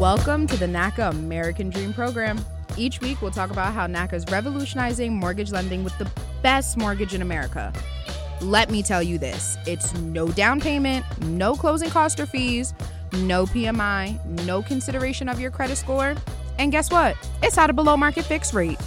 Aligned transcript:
Welcome 0.00 0.46
to 0.46 0.56
the 0.56 0.64
NACA 0.64 1.10
American 1.10 1.68
Dream 1.68 1.92
Program. 1.92 2.42
Each 2.78 3.02
week, 3.02 3.20
we'll 3.20 3.30
talk 3.30 3.50
about 3.50 3.74
how 3.74 3.86
NACA 3.86 4.14
is 4.14 4.24
revolutionizing 4.30 5.14
mortgage 5.14 5.52
lending 5.52 5.84
with 5.84 5.96
the 5.98 6.10
best 6.42 6.78
mortgage 6.78 7.12
in 7.12 7.20
America. 7.20 7.70
Let 8.40 8.70
me 8.70 8.82
tell 8.82 9.02
you 9.02 9.18
this 9.18 9.58
it's 9.66 9.92
no 9.96 10.28
down 10.28 10.58
payment, 10.58 11.04
no 11.26 11.54
closing 11.54 11.90
cost 11.90 12.18
or 12.18 12.24
fees, 12.24 12.72
no 13.12 13.44
PMI, 13.44 14.24
no 14.46 14.62
consideration 14.62 15.28
of 15.28 15.38
your 15.38 15.50
credit 15.50 15.76
score. 15.76 16.14
And 16.58 16.72
guess 16.72 16.90
what? 16.90 17.14
It's 17.42 17.58
at 17.58 17.68
a 17.68 17.74
below 17.74 17.98
market 17.98 18.24
fixed 18.24 18.54
rate. 18.54 18.80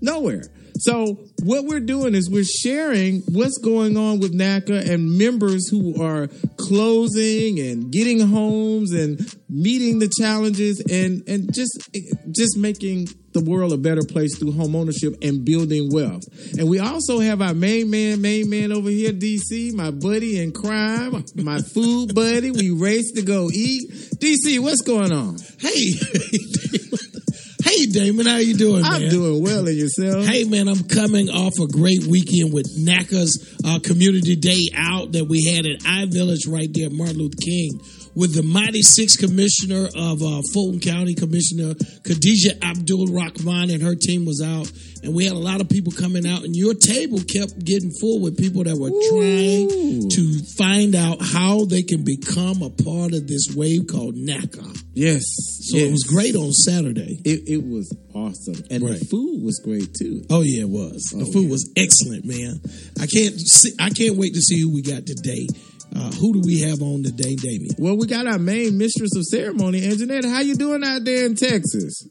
Nowhere. 0.00 0.42
So 0.78 1.18
what 1.42 1.64
we're 1.64 1.80
doing 1.80 2.14
is 2.14 2.28
we're 2.30 2.44
sharing 2.44 3.22
what's 3.32 3.58
going 3.58 3.96
on 3.96 4.20
with 4.20 4.34
NACA 4.34 4.90
and 4.90 5.16
members 5.16 5.68
who 5.68 6.02
are 6.02 6.28
closing 6.58 7.58
and 7.58 7.90
getting 7.90 8.20
homes 8.20 8.92
and 8.92 9.18
meeting 9.48 10.00
the 10.00 10.12
challenges 10.20 10.80
and 10.90 11.22
and 11.26 11.52
just 11.54 11.88
just 12.30 12.58
making 12.58 13.08
the 13.32 13.40
world 13.40 13.72
a 13.72 13.76
better 13.76 14.02
place 14.02 14.38
through 14.38 14.52
home 14.52 14.74
ownership 14.74 15.14
and 15.22 15.44
building 15.44 15.90
wealth. 15.92 16.24
And 16.58 16.68
we 16.68 16.78
also 16.78 17.20
have 17.20 17.42
our 17.42 17.54
main 17.54 17.90
man, 17.90 18.20
main 18.20 18.48
man 18.48 18.72
over 18.72 18.88
here, 18.88 19.12
DC, 19.12 19.74
my 19.74 19.90
buddy 19.90 20.42
in 20.42 20.52
crime, 20.52 21.24
my 21.34 21.58
food 21.58 22.14
buddy. 22.14 22.50
We 22.50 22.70
race 22.70 23.12
to 23.12 23.22
go 23.22 23.50
eat. 23.52 23.90
DC, 23.90 24.58
what's 24.60 24.82
going 24.82 25.12
on? 25.12 25.36
Hey, 25.58 25.92
hey, 27.76 27.86
Damon, 27.86 28.26
how 28.26 28.38
you 28.38 28.54
doing, 28.54 28.84
I'm 28.84 29.02
man? 29.02 29.10
doing 29.10 29.42
well 29.42 29.66
and 29.66 29.76
yourself. 29.76 30.24
Hey, 30.26 30.44
man, 30.44 30.68
I'm 30.68 30.84
coming 30.84 31.28
off 31.28 31.52
a 31.60 31.66
great 31.66 32.04
weekend 32.06 32.52
with 32.52 32.66
NACA's 32.78 33.58
uh, 33.64 33.78
Community 33.82 34.36
Day 34.36 34.70
out 34.76 35.12
that 35.12 35.26
we 35.26 35.44
had 35.54 35.66
at 35.66 35.80
I 35.86 36.06
Village 36.06 36.46
right 36.46 36.68
there, 36.72 36.90
Martin 36.90 37.18
Luther 37.18 37.36
King, 37.40 37.80
with 38.16 38.34
the 38.34 38.42
mighty 38.42 38.82
six 38.82 39.16
commissioner 39.16 39.86
of 39.94 40.22
uh, 40.22 40.40
Fulton 40.52 40.80
County, 40.80 41.14
Commissioner 41.14 41.74
Khadijah 42.02 42.64
Abdur-Rahman, 42.64 43.70
and 43.70 43.82
her 43.82 43.94
team 43.94 44.24
was 44.24 44.42
out. 44.42 44.70
And 45.02 45.14
we 45.14 45.24
had 45.24 45.34
a 45.34 45.38
lot 45.38 45.60
of 45.60 45.68
people 45.68 45.92
coming 45.92 46.26
out, 46.26 46.42
and 46.42 46.56
your 46.56 46.74
table 46.74 47.18
kept 47.20 47.62
getting 47.64 47.92
full 48.00 48.20
with 48.20 48.36
people 48.38 48.64
that 48.64 48.74
were 48.74 48.90
trying 48.90 50.08
to 50.08 50.40
find 50.56 50.94
out 50.96 51.18
how 51.20 51.64
they 51.66 51.82
can 51.82 52.02
become 52.02 52.62
a 52.62 52.70
part 52.70 53.12
of 53.12 53.28
this 53.28 53.54
wave 53.54 53.86
called 53.86 54.16
NACA. 54.16 54.64
Yes. 54.94 55.22
So 55.68 55.76
it 55.76 55.90
was 55.92 56.02
great 56.04 56.34
on 56.34 56.50
Saturday. 56.52 57.20
It, 57.24 57.42
it 57.46 57.62
was 57.62 57.94
awesome, 58.14 58.64
and 58.70 58.82
Right. 58.82 58.98
the 58.98 59.04
food 59.04 59.42
was 59.44 59.60
great 59.62 59.92
too. 59.94 60.24
Oh 60.30 60.40
yeah, 60.42 60.62
it 60.62 60.68
was. 60.70 61.02
The 61.12 61.24
Oh, 61.26 61.32
food 61.32 61.44
yeah. 61.44 61.50
was 61.50 61.70
excellent, 61.76 62.24
man. 62.24 62.60
I 62.98 63.06
can't 63.06 63.38
see, 63.38 63.72
I 63.78 63.90
can't 63.90 64.16
wait 64.16 64.34
to 64.34 64.40
see 64.40 64.58
who 64.60 64.72
we 64.72 64.82
got 64.82 65.04
today. 65.06 65.46
Uh, 65.94 66.10
who 66.12 66.34
do 66.34 66.42
we 66.44 66.60
have 66.60 66.82
on 66.82 67.02
today, 67.02 67.36
Damien? 67.36 67.70
Well, 67.78 67.96
we 67.96 68.06
got 68.06 68.26
our 68.26 68.38
main 68.38 68.76
mistress 68.76 69.16
of 69.16 69.24
ceremony, 69.24 69.80
Anjanette. 69.82 70.24
How 70.24 70.40
you 70.40 70.54
doing 70.56 70.82
out 70.84 71.04
there 71.04 71.26
in 71.26 71.34
Texas? 71.36 72.06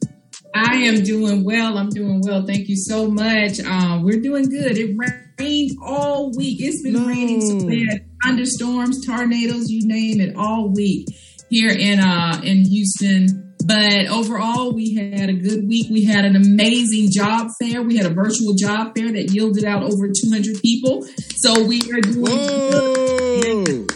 I 0.54 0.76
am 0.84 1.02
doing 1.04 1.44
well. 1.44 1.76
I'm 1.76 1.90
doing 1.90 2.20
well. 2.24 2.44
Thank 2.46 2.68
you 2.68 2.76
so 2.76 3.08
much. 3.10 3.60
Um, 3.60 4.02
we're 4.04 4.20
doing 4.20 4.48
good. 4.48 4.78
It 4.78 4.96
rained 5.38 5.70
all 5.84 6.32
week. 6.36 6.58
It's 6.60 6.82
been 6.82 6.94
No. 6.94 7.06
raining 7.06 7.40
so 7.42 7.66
we 7.66 7.86
had 7.86 8.06
thunderstorms, 8.24 9.04
tornadoes, 9.06 9.68
you 9.70 9.86
name 9.86 10.20
it, 10.20 10.34
all 10.36 10.72
week 10.74 11.06
here 11.50 11.70
in 11.70 12.00
uh 12.00 12.40
in 12.42 12.64
Houston. 12.64 13.45
But 13.66 14.06
overall, 14.06 14.72
we 14.72 14.94
had 14.94 15.28
a 15.28 15.32
good 15.32 15.66
week. 15.66 15.88
We 15.90 16.04
had 16.04 16.24
an 16.24 16.36
amazing 16.36 17.10
job 17.10 17.48
fair. 17.60 17.82
We 17.82 17.96
had 17.96 18.06
a 18.06 18.14
virtual 18.14 18.54
job 18.54 18.96
fair 18.96 19.10
that 19.10 19.32
yielded 19.32 19.64
out 19.64 19.82
over 19.82 20.06
200 20.06 20.62
people. 20.62 21.04
So 21.34 21.64
we 21.64 21.80
are 21.92 22.00
doing! 22.00 23.88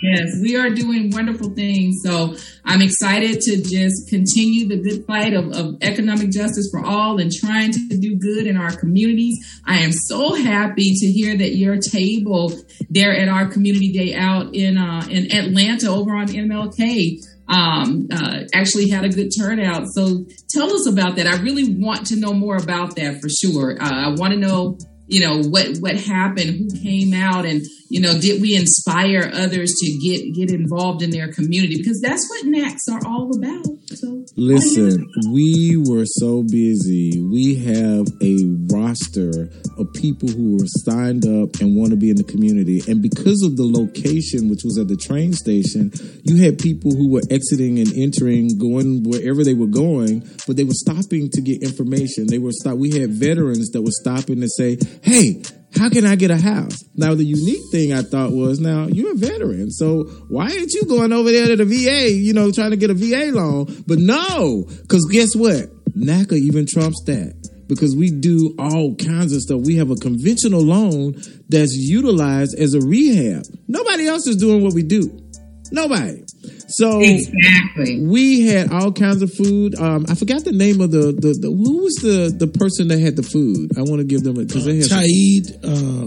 Yes, 0.00 0.38
we 0.40 0.54
are 0.54 0.70
doing 0.70 1.10
wonderful 1.10 1.50
things. 1.50 1.96
So 2.04 2.36
I'm 2.64 2.80
excited 2.80 3.40
to 3.40 3.60
just 3.60 4.08
continue 4.08 4.68
the 4.68 4.76
good 4.76 5.04
fight 5.04 5.34
of, 5.34 5.50
of 5.52 5.78
economic 5.82 6.30
justice 6.30 6.68
for 6.70 6.84
all 6.84 7.18
and 7.18 7.32
trying 7.32 7.72
to 7.72 7.98
do 7.98 8.14
good 8.14 8.46
in 8.46 8.56
our 8.56 8.70
communities. 8.70 9.60
I 9.66 9.78
am 9.78 9.90
so 9.90 10.34
happy 10.34 10.94
to 10.94 11.06
hear 11.06 11.36
that 11.36 11.56
your 11.56 11.78
table 11.78 12.52
there 12.88 13.16
at 13.16 13.28
our 13.28 13.48
community 13.48 13.90
day 13.90 14.14
out 14.14 14.54
in 14.54 14.78
uh, 14.78 15.04
in 15.10 15.32
Atlanta 15.32 15.90
over 15.90 16.14
on 16.14 16.28
MLK 16.28 17.20
um, 17.48 18.08
uh, 18.12 18.40
actually 18.54 18.88
had 18.88 19.04
a 19.04 19.08
good 19.08 19.30
turnout. 19.38 19.86
So 19.92 20.26
tell 20.50 20.72
us 20.72 20.86
about 20.86 21.16
that. 21.16 21.26
I 21.26 21.40
really 21.40 21.74
want 21.74 22.06
to 22.08 22.16
know 22.16 22.32
more 22.32 22.56
about 22.56 22.96
that 22.96 23.20
for 23.20 23.28
sure. 23.28 23.80
Uh, 23.80 24.08
I 24.08 24.14
want 24.16 24.34
to 24.34 24.38
know 24.38 24.78
you 25.08 25.20
know 25.20 25.42
what 25.48 25.78
what 25.78 25.96
happened 25.96 26.50
who 26.50 26.80
came 26.82 27.12
out 27.14 27.44
and 27.44 27.62
you 27.88 28.00
know 28.00 28.18
did 28.20 28.40
we 28.40 28.54
inspire 28.54 29.30
others 29.32 29.74
to 29.80 29.90
get 29.98 30.34
get 30.34 30.50
involved 30.50 31.02
in 31.02 31.10
their 31.10 31.32
community 31.32 31.76
because 31.76 32.00
that's 32.00 32.28
what 32.28 32.44
nacs 32.44 32.86
are 32.92 33.04
all 33.06 33.34
about 33.36 33.64
so 33.88 34.18
Listen, 34.40 35.04
we 35.32 35.76
were 35.76 36.04
so 36.06 36.44
busy. 36.44 37.20
We 37.20 37.56
have 37.56 38.06
a 38.22 38.46
roster 38.72 39.50
of 39.76 39.92
people 39.94 40.28
who 40.28 40.58
were 40.58 40.66
signed 40.66 41.24
up 41.26 41.60
and 41.60 41.74
want 41.74 41.90
to 41.90 41.96
be 41.96 42.08
in 42.08 42.14
the 42.14 42.22
community. 42.22 42.80
And 42.86 43.02
because 43.02 43.42
of 43.42 43.56
the 43.56 43.66
location, 43.66 44.48
which 44.48 44.62
was 44.62 44.78
at 44.78 44.86
the 44.86 44.96
train 44.96 45.32
station, 45.32 45.90
you 46.22 46.36
had 46.44 46.60
people 46.60 46.92
who 46.92 47.10
were 47.10 47.22
exiting 47.32 47.80
and 47.80 47.92
entering, 47.96 48.58
going 48.58 49.02
wherever 49.02 49.42
they 49.42 49.54
were 49.54 49.66
going, 49.66 50.22
but 50.46 50.56
they 50.56 50.62
were 50.62 50.78
stopping 50.86 51.30
to 51.30 51.40
get 51.40 51.60
information. 51.60 52.28
They 52.28 52.38
were 52.38 52.52
stop. 52.52 52.78
We 52.78 52.96
had 52.96 53.10
veterans 53.10 53.70
that 53.70 53.82
were 53.82 53.90
stopping 53.90 54.40
to 54.40 54.48
say, 54.48 54.78
"Hey, 55.02 55.42
how 55.76 55.88
can 55.88 56.06
I 56.06 56.16
get 56.16 56.30
a 56.30 56.36
house? 56.36 56.84
Now, 56.96 57.14
the 57.14 57.24
unique 57.24 57.62
thing 57.70 57.92
I 57.92 58.02
thought 58.02 58.32
was, 58.32 58.58
now 58.58 58.86
you're 58.86 59.12
a 59.12 59.16
veteran, 59.16 59.70
so 59.70 60.04
why 60.28 60.50
ain't 60.50 60.72
you 60.72 60.84
going 60.84 61.12
over 61.12 61.30
there 61.30 61.46
to 61.48 61.56
the 61.56 61.64
VA, 61.64 62.10
you 62.10 62.32
know, 62.32 62.50
trying 62.50 62.70
to 62.70 62.76
get 62.76 62.90
a 62.90 62.94
VA 62.94 63.30
loan? 63.32 63.84
But 63.86 63.98
no, 63.98 64.64
because 64.82 65.06
guess 65.06 65.36
what? 65.36 65.68
NACA 65.94 66.34
even 66.34 66.66
trumps 66.66 67.02
that 67.06 67.34
because 67.68 67.94
we 67.94 68.10
do 68.10 68.54
all 68.58 68.94
kinds 68.96 69.32
of 69.32 69.42
stuff. 69.42 69.60
We 69.64 69.76
have 69.76 69.90
a 69.90 69.96
conventional 69.96 70.62
loan 70.62 71.20
that's 71.48 71.74
utilized 71.74 72.58
as 72.58 72.74
a 72.74 72.80
rehab. 72.80 73.44
Nobody 73.68 74.06
else 74.06 74.26
is 74.26 74.36
doing 74.36 74.62
what 74.62 74.74
we 74.74 74.82
do. 74.82 75.22
Nobody. 75.70 76.24
So 76.68 77.00
exactly 77.00 78.00
we 78.04 78.46
had 78.46 78.70
all 78.72 78.92
kinds 78.92 79.22
of 79.22 79.32
food. 79.32 79.74
Um, 79.74 80.06
I 80.08 80.14
forgot 80.14 80.44
the 80.44 80.52
name 80.52 80.80
of 80.80 80.90
the, 80.90 81.12
the, 81.12 81.32
the 81.40 81.48
who 81.48 81.82
was 81.82 81.94
the 81.96 82.34
the 82.36 82.46
person 82.48 82.88
that 82.88 82.98
had 83.00 83.16
the 83.16 83.22
food. 83.22 83.72
I 83.78 83.82
want 83.82 83.98
to 84.00 84.04
give 84.04 84.22
them 84.22 84.36
a 84.38 84.44
because 84.44 84.64
they 84.66 84.76
had 84.76 84.84
some- 84.86 85.00
Taid, 85.00 85.64
uh, 85.64 86.06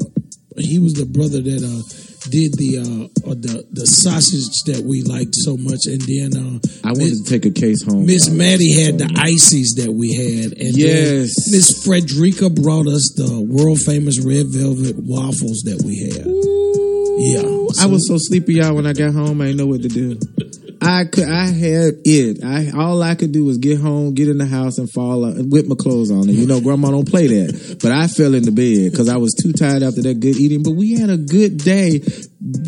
he 0.57 0.79
was 0.79 0.93
the 0.93 1.05
brother 1.05 1.41
that 1.41 1.63
uh, 1.63 1.81
did 2.29 2.53
the 2.59 2.77
uh, 2.77 3.31
uh, 3.31 3.33
the 3.33 3.65
the 3.71 3.87
sausage 3.87 4.61
that 4.67 4.83
we 4.85 5.01
liked 5.01 5.33
so 5.33 5.57
much, 5.57 5.87
and 5.87 6.01
then 6.01 6.29
uh, 6.37 6.59
I 6.87 6.91
wanted 6.91 7.23
to 7.23 7.25
take 7.25 7.45
a 7.45 7.51
case 7.51 7.81
home. 7.83 8.05
Miss 8.05 8.29
Uh, 8.29 8.33
Maddie 8.33 8.83
had 8.83 8.99
the 8.99 9.09
ices 9.17 9.73
that 9.81 9.91
we 9.91 10.13
had, 10.13 10.53
and 10.59 10.75
Yes. 10.77 11.31
Miss 11.49 11.83
Frederica 11.83 12.49
brought 12.51 12.85
us 12.87 13.13
the 13.15 13.41
world 13.41 13.79
famous 13.85 14.19
red 14.21 14.45
velvet 14.53 14.97
waffles 15.01 15.63
that 15.65 15.81
we 15.81 16.05
had. 16.11 16.27
Ooh, 16.27 16.70
Yeah. 17.21 17.83
I 17.83 17.85
was 17.85 18.07
so 18.07 18.17
sleepy, 18.17 18.55
y'all. 18.55 18.75
When 18.75 18.85
I 18.85 18.93
got 18.93 19.13
home, 19.13 19.41
I 19.41 19.47
didn't 19.47 19.57
know 19.57 19.67
what 19.67 19.81
to 19.83 19.87
do. 19.87 20.19
I 20.83 21.05
could, 21.05 21.29
I 21.29 21.45
had 21.45 21.93
it. 22.05 22.43
I 22.43 22.71
all 22.75 23.03
I 23.03 23.13
could 23.13 23.31
do 23.31 23.45
was 23.45 23.59
get 23.59 23.79
home, 23.79 24.15
get 24.15 24.27
in 24.27 24.39
the 24.39 24.47
house, 24.47 24.79
and 24.79 24.91
fall 24.91 25.25
out, 25.25 25.35
with 25.37 25.67
my 25.67 25.75
clothes 25.75 26.09
on. 26.09 26.21
And 26.27 26.31
you 26.31 26.47
know, 26.47 26.59
Grandma 26.59 26.89
don't 26.89 27.07
play 27.07 27.27
that. 27.27 27.77
But 27.79 27.91
I 27.91 28.07
fell 28.07 28.33
into 28.33 28.51
bed 28.51 28.91
because 28.91 29.07
I 29.07 29.17
was 29.17 29.35
too 29.35 29.53
tired 29.53 29.83
after 29.83 30.01
that 30.01 30.19
good 30.19 30.37
eating. 30.37 30.63
But 30.63 30.71
we 30.71 30.99
had 30.99 31.11
a 31.11 31.17
good 31.17 31.57
day. 31.57 32.01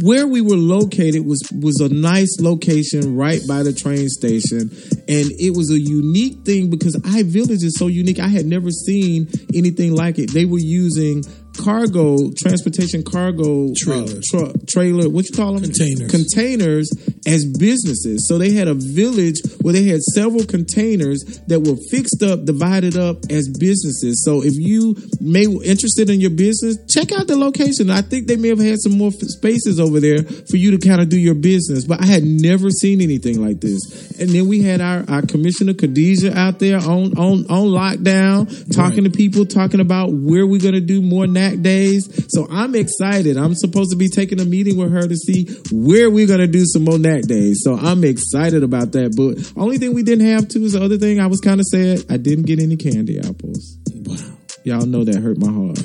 Where 0.03 0.27
we 0.27 0.41
were 0.41 0.55
located 0.55 1.25
was 1.25 1.41
was 1.51 1.79
a 1.79 1.89
nice 1.91 2.37
location 2.39 3.15
right 3.15 3.41
by 3.47 3.63
the 3.63 3.73
train 3.73 4.07
station, 4.09 4.69
and 5.09 5.31
it 5.41 5.57
was 5.57 5.71
a 5.71 5.79
unique 5.79 6.45
thing 6.45 6.69
because 6.69 6.95
I 7.03 7.23
Village 7.23 7.63
is 7.63 7.75
so 7.79 7.87
unique. 7.87 8.19
I 8.19 8.27
had 8.27 8.45
never 8.45 8.69
seen 8.69 9.27
anything 9.55 9.95
like 9.95 10.19
it. 10.19 10.31
They 10.31 10.45
were 10.45 10.59
using 10.59 11.23
cargo 11.57 12.31
transportation 12.37 13.03
cargo 13.03 13.73
Trailer. 13.75 14.03
uh, 14.03 14.21
truck 14.25 14.55
trailer 14.67 15.09
what 15.09 15.25
you 15.29 15.35
call 15.35 15.53
them 15.53 15.63
Containers. 15.63 16.11
containers 16.11 16.89
as 17.27 17.45
businesses. 17.45 18.27
So 18.27 18.37
they 18.37 18.51
had 18.51 18.67
a 18.67 18.73
village 18.73 19.39
where 19.61 19.73
they 19.73 19.83
had 19.85 20.01
several 20.01 20.45
containers 20.45 21.23
that 21.47 21.61
were 21.61 21.77
fixed 21.91 22.21
up 22.23 22.45
divided 22.45 22.97
up 22.97 23.17
as 23.29 23.47
businesses. 23.49 24.23
So 24.25 24.43
if 24.43 24.55
you 24.57 24.95
may 25.21 25.45
be 25.47 25.53
interested 25.63 26.09
in 26.09 26.19
your 26.19 26.31
business 26.31 26.77
check 26.89 27.11
out 27.11 27.27
the 27.27 27.35
location. 27.37 27.89
I 27.89 28.01
think 28.01 28.27
they 28.27 28.35
may 28.35 28.49
have 28.49 28.59
had 28.59 28.79
some 28.79 28.97
more 28.97 29.11
spaces 29.11 29.79
over 29.79 29.99
there 29.99 30.23
for 30.23 30.57
you 30.57 30.71
to 30.77 30.77
kind 30.85 31.01
of 31.01 31.09
do 31.09 31.19
your 31.19 31.35
business 31.35 31.85
but 31.85 32.01
i 32.01 32.05
had 32.05 32.23
never 32.23 32.69
seen 32.69 33.01
anything 33.01 33.41
like 33.43 33.59
this. 33.61 34.19
And 34.19 34.29
then 34.29 34.47
we 34.47 34.61
had 34.61 34.81
our, 34.81 35.03
our 35.09 35.21
commissioner 35.21 35.73
khadijah 35.73 36.37
out 36.37 36.59
there 36.59 36.77
on 36.77 37.17
on 37.17 37.45
on 37.49 37.67
lockdown 37.67 38.73
talking 38.75 39.03
to 39.05 39.09
people 39.09 39.45
talking 39.45 39.79
about 39.79 40.11
where 40.11 40.45
we're 40.45 40.59
going 40.61 40.73
to 40.75 40.81
do 40.81 41.01
more 41.01 41.27
NAC 41.43 41.61
days. 41.61 42.25
So 42.29 42.47
I'm 42.49 42.75
excited. 42.75 43.37
I'm 43.37 43.55
supposed 43.55 43.91
to 43.91 43.97
be 43.97 44.09
taking 44.09 44.39
a 44.39 44.45
meeting 44.45 44.77
with 44.77 44.91
her 44.91 45.07
to 45.07 45.15
see 45.15 45.47
where 45.71 46.09
we're 46.09 46.27
to 46.27 46.47
do 46.47 46.65
some 46.65 46.83
more 46.83 46.99
NAC 46.99 47.23
days. 47.23 47.61
So 47.63 47.75
I'm 47.75 48.03
excited 48.03 48.63
about 48.63 48.91
that. 48.93 49.15
But 49.15 49.61
only 49.61 49.77
thing 49.77 49.93
we 49.93 50.03
didn't 50.03 50.27
have 50.27 50.47
too 50.47 50.63
is 50.63 50.73
the 50.73 50.83
other 50.83 50.97
thing 50.97 51.19
I 51.19 51.27
was 51.27 51.39
kind 51.39 51.59
of 51.59 51.65
sad. 51.65 52.05
I 52.09 52.17
didn't 52.17 52.45
get 52.45 52.59
any 52.59 52.75
candy 52.75 53.19
apples. 53.19 53.77
Wow. 53.93 54.37
Y'all 54.65 54.85
know 54.85 55.03
that 55.03 55.15
hurt 55.15 55.37
my 55.37 55.51
heart. 55.51 55.77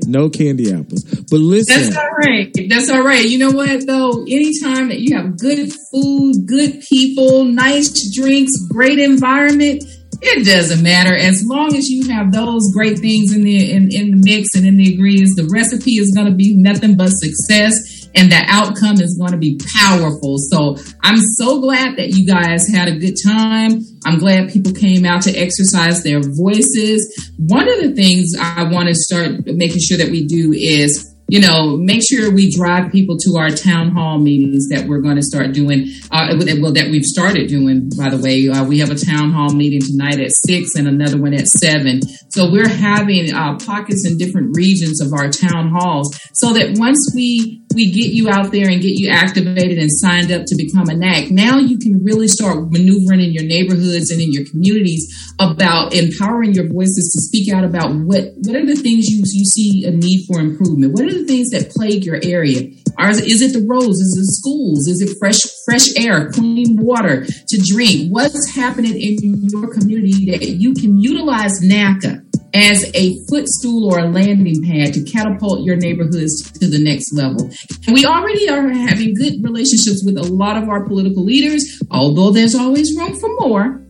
no 0.06 0.28
candy 0.28 0.72
apples. 0.72 1.04
But 1.30 1.38
listen. 1.38 1.80
That's 1.80 1.96
all 1.96 2.10
right. 2.10 2.52
That's 2.68 2.90
all 2.90 3.02
right. 3.02 3.24
You 3.24 3.38
know 3.38 3.52
what 3.52 3.86
though? 3.86 4.22
Anytime 4.22 4.88
that 4.88 4.98
you 4.98 5.16
have 5.16 5.38
good 5.38 5.72
food, 5.92 6.46
good 6.46 6.82
people, 6.88 7.44
nice 7.44 8.12
drinks, 8.14 8.52
great 8.68 8.98
environment, 8.98 9.84
it 10.22 10.44
doesn't 10.44 10.82
matter. 10.82 11.14
As 11.14 11.44
long 11.44 11.74
as 11.74 11.88
you 11.88 12.08
have 12.10 12.32
those 12.32 12.72
great 12.72 12.98
things 12.98 13.34
in 13.34 13.42
the 13.42 13.72
in, 13.72 13.92
in 13.92 14.10
the 14.10 14.22
mix 14.22 14.54
and 14.54 14.66
in 14.66 14.76
the 14.76 14.92
ingredients, 14.92 15.36
the 15.36 15.48
recipe 15.52 15.92
is 15.92 16.12
gonna 16.14 16.34
be 16.34 16.54
nothing 16.56 16.96
but 16.96 17.08
success 17.08 18.06
and 18.16 18.32
the 18.32 18.42
outcome 18.48 19.00
is 19.00 19.16
going 19.18 19.32
to 19.32 19.38
be 19.38 19.60
powerful. 19.78 20.38
So 20.38 20.76
I'm 21.02 21.18
so 21.18 21.60
glad 21.60 21.96
that 21.98 22.08
you 22.10 22.26
guys 22.26 22.66
had 22.66 22.88
a 22.88 22.98
good 22.98 23.14
time. 23.22 23.82
I'm 24.04 24.18
glad 24.18 24.50
people 24.50 24.72
came 24.72 25.04
out 25.04 25.22
to 25.22 25.36
exercise 25.36 26.02
their 26.02 26.20
voices. 26.20 27.30
One 27.36 27.68
of 27.68 27.80
the 27.80 27.94
things 27.94 28.34
I 28.40 28.64
want 28.64 28.88
to 28.88 28.94
start 28.94 29.46
making 29.46 29.80
sure 29.80 29.98
that 29.98 30.10
we 30.10 30.26
do 30.26 30.52
is 30.52 31.14
you 31.28 31.40
know, 31.40 31.76
make 31.76 32.02
sure 32.08 32.32
we 32.32 32.54
drive 32.54 32.92
people 32.92 33.16
to 33.18 33.36
our 33.36 33.50
town 33.50 33.90
hall 33.90 34.18
meetings 34.18 34.68
that 34.68 34.86
we're 34.86 35.00
going 35.00 35.16
to 35.16 35.22
start 35.22 35.52
doing. 35.52 35.88
Uh, 36.10 36.34
well, 36.60 36.72
that 36.72 36.88
we've 36.90 37.04
started 37.04 37.48
doing, 37.48 37.90
by 37.96 38.08
the 38.08 38.18
way. 38.18 38.48
Uh, 38.48 38.64
we 38.64 38.78
have 38.78 38.90
a 38.90 38.94
town 38.94 39.32
hall 39.32 39.52
meeting 39.52 39.80
tonight 39.80 40.20
at 40.20 40.30
six 40.46 40.76
and 40.76 40.86
another 40.86 41.20
one 41.20 41.34
at 41.34 41.48
seven. 41.48 42.00
So 42.30 42.50
we're 42.50 42.68
having 42.68 43.34
uh, 43.34 43.58
pockets 43.58 44.06
in 44.08 44.18
different 44.18 44.56
regions 44.56 45.00
of 45.00 45.12
our 45.12 45.28
town 45.28 45.70
halls 45.70 46.16
so 46.32 46.52
that 46.52 46.78
once 46.78 47.12
we 47.14 47.65
we 47.76 47.92
get 47.92 48.10
you 48.12 48.30
out 48.30 48.50
there 48.50 48.68
and 48.68 48.80
get 48.80 48.98
you 48.98 49.10
activated 49.10 49.76
and 49.78 49.92
signed 49.92 50.32
up 50.32 50.46
to 50.46 50.56
become 50.56 50.88
a 50.88 50.96
NAC, 50.96 51.30
now 51.30 51.58
you 51.58 51.78
can 51.78 52.02
really 52.02 52.26
start 52.26 52.72
maneuvering 52.72 53.20
in 53.20 53.32
your 53.32 53.44
neighborhoods 53.44 54.10
and 54.10 54.20
in 54.20 54.32
your 54.32 54.44
communities 54.46 55.04
about 55.38 55.92
empowering 55.92 56.54
your 56.54 56.66
voices 56.66 57.12
to 57.12 57.20
speak 57.20 57.52
out 57.52 57.64
about 57.64 57.92
what 57.92 58.32
what 58.40 58.56
are 58.56 58.64
the 58.64 58.74
things 58.74 59.06
you 59.08 59.22
you 59.28 59.44
see 59.44 59.84
a 59.84 59.90
need 59.90 60.24
for 60.26 60.40
improvement. 60.40 60.94
What 60.94 61.04
are 61.04 61.12
the 61.12 61.26
things 61.26 61.50
that 61.50 61.70
plague 61.70 62.04
your 62.04 62.18
area? 62.24 62.72
Are, 62.98 63.10
is 63.10 63.42
it 63.42 63.52
the 63.52 63.66
roads? 63.68 64.00
Is 64.00 64.16
it 64.16 64.40
schools? 64.40 64.88
Is 64.88 65.02
it 65.02 65.18
fresh 65.18 65.40
fresh 65.66 65.94
air, 65.98 66.30
clean 66.32 66.80
water 66.80 67.26
to 67.26 67.62
drink? 67.62 68.10
What's 68.10 68.56
happening 68.56 68.96
in 68.96 69.18
your 69.52 69.72
community 69.72 70.30
that 70.30 70.42
you 70.42 70.72
can 70.72 70.98
utilize 70.98 71.60
NACA 71.60 72.25
as 72.54 72.90
a 72.94 73.18
footstool 73.28 73.92
or 73.92 73.98
a 73.98 74.08
landing 74.08 74.62
pad 74.64 74.94
to 74.94 75.02
catapult 75.04 75.64
your 75.64 75.76
neighborhoods 75.76 76.50
to 76.52 76.68
the 76.68 76.78
next 76.78 77.12
level? 77.12 77.50
And 77.86 77.94
we 77.94 78.06
already 78.06 78.48
are 78.48 78.68
having 78.68 79.14
good 79.14 79.42
relationships 79.42 80.02
with 80.04 80.16
a 80.16 80.22
lot 80.22 80.60
of 80.60 80.68
our 80.68 80.86
political 80.86 81.24
leaders, 81.24 81.80
although 81.90 82.30
there's 82.30 82.54
always 82.54 82.96
room 82.96 83.14
for 83.18 83.28
more. 83.40 83.82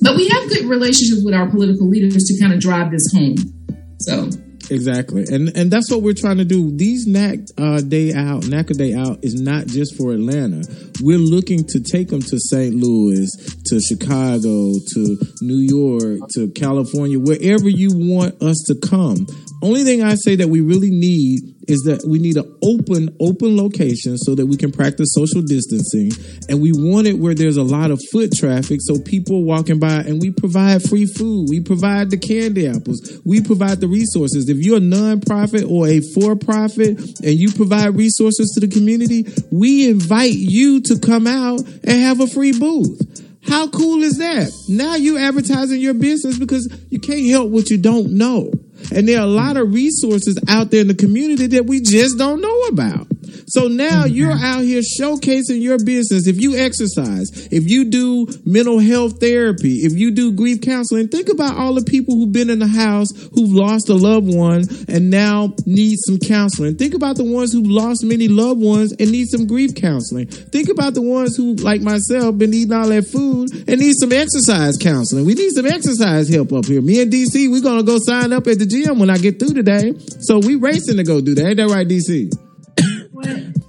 But 0.00 0.16
we 0.16 0.28
have 0.28 0.48
good 0.48 0.64
relationships 0.66 1.22
with 1.24 1.34
our 1.34 1.48
political 1.48 1.88
leaders 1.88 2.24
to 2.24 2.40
kind 2.40 2.52
of 2.52 2.60
drive 2.60 2.90
this 2.90 3.12
home. 3.12 3.36
So 4.00 4.28
Exactly, 4.70 5.24
and 5.30 5.54
and 5.56 5.70
that's 5.70 5.90
what 5.90 6.02
we're 6.02 6.14
trying 6.14 6.38
to 6.38 6.44
do. 6.44 6.70
These 6.74 7.06
NAC 7.06 7.40
uh, 7.58 7.80
day 7.80 8.12
out, 8.12 8.42
NACA 8.42 8.76
day 8.76 8.94
out, 8.94 9.18
is 9.22 9.34
not 9.34 9.66
just 9.66 9.96
for 9.96 10.12
Atlanta. 10.12 10.62
We're 11.00 11.18
looking 11.18 11.64
to 11.68 11.80
take 11.80 12.08
them 12.08 12.20
to 12.20 12.38
St. 12.38 12.74
Louis, 12.74 13.28
to 13.66 13.80
Chicago, 13.80 14.72
to 14.94 15.18
New 15.40 15.58
York, 15.58 16.20
to 16.34 16.48
California, 16.52 17.18
wherever 17.18 17.68
you 17.68 17.90
want 17.92 18.40
us 18.42 18.62
to 18.68 18.74
come. 18.74 19.26
Only 19.62 19.84
thing 19.84 20.02
I 20.02 20.16
say 20.16 20.34
that 20.36 20.48
we 20.48 20.60
really 20.60 20.90
need 20.90 21.54
is 21.68 21.82
that 21.82 22.04
we 22.04 22.18
need 22.18 22.36
an 22.36 22.58
open, 22.64 23.14
open 23.20 23.56
location 23.56 24.18
so 24.18 24.34
that 24.34 24.46
we 24.46 24.56
can 24.56 24.72
practice 24.72 25.14
social 25.14 25.40
distancing. 25.40 26.10
And 26.48 26.60
we 26.60 26.72
want 26.72 27.06
it 27.06 27.14
where 27.14 27.34
there's 27.34 27.56
a 27.56 27.62
lot 27.62 27.92
of 27.92 28.00
foot 28.10 28.32
traffic 28.32 28.80
so 28.82 28.98
people 28.98 29.44
walking 29.44 29.78
by 29.78 30.00
and 30.00 30.20
we 30.20 30.32
provide 30.32 30.82
free 30.82 31.06
food. 31.06 31.46
We 31.48 31.60
provide 31.60 32.10
the 32.10 32.18
candy 32.18 32.66
apples. 32.66 33.20
We 33.24 33.40
provide 33.40 33.80
the 33.80 33.86
resources. 33.86 34.48
If 34.48 34.58
you're 34.58 34.78
a 34.78 34.80
nonprofit 34.80 35.70
or 35.70 35.86
a 35.86 36.00
for 36.12 36.34
profit 36.34 36.98
and 37.20 37.38
you 37.38 37.52
provide 37.52 37.94
resources 37.96 38.50
to 38.54 38.66
the 38.66 38.68
community, 38.68 39.26
we 39.52 39.88
invite 39.88 40.34
you 40.34 40.80
to 40.82 40.98
come 40.98 41.28
out 41.28 41.60
and 41.60 42.02
have 42.02 42.20
a 42.20 42.26
free 42.26 42.58
booth. 42.58 43.31
How 43.48 43.68
cool 43.68 44.02
is 44.02 44.18
that? 44.18 44.52
Now 44.68 44.94
you're 44.94 45.18
advertising 45.18 45.80
your 45.80 45.94
business 45.94 46.38
because 46.38 46.72
you 46.90 47.00
can't 47.00 47.26
help 47.28 47.50
what 47.50 47.70
you 47.70 47.78
don't 47.78 48.12
know. 48.12 48.52
And 48.94 49.08
there 49.08 49.18
are 49.18 49.24
a 49.24 49.30
lot 49.30 49.56
of 49.56 49.72
resources 49.74 50.38
out 50.48 50.70
there 50.70 50.80
in 50.80 50.88
the 50.88 50.94
community 50.94 51.46
that 51.48 51.66
we 51.66 51.80
just 51.80 52.18
don't 52.18 52.40
know 52.40 52.60
about. 52.62 53.06
So 53.52 53.68
now 53.68 54.04
mm-hmm. 54.04 54.14
you're 54.14 54.32
out 54.32 54.62
here 54.62 54.80
showcasing 54.80 55.60
your 55.60 55.76
business. 55.76 56.26
If 56.26 56.40
you 56.40 56.56
exercise, 56.56 57.28
if 57.52 57.70
you 57.70 57.84
do 57.84 58.26
mental 58.46 58.78
health 58.78 59.20
therapy, 59.20 59.84
if 59.84 59.92
you 59.92 60.10
do 60.10 60.32
grief 60.32 60.62
counseling, 60.62 61.08
think 61.08 61.28
about 61.28 61.58
all 61.58 61.74
the 61.74 61.84
people 61.84 62.16
who've 62.16 62.32
been 62.32 62.48
in 62.48 62.60
the 62.60 62.66
house 62.66 63.08
who've 63.34 63.52
lost 63.52 63.90
a 63.90 63.94
loved 63.94 64.34
one 64.34 64.64
and 64.88 65.10
now 65.10 65.52
need 65.66 65.98
some 66.06 66.18
counseling. 66.18 66.76
Think 66.76 66.94
about 66.94 67.16
the 67.16 67.24
ones 67.24 67.52
who've 67.52 67.66
lost 67.66 68.02
many 68.06 68.26
loved 68.26 68.58
ones 68.58 68.94
and 68.98 69.12
need 69.12 69.28
some 69.28 69.46
grief 69.46 69.74
counseling. 69.74 70.28
Think 70.28 70.70
about 70.70 70.94
the 70.94 71.02
ones 71.02 71.36
who, 71.36 71.54
like 71.56 71.82
myself, 71.82 72.38
been 72.38 72.54
eating 72.54 72.72
all 72.72 72.88
that 72.88 73.04
food 73.04 73.50
and 73.68 73.80
need 73.80 73.96
some 74.00 74.12
exercise 74.12 74.78
counseling. 74.80 75.26
We 75.26 75.34
need 75.34 75.50
some 75.50 75.66
exercise 75.66 76.30
help 76.30 76.54
up 76.54 76.64
here. 76.64 76.80
Me 76.80 77.02
and 77.02 77.12
DC, 77.12 77.50
we're 77.50 77.60
gonna 77.60 77.82
go 77.82 77.98
sign 78.00 78.32
up 78.32 78.46
at 78.46 78.58
the 78.58 78.64
gym 78.64 78.98
when 78.98 79.10
I 79.10 79.18
get 79.18 79.38
through 79.38 79.52
today. 79.52 79.92
So 80.20 80.38
we 80.38 80.54
racing 80.54 80.96
to 80.96 81.04
go 81.04 81.20
do 81.20 81.34
that. 81.34 81.46
Ain't 81.46 81.56
that 81.58 81.68
right, 81.68 81.86
DC? 81.86 82.32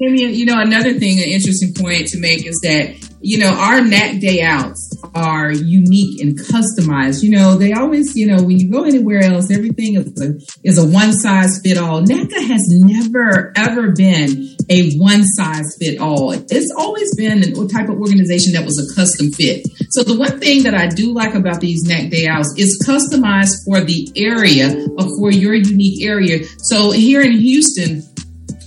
You 0.09 0.45
know, 0.45 0.59
another 0.59 0.93
thing, 0.93 1.19
an 1.19 1.29
interesting 1.29 1.73
point 1.73 2.07
to 2.07 2.19
make 2.19 2.45
is 2.45 2.59
that, 2.63 2.95
you 3.21 3.37
know, 3.37 3.53
our 3.53 3.81
NAC 3.81 4.19
day 4.19 4.41
outs 4.41 4.93
are 5.15 5.49
unique 5.49 6.19
and 6.19 6.37
customized. 6.37 7.23
You 7.23 7.31
know, 7.31 7.55
they 7.55 7.71
always, 7.71 8.13
you 8.17 8.27
know, 8.27 8.43
when 8.43 8.59
you 8.59 8.69
go 8.69 8.83
anywhere 8.83 9.21
else, 9.23 9.49
everything 9.49 9.95
is 9.95 10.21
a, 10.21 10.35
is 10.67 10.77
a 10.77 10.85
one 10.85 11.13
size 11.13 11.61
fit 11.63 11.77
all. 11.77 12.01
NACA 12.01 12.45
has 12.47 12.67
never, 12.67 13.53
ever 13.55 13.93
been 13.93 14.57
a 14.69 14.97
one 14.97 15.23
size 15.23 15.77
fit 15.79 16.01
all. 16.01 16.31
It's 16.31 16.73
always 16.77 17.15
been 17.15 17.43
a 17.43 17.67
type 17.67 17.87
of 17.87 17.97
organization 17.99 18.53
that 18.53 18.65
was 18.65 18.77
a 18.77 18.93
custom 18.95 19.31
fit. 19.31 19.65
So 19.91 20.03
the 20.03 20.17
one 20.17 20.41
thing 20.41 20.63
that 20.63 20.73
I 20.73 20.87
do 20.87 21.13
like 21.13 21.33
about 21.33 21.61
these 21.61 21.83
NAC 21.83 22.11
day 22.11 22.27
outs 22.27 22.53
is 22.57 22.83
customized 22.85 23.63
for 23.65 23.79
the 23.81 24.11
area 24.17 24.85
or 24.97 25.07
for 25.17 25.31
your 25.31 25.53
unique 25.53 26.03
area. 26.03 26.43
So 26.57 26.91
here 26.91 27.21
in 27.21 27.33
Houston, 27.33 28.03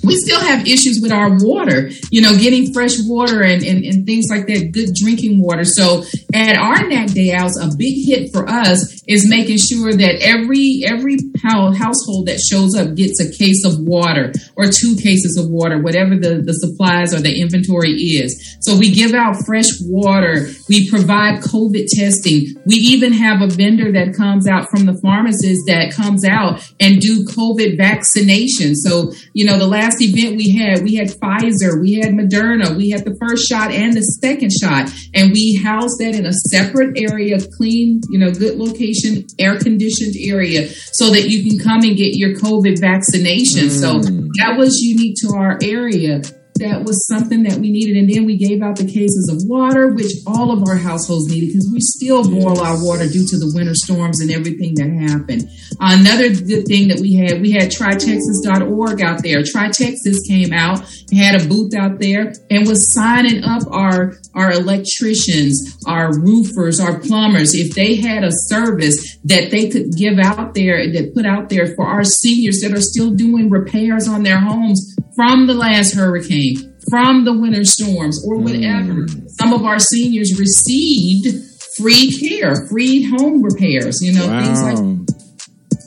we 0.06 0.16
still 0.16 0.40
have 0.40 0.66
issues 0.66 1.00
with 1.02 1.12
our 1.12 1.36
water, 1.40 1.90
you 2.10 2.20
know, 2.20 2.36
getting 2.38 2.72
fresh 2.72 2.92
water 3.04 3.42
and, 3.42 3.62
and, 3.62 3.84
and, 3.84 4.06
things 4.06 4.26
like 4.30 4.46
that, 4.46 4.70
good 4.72 4.94
drinking 4.94 5.42
water. 5.42 5.64
So 5.64 6.04
at 6.32 6.56
our 6.56 6.86
NAC 6.86 7.08
day 7.08 7.32
outs, 7.32 7.58
a 7.60 7.68
big 7.76 8.06
hit 8.06 8.32
for 8.32 8.48
us 8.48 9.02
is 9.08 9.28
making 9.28 9.58
sure 9.58 9.92
that 9.92 10.16
every 10.20 10.82
every 10.86 11.16
household 11.42 12.26
that 12.26 12.40
shows 12.40 12.74
up 12.74 12.94
gets 12.94 13.20
a 13.20 13.30
case 13.30 13.64
of 13.64 13.78
water 13.80 14.32
or 14.56 14.66
two 14.66 14.96
cases 14.96 15.36
of 15.36 15.50
water, 15.50 15.80
whatever 15.80 16.16
the, 16.16 16.42
the 16.42 16.54
supplies 16.54 17.14
or 17.14 17.20
the 17.20 17.40
inventory 17.40 17.92
is. 17.92 18.56
So 18.60 18.76
we 18.76 18.90
give 18.90 19.14
out 19.14 19.36
fresh 19.44 19.70
water. 19.82 20.48
We 20.68 20.88
provide 20.90 21.42
COVID 21.42 21.86
testing. 21.88 22.54
We 22.66 22.76
even 22.76 23.12
have 23.12 23.42
a 23.42 23.48
vendor 23.48 23.92
that 23.92 24.14
comes 24.14 24.46
out 24.46 24.68
from 24.70 24.86
the 24.86 24.98
pharmacist 25.00 25.66
that 25.66 25.92
comes 25.92 26.24
out 26.24 26.60
and 26.80 27.00
do 27.00 27.24
COVID 27.24 27.76
vaccination. 27.76 28.74
So, 28.74 29.12
you 29.32 29.44
know, 29.44 29.58
the 29.58 29.66
last 29.66 29.95
last 29.96 30.02
event 30.02 30.36
we 30.36 30.50
had, 30.50 30.82
we 30.82 30.94
had 30.94 31.08
Pfizer, 31.08 31.80
we 31.80 31.94
had 31.94 32.12
Moderna, 32.12 32.76
we 32.76 32.90
had 32.90 33.04
the 33.04 33.16
first 33.20 33.48
shot 33.48 33.70
and 33.70 33.94
the 33.94 34.00
second 34.00 34.50
shot, 34.52 34.90
and 35.14 35.32
we 35.32 35.60
housed 35.62 35.98
that 36.00 36.14
in 36.14 36.26
a 36.26 36.32
separate 36.32 36.98
area, 36.98 37.38
clean, 37.56 38.00
you 38.10 38.18
know, 38.18 38.30
good 38.30 38.58
location, 38.58 39.26
air 39.38 39.58
conditioned 39.58 40.14
area, 40.18 40.68
so 40.92 41.10
that 41.10 41.28
you 41.28 41.48
can 41.48 41.58
come 41.58 41.82
and 41.82 41.96
get 41.96 42.16
your 42.16 42.34
COVID 42.36 42.80
vaccination. 42.80 43.68
Mm. 43.68 43.80
So 43.80 43.98
that 44.38 44.56
was 44.56 44.78
unique 44.80 45.16
to 45.22 45.34
our 45.36 45.58
area 45.62 46.22
that 46.58 46.84
was 46.84 47.06
something 47.06 47.42
that 47.44 47.58
we 47.58 47.70
needed. 47.70 47.96
And 47.96 48.08
then 48.08 48.24
we 48.24 48.36
gave 48.36 48.62
out 48.62 48.76
the 48.76 48.86
cases 48.86 49.28
of 49.32 49.48
water, 49.48 49.88
which 49.88 50.12
all 50.26 50.50
of 50.50 50.66
our 50.68 50.76
households 50.76 51.28
needed 51.28 51.48
because 51.48 51.70
we 51.72 51.80
still 51.80 52.22
boil 52.22 52.60
our 52.60 52.82
water 52.82 53.08
due 53.08 53.26
to 53.26 53.38
the 53.38 53.52
winter 53.54 53.74
storms 53.74 54.20
and 54.20 54.30
everything 54.30 54.74
that 54.76 54.90
happened. 55.10 55.48
another 55.80 56.30
good 56.30 56.66
thing 56.66 56.88
that 56.88 57.00
we 57.00 57.14
had, 57.14 57.40
we 57.40 57.52
had 57.52 57.70
tritexas.org 57.70 59.02
out 59.02 59.22
there. 59.22 59.42
TriTexas 59.42 60.26
came 60.28 60.52
out, 60.52 60.80
had 61.12 61.40
a 61.40 61.46
booth 61.46 61.74
out 61.74 61.98
there 61.98 62.32
and 62.50 62.66
was 62.66 62.92
signing 62.92 63.42
up 63.44 63.62
our, 63.70 64.16
our 64.34 64.52
electricians, 64.52 65.76
our 65.86 66.16
roofers, 66.18 66.80
our 66.80 66.98
plumbers. 67.00 67.54
If 67.54 67.74
they 67.74 67.96
had 67.96 68.24
a 68.24 68.30
service 68.32 69.15
that 69.26 69.50
they 69.50 69.68
could 69.68 69.92
give 69.96 70.18
out 70.18 70.54
there, 70.54 70.92
that 70.92 71.14
put 71.14 71.26
out 71.26 71.48
there 71.48 71.74
for 71.74 71.86
our 71.86 72.04
seniors 72.04 72.60
that 72.60 72.72
are 72.72 72.80
still 72.80 73.10
doing 73.10 73.50
repairs 73.50 74.08
on 74.08 74.22
their 74.22 74.38
homes, 74.38 74.96
from 75.14 75.46
the 75.46 75.54
last 75.54 75.94
hurricane, 75.94 76.56
from 76.90 77.24
the 77.24 77.36
winter 77.36 77.64
storms, 77.64 78.24
or 78.26 78.36
whatever. 78.38 79.06
Mm. 79.06 79.28
Some 79.30 79.52
of 79.52 79.64
our 79.64 79.78
seniors 79.78 80.38
received 80.38 81.44
free 81.76 82.10
care, 82.12 82.66
free 82.68 83.04
home 83.04 83.42
repairs, 83.42 84.00
you 84.00 84.12
know, 84.12 84.28
wow. 84.28 84.44
things 84.44 84.62
like 84.62 85.06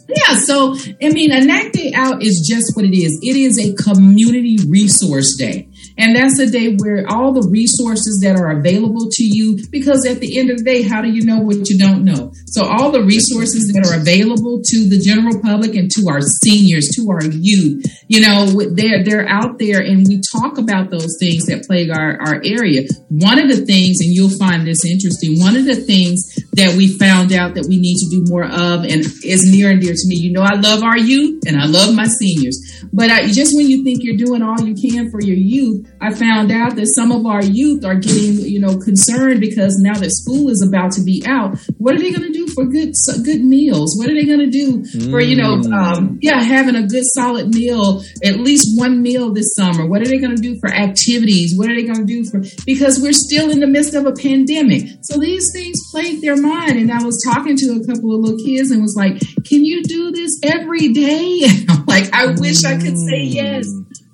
yeah, 0.09 0.39
so 0.39 0.75
I 1.01 1.09
mean, 1.09 1.31
a 1.31 1.45
NAC 1.45 1.71
Day 1.71 1.93
Out 1.93 2.23
is 2.23 2.45
just 2.47 2.75
what 2.75 2.83
it 2.83 2.97
is. 2.97 3.19
It 3.21 3.35
is 3.35 3.59
a 3.59 3.75
community 3.75 4.57
resource 4.67 5.35
day. 5.37 5.68
And 5.99 6.15
that's 6.15 6.39
a 6.39 6.49
day 6.49 6.75
where 6.77 7.03
all 7.09 7.33
the 7.33 7.47
resources 7.51 8.21
that 8.23 8.39
are 8.39 8.57
available 8.57 9.09
to 9.11 9.23
you, 9.23 9.59
because 9.69 10.07
at 10.07 10.21
the 10.21 10.39
end 10.39 10.49
of 10.49 10.59
the 10.59 10.63
day, 10.63 10.81
how 10.81 11.01
do 11.01 11.09
you 11.09 11.25
know 11.25 11.39
what 11.39 11.69
you 11.69 11.77
don't 11.77 12.05
know? 12.05 12.31
So 12.45 12.63
all 12.63 12.89
the 12.89 13.03
resources 13.03 13.69
that 13.73 13.85
are 13.85 13.99
available 13.99 14.61
to 14.63 14.87
the 14.87 14.97
general 14.97 15.41
public 15.41 15.75
and 15.75 15.91
to 15.91 16.07
our 16.07 16.21
seniors, 16.21 16.87
to 16.95 17.11
our 17.11 17.25
youth, 17.25 17.83
you 18.07 18.21
know, 18.21 18.47
they're, 18.71 19.03
they're 19.03 19.27
out 19.27 19.59
there 19.59 19.81
and 19.81 20.07
we 20.07 20.21
talk 20.31 20.57
about 20.57 20.89
those 20.89 21.19
things 21.19 21.45
that 21.47 21.67
plague 21.67 21.91
our, 21.91 22.15
our 22.21 22.41
area. 22.45 22.87
One 23.09 23.37
of 23.37 23.49
the 23.49 23.65
things, 23.65 23.99
and 23.99 24.15
you'll 24.15 24.37
find 24.39 24.65
this 24.65 24.85
interesting, 24.87 25.39
one 25.39 25.57
of 25.57 25.65
the 25.65 25.75
things 25.75 26.23
that 26.53 26.75
we 26.77 26.97
found 26.97 27.33
out 27.33 27.55
that 27.55 27.67
we 27.67 27.77
need 27.77 27.97
to 27.99 28.09
do 28.09 28.23
more 28.31 28.45
of 28.45 28.87
and 28.87 29.03
is 29.27 29.51
near 29.51 29.69
and 29.69 29.81
dear 29.81 29.93
to 29.93 30.07
me. 30.07 30.15
You 30.15 30.31
know, 30.31 30.43
I 30.43 30.55
love 30.55 30.81
our 30.81 30.97
youth 30.97 31.43
and 31.45 31.59
I 31.59 31.65
love 31.65 31.93
my 31.93 32.07
seniors, 32.07 32.87
but 32.93 33.11
I, 33.11 33.27
just 33.27 33.55
when 33.55 33.67
you 33.69 33.83
think 33.83 33.99
you're 34.01 34.15
doing 34.15 34.41
all 34.41 34.61
you 34.61 34.75
can 34.75 35.11
for 35.11 35.21
your 35.21 35.35
youth, 35.35 35.88
I 36.01 36.13
found 36.13 36.51
out 36.51 36.75
that 36.75 36.87
some 36.95 37.11
of 37.11 37.25
our 37.25 37.43
youth 37.43 37.83
are 37.83 37.95
getting, 37.95 38.39
you 38.39 38.59
know, 38.59 38.77
concerned 38.77 39.41
because 39.41 39.77
now 39.79 39.99
that 39.99 40.11
school 40.11 40.49
is 40.49 40.65
about 40.65 40.93
to 40.93 41.03
be 41.03 41.23
out, 41.25 41.57
what 41.77 41.95
are 41.95 41.99
they 41.99 42.11
going 42.11 42.31
to 42.31 42.31
do 42.31 42.47
for 42.47 42.65
good, 42.65 42.93
good 43.23 43.43
meals? 43.43 43.97
What 43.97 44.09
are 44.09 44.13
they 44.13 44.25
going 44.25 44.39
to 44.39 44.49
do 44.49 44.85
for, 45.09 45.19
you 45.19 45.35
know, 45.35 45.57
mm. 45.57 45.73
um, 45.73 46.19
yeah, 46.21 46.41
having 46.41 46.75
a 46.75 46.87
good 46.87 47.03
solid 47.13 47.53
meal, 47.53 48.01
at 48.23 48.39
least 48.39 48.79
one 48.79 49.01
meal 49.01 49.33
this 49.33 49.53
summer? 49.55 49.85
What 49.85 50.01
are 50.01 50.07
they 50.07 50.19
going 50.19 50.35
to 50.35 50.41
do 50.41 50.57
for 50.59 50.69
activities? 50.69 51.57
What 51.57 51.69
are 51.69 51.75
they 51.75 51.83
going 51.83 52.05
to 52.05 52.05
do 52.05 52.23
for, 52.23 52.41
because 52.65 53.01
we're 53.01 53.13
still 53.13 53.51
in 53.51 53.59
the 53.59 53.67
midst 53.67 53.93
of 53.93 54.05
a 54.05 54.13
pandemic. 54.13 54.89
So 55.01 55.19
these 55.19 55.51
things 55.51 55.79
plague 55.91 56.21
their 56.21 56.37
mind. 56.37 56.77
And 56.77 56.91
I 56.91 57.03
was 57.03 57.21
talking 57.27 57.57
to 57.57 57.81
a 57.81 57.85
couple 57.85 58.15
of 58.15 58.21
little 58.21 58.39
kids 58.45 58.71
and 58.71 58.81
was 58.81 58.95
like, 58.95 59.19
can 59.43 59.65
you 59.65 59.83
do 59.83 60.11
this 60.11 60.39
every 60.43 60.93
day? 60.93 61.41
like, 61.87 62.13
I 62.13 62.27
wish 62.37 62.63
I 62.63 62.77
could 62.77 62.97
say 62.97 63.23
yes. 63.23 63.67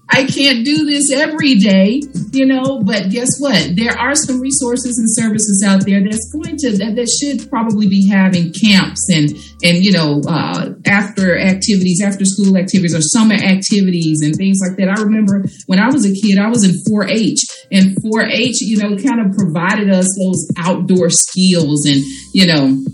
I 0.07 0.25
can't 0.25 0.63
do 0.63 0.85
this 0.85 1.12
every 1.12 1.55
day, 1.55 2.01
you 2.31 2.45
know, 2.45 2.81
but 2.83 3.09
guess 3.09 3.39
what? 3.39 3.75
There 3.75 3.97
are 3.97 4.13
some 4.13 4.39
resources 4.39 5.00
and 5.00 5.09
services 5.09 5.63
out 5.65 5.85
there 5.85 6.03
that's 6.03 6.31
going 6.31 6.57
to, 6.57 6.77
that, 6.77 6.95
that 6.95 7.09
should 7.09 7.50
probably 7.50 7.88
be 7.88 8.07
having 8.07 8.53
camps 8.53 9.09
and, 9.09 9.31
and, 9.63 9.83
you 9.83 9.91
know, 9.91 10.21
uh, 10.27 10.74
after 10.85 11.38
activities, 11.38 12.03
after 12.03 12.24
school 12.24 12.55
activities 12.55 12.93
or 12.93 13.01
summer 13.01 13.33
activities 13.33 14.21
and 14.21 14.35
things 14.35 14.59
like 14.62 14.77
that. 14.77 14.89
I 14.89 15.01
remember 15.01 15.45
when 15.65 15.79
I 15.79 15.89
was 15.89 16.05
a 16.05 16.13
kid, 16.13 16.38
I 16.38 16.50
was 16.50 16.63
in 16.63 16.79
4 16.88 17.09
H 17.09 17.41
and 17.71 17.97
4 18.03 18.21
H, 18.25 18.62
you 18.62 18.77
know, 18.77 18.95
kind 18.97 19.25
of 19.25 19.35
provided 19.35 19.89
us 19.89 20.07
those 20.19 20.47
outdoor 20.57 21.09
skills 21.09 21.88
and, 21.88 22.03
you 22.31 22.45
know, 22.45 22.85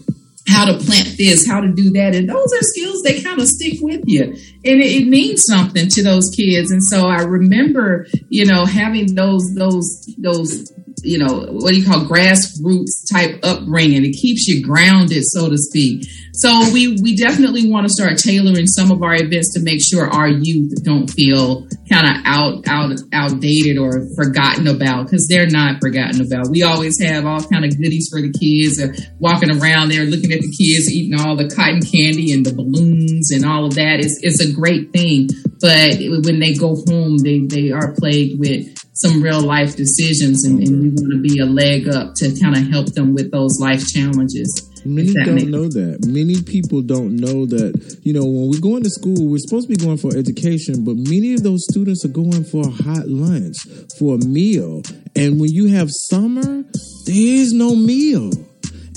how 0.48 0.66
to 0.66 0.74
plant 0.74 1.18
this, 1.18 1.48
how 1.48 1.62
to 1.62 1.72
do 1.72 1.92
that. 1.92 2.16
And 2.16 2.28
those 2.28 2.52
are 2.54 2.62
skills 2.62 3.02
that 3.04 3.24
kind 3.24 3.40
of 3.40 3.48
stick 3.48 3.80
with 3.82 4.02
you. 4.06 4.24
And 4.24 4.82
it, 4.82 5.04
it, 5.04 5.08
means 5.08 5.44
something 5.44 5.88
to 5.90 6.04
those 6.04 6.30
kids. 6.36 6.72
And 6.72 6.84
so 6.84 7.08
I 7.08 7.22
remember, 7.22 8.08
you 8.30 8.46
know, 8.46 8.66
having 8.66 9.16
those, 9.16 9.54
those, 9.56 10.10
those, 10.18 10.72
you 11.04 11.18
know, 11.18 11.48
what 11.52 11.72
do 11.72 11.80
you 11.80 11.86
call 11.86 12.06
grassroots 12.06 13.10
type 13.12 13.40
upbringing. 13.44 14.06
It 14.06 14.14
keeps 14.14 14.48
you 14.48 14.64
grounded, 14.64 15.24
so 15.26 15.50
to 15.50 15.58
speak. 15.58 16.08
So 16.34 16.72
we 16.72 16.98
we 17.02 17.16
definitely 17.16 17.70
want 17.70 17.88
to 17.88 17.94
start 17.94 18.18
tailoring 18.18 18.68
some 18.68 18.92
of 18.92 19.04
our 19.04 19.16
events 19.16 19.54
to 19.54 19.60
make 19.62 19.82
sure 19.86 20.08
our 20.08 20.30
youth 20.30 20.84
don't 20.84 21.08
feel 21.08 21.68
kind 21.90 22.08
of 22.08 22.24
out 22.26 22.68
out 22.68 22.98
outdated 23.12 23.78
or 23.78 24.08
forgotten 24.16 24.68
about 24.68 25.06
because 25.06 25.28
they're 25.28 25.50
not 25.50 25.82
forgotten 25.82 26.22
about. 26.22 26.50
We 26.50 26.64
always 26.64 27.02
have 27.02 27.26
all 27.26 27.44
kind 27.44 27.66
of 27.66 27.78
goodies 27.78 28.10
for 28.10 28.22
the 28.22 28.32
kids. 28.32 28.82
Uh, 28.82 28.94
walking 29.20 29.52
around 29.52 29.90
there, 29.90 30.06
looking 30.06 30.32
at 30.32 30.40
the 30.40 30.56
kids 30.58 30.90
eating 30.92 31.20
all 31.20 31.36
the 31.36 31.50
cotton 31.50 31.82
candy 31.82 32.32
and 32.32 32.46
the 32.46 32.54
balloons 32.54 33.32
and 33.32 33.46
all 33.46 33.66
of 33.66 33.76
that. 33.76 34.00
It's 34.00 34.20
it's 34.24 34.42
a 34.42 34.54
great 34.54 34.92
thing, 34.94 35.28
but 35.60 36.00
when 36.26 36.40
they 36.40 36.54
go 36.54 36.76
home, 36.88 37.18
they 37.18 37.40
they 37.40 37.72
are 37.72 37.94
plagued 37.94 38.40
with 38.40 38.81
some 38.94 39.22
real 39.22 39.42
life 39.42 39.76
decisions, 39.76 40.44
and, 40.46 40.60
and 40.60 40.82
we 40.82 40.90
mm-hmm. 40.90 40.96
want 40.96 41.14
to 41.14 41.22
be 41.22 41.40
a 41.40 41.46
leg 41.46 41.88
up 41.88 42.14
to 42.16 42.38
kind 42.42 42.58
of 42.58 42.68
help 42.70 42.94
them 42.94 43.14
with 43.14 43.32
those 43.32 43.60
life 43.60 43.88
challenges. 43.88 44.68
Many 44.84 45.14
don't 45.14 45.52
know 45.52 45.68
that. 45.68 46.06
Many 46.08 46.42
people 46.42 46.82
don't 46.82 47.16
know 47.16 47.46
that, 47.46 48.00
you 48.04 48.14
know, 48.14 48.26
when 48.26 48.50
we 48.50 48.60
go 48.60 48.78
into 48.78 48.90
school, 48.90 49.30
we're 49.30 49.38
supposed 49.38 49.70
to 49.70 49.76
be 49.76 49.84
going 49.84 49.98
for 49.98 50.16
education, 50.18 50.84
but 50.84 50.96
many 50.96 51.34
of 51.34 51.44
those 51.44 51.66
students 51.70 52.04
are 52.04 52.10
going 52.10 52.44
for 52.44 52.68
a 52.68 52.72
hot 52.72 53.08
lunch, 53.08 53.58
for 54.00 54.16
a 54.16 54.18
meal. 54.18 54.82
And 55.16 55.40
when 55.40 55.52
you 55.52 55.68
have 55.76 55.90
summer, 56.10 56.64
there 57.06 57.16
is 57.16 57.54
no 57.54 57.76
meal. 57.76 58.32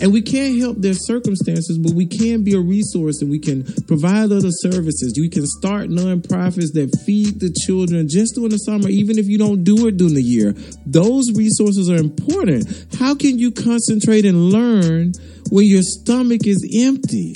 And 0.00 0.12
we 0.12 0.22
can't 0.22 0.58
help 0.58 0.78
their 0.78 0.94
circumstances, 0.94 1.78
but 1.78 1.92
we 1.92 2.06
can 2.06 2.42
be 2.42 2.54
a 2.54 2.60
resource 2.60 3.22
and 3.22 3.30
we 3.30 3.38
can 3.38 3.64
provide 3.86 4.32
other 4.32 4.50
services. 4.50 5.14
We 5.18 5.28
can 5.28 5.46
start 5.46 5.88
nonprofits 5.88 6.72
that 6.74 6.98
feed 7.06 7.40
the 7.40 7.54
children 7.64 8.08
just 8.08 8.34
during 8.34 8.50
the 8.50 8.58
summer, 8.58 8.88
even 8.88 9.18
if 9.18 9.26
you 9.26 9.38
don't 9.38 9.62
do 9.62 9.86
it 9.86 9.96
during 9.96 10.14
the 10.14 10.22
year. 10.22 10.52
Those 10.84 11.32
resources 11.32 11.88
are 11.88 11.96
important. 11.96 12.66
How 12.98 13.14
can 13.14 13.38
you 13.38 13.52
concentrate 13.52 14.24
and 14.24 14.50
learn 14.50 15.12
when 15.50 15.66
your 15.66 15.82
stomach 15.82 16.46
is 16.46 16.66
empty? 16.74 17.34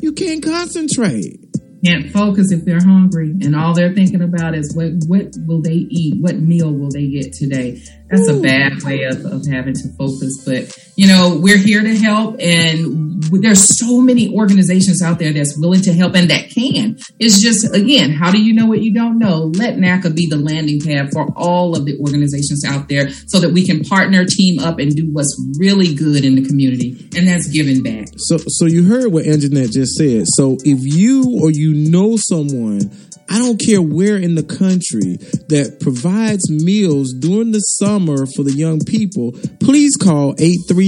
You 0.00 0.12
can't 0.12 0.42
concentrate 0.42 1.42
can't 1.84 2.10
focus 2.12 2.52
if 2.52 2.64
they're 2.64 2.82
hungry 2.82 3.30
and 3.42 3.56
all 3.56 3.74
they're 3.74 3.92
thinking 3.92 4.22
about 4.22 4.54
is 4.54 4.74
what 4.74 4.92
what 5.08 5.34
will 5.46 5.60
they 5.60 5.86
eat 5.90 6.20
what 6.22 6.36
meal 6.36 6.72
will 6.72 6.90
they 6.90 7.08
get 7.08 7.32
today 7.32 7.82
that's 8.08 8.28
Ooh. 8.28 8.38
a 8.38 8.42
bad 8.42 8.82
way 8.82 9.02
of, 9.02 9.24
of 9.24 9.44
having 9.46 9.74
to 9.74 9.88
focus 9.98 10.44
but 10.44 10.78
you 11.02 11.08
know 11.08 11.36
we're 11.36 11.58
here 11.58 11.82
to 11.82 11.96
help. 11.96 12.36
And 12.38 13.20
there's 13.42 13.76
so 13.76 14.00
many 14.00 14.32
organizations 14.32 15.02
out 15.02 15.18
there 15.18 15.32
that's 15.32 15.58
willing 15.58 15.80
to 15.80 15.92
help 15.92 16.14
and 16.14 16.30
that 16.30 16.50
can. 16.50 16.96
It's 17.18 17.40
just 17.40 17.74
again 17.74 18.12
how 18.12 18.30
do 18.30 18.40
you 18.40 18.54
know 18.54 18.66
what 18.66 18.82
you 18.82 18.94
don't 18.94 19.18
know? 19.18 19.50
Let 19.56 19.78
naca 19.78 20.14
be 20.14 20.28
the 20.28 20.36
landing 20.36 20.80
pad 20.80 21.12
for 21.12 21.26
all 21.36 21.76
of 21.76 21.86
the 21.86 21.98
organizations 21.98 22.64
out 22.64 22.88
there 22.88 23.10
so 23.26 23.40
that 23.40 23.52
we 23.52 23.66
can 23.66 23.82
partner 23.82 24.24
team 24.24 24.60
up 24.60 24.78
and 24.78 24.94
do 24.94 25.10
what's 25.10 25.36
really 25.58 25.92
good 25.92 26.24
in 26.24 26.36
the 26.36 26.46
community. 26.46 27.10
And 27.16 27.26
that's 27.26 27.48
giving 27.48 27.82
back. 27.82 28.06
So 28.18 28.36
so 28.46 28.66
you 28.66 28.84
heard 28.84 29.12
what 29.12 29.24
anjanette 29.24 29.72
just 29.72 29.94
said. 29.94 30.26
So 30.36 30.56
if 30.62 30.84
you 30.84 31.40
or 31.42 31.50
you 31.50 31.74
know 31.90 32.16
someone 32.16 32.92
I 33.32 33.38
don't 33.38 33.58
care 33.58 33.80
where 33.80 34.18
in 34.18 34.34
the 34.34 34.42
country 34.42 35.16
that 35.48 35.78
provides 35.80 36.50
meals 36.50 37.14
during 37.14 37.52
the 37.52 37.60
summer 37.60 38.26
for 38.26 38.42
the 38.42 38.52
young 38.52 38.80
people, 38.80 39.32
please 39.58 39.96
call 39.96 40.34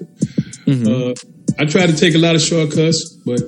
Mm-hmm. 0.67 0.87
Uh, 0.89 1.15
I 1.59 1.67
tried 1.67 1.87
to 1.87 1.97
take 1.97 2.15
a 2.15 2.19
lot 2.19 2.35
of 2.35 2.43
shortcuts, 2.43 3.17
but 3.25 3.39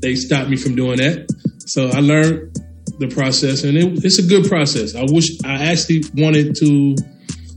they 0.00 0.14
stopped 0.14 0.50
me 0.50 0.56
from 0.56 0.74
doing 0.74 0.98
that. 0.98 1.26
So 1.66 1.88
I 1.88 2.00
learned 2.00 2.54
the 2.98 3.08
process, 3.08 3.64
and 3.64 3.78
it, 3.78 4.04
it's 4.04 4.18
a 4.18 4.22
good 4.22 4.46
process. 4.46 4.94
I 4.94 5.04
wish 5.08 5.30
I 5.44 5.70
actually 5.70 6.02
wanted 6.14 6.54
to 6.56 6.96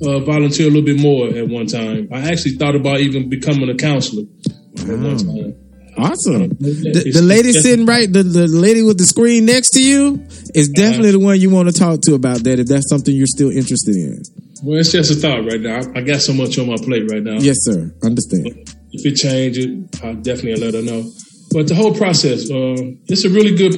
uh, 0.08 0.20
volunteer 0.20 0.68
a 0.68 0.70
little 0.70 0.86
bit 0.86 1.00
more 1.00 1.28
at 1.28 1.48
one 1.48 1.68
time. 1.68 2.08
I 2.14 2.32
actually 2.32 2.56
thought 2.56 2.76
about 2.76 3.00
even 3.00 3.30
becoming 3.30 3.70
a 3.70 3.76
counselor 3.76 4.24
wow. 4.24 4.94
at 4.94 5.00
one 5.00 5.18
time. 5.18 5.66
Awesome. 5.98 6.50
The, 6.60 7.12
the 7.14 7.22
lady 7.22 7.54
sitting 7.54 7.86
right, 7.86 8.12
the, 8.12 8.24
the 8.24 8.48
lady 8.48 8.84
with 8.84 8.98
the 8.98 9.06
screen 9.06 9.46
next 9.46 9.72
to 9.72 9.84
you 9.84 10.26
is 10.54 10.70
uh-huh. 10.70 10.82
definitely 10.82 11.12
the 11.12 11.20
one 11.20 11.40
you 11.40 11.50
want 11.50 11.70
to 11.70 11.74
talk 11.74 12.02
to 12.02 12.16
about 12.16 12.44
that 12.44 12.60
if 12.60 12.68
that's 12.68 12.90
something 12.90 13.16
you're 13.16 13.28
still 13.28 13.50
interested 13.50 13.96
in. 13.96 14.22
Well, 14.66 14.80
it's 14.80 14.92
just 14.92 15.12
a 15.12 15.16
thought 15.16 15.46
right 15.46 15.62
now. 15.62 15.82
I 15.94 16.02
got 16.02 16.22
so 16.22 16.34
much 16.34 16.58
on 16.58 16.66
my 16.66 16.78
plate 16.78 17.08
right 17.12 17.22
now. 17.22 17.38
Yes, 17.38 17.58
sir. 17.60 17.94
Understand. 18.04 18.68
If 18.92 19.06
it 19.06 19.16
changes, 19.16 19.68
I'll 20.04 20.16
definitely 20.16 20.56
let 20.56 20.74
her 20.74 20.82
know. 20.82 21.08
But 21.52 21.68
the 21.68 21.76
whole 21.76 21.94
process, 21.94 22.50
uh, 22.50 22.74
it's 23.06 23.26
a 23.26 23.30
really 23.30 23.56
good 23.56 23.76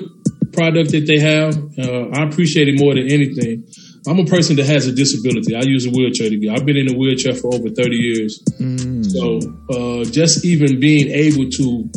product 0.54 0.92
that 0.92 1.06
they 1.06 1.20
have. 1.20 1.58
Uh, 1.78 2.08
I 2.18 2.24
appreciate 2.24 2.70
it 2.70 2.80
more 2.80 2.96
than 2.96 3.12
anything. 3.12 3.68
I'm 4.08 4.18
a 4.20 4.26
person 4.26 4.56
that 4.56 4.66
has 4.68 4.88
a 4.88 4.94
disability. 4.94 5.58
I 5.58 5.64
use 5.64 5.86
a 5.86 5.90
wheelchair 5.90 6.30
to 6.30 6.38
get. 6.38 6.58
I've 6.58 6.66
been 6.66 6.78
in 6.78 6.96
a 6.96 6.98
wheelchair 6.98 7.34
for 7.34 7.54
over 7.54 7.68
30 7.68 7.96
years. 7.98 8.42
Mm. 8.58 9.06
So 9.12 9.40
uh, 9.76 10.06
just 10.06 10.46
even 10.46 10.80
being 10.80 11.10
able 11.10 11.50
to 11.50 11.90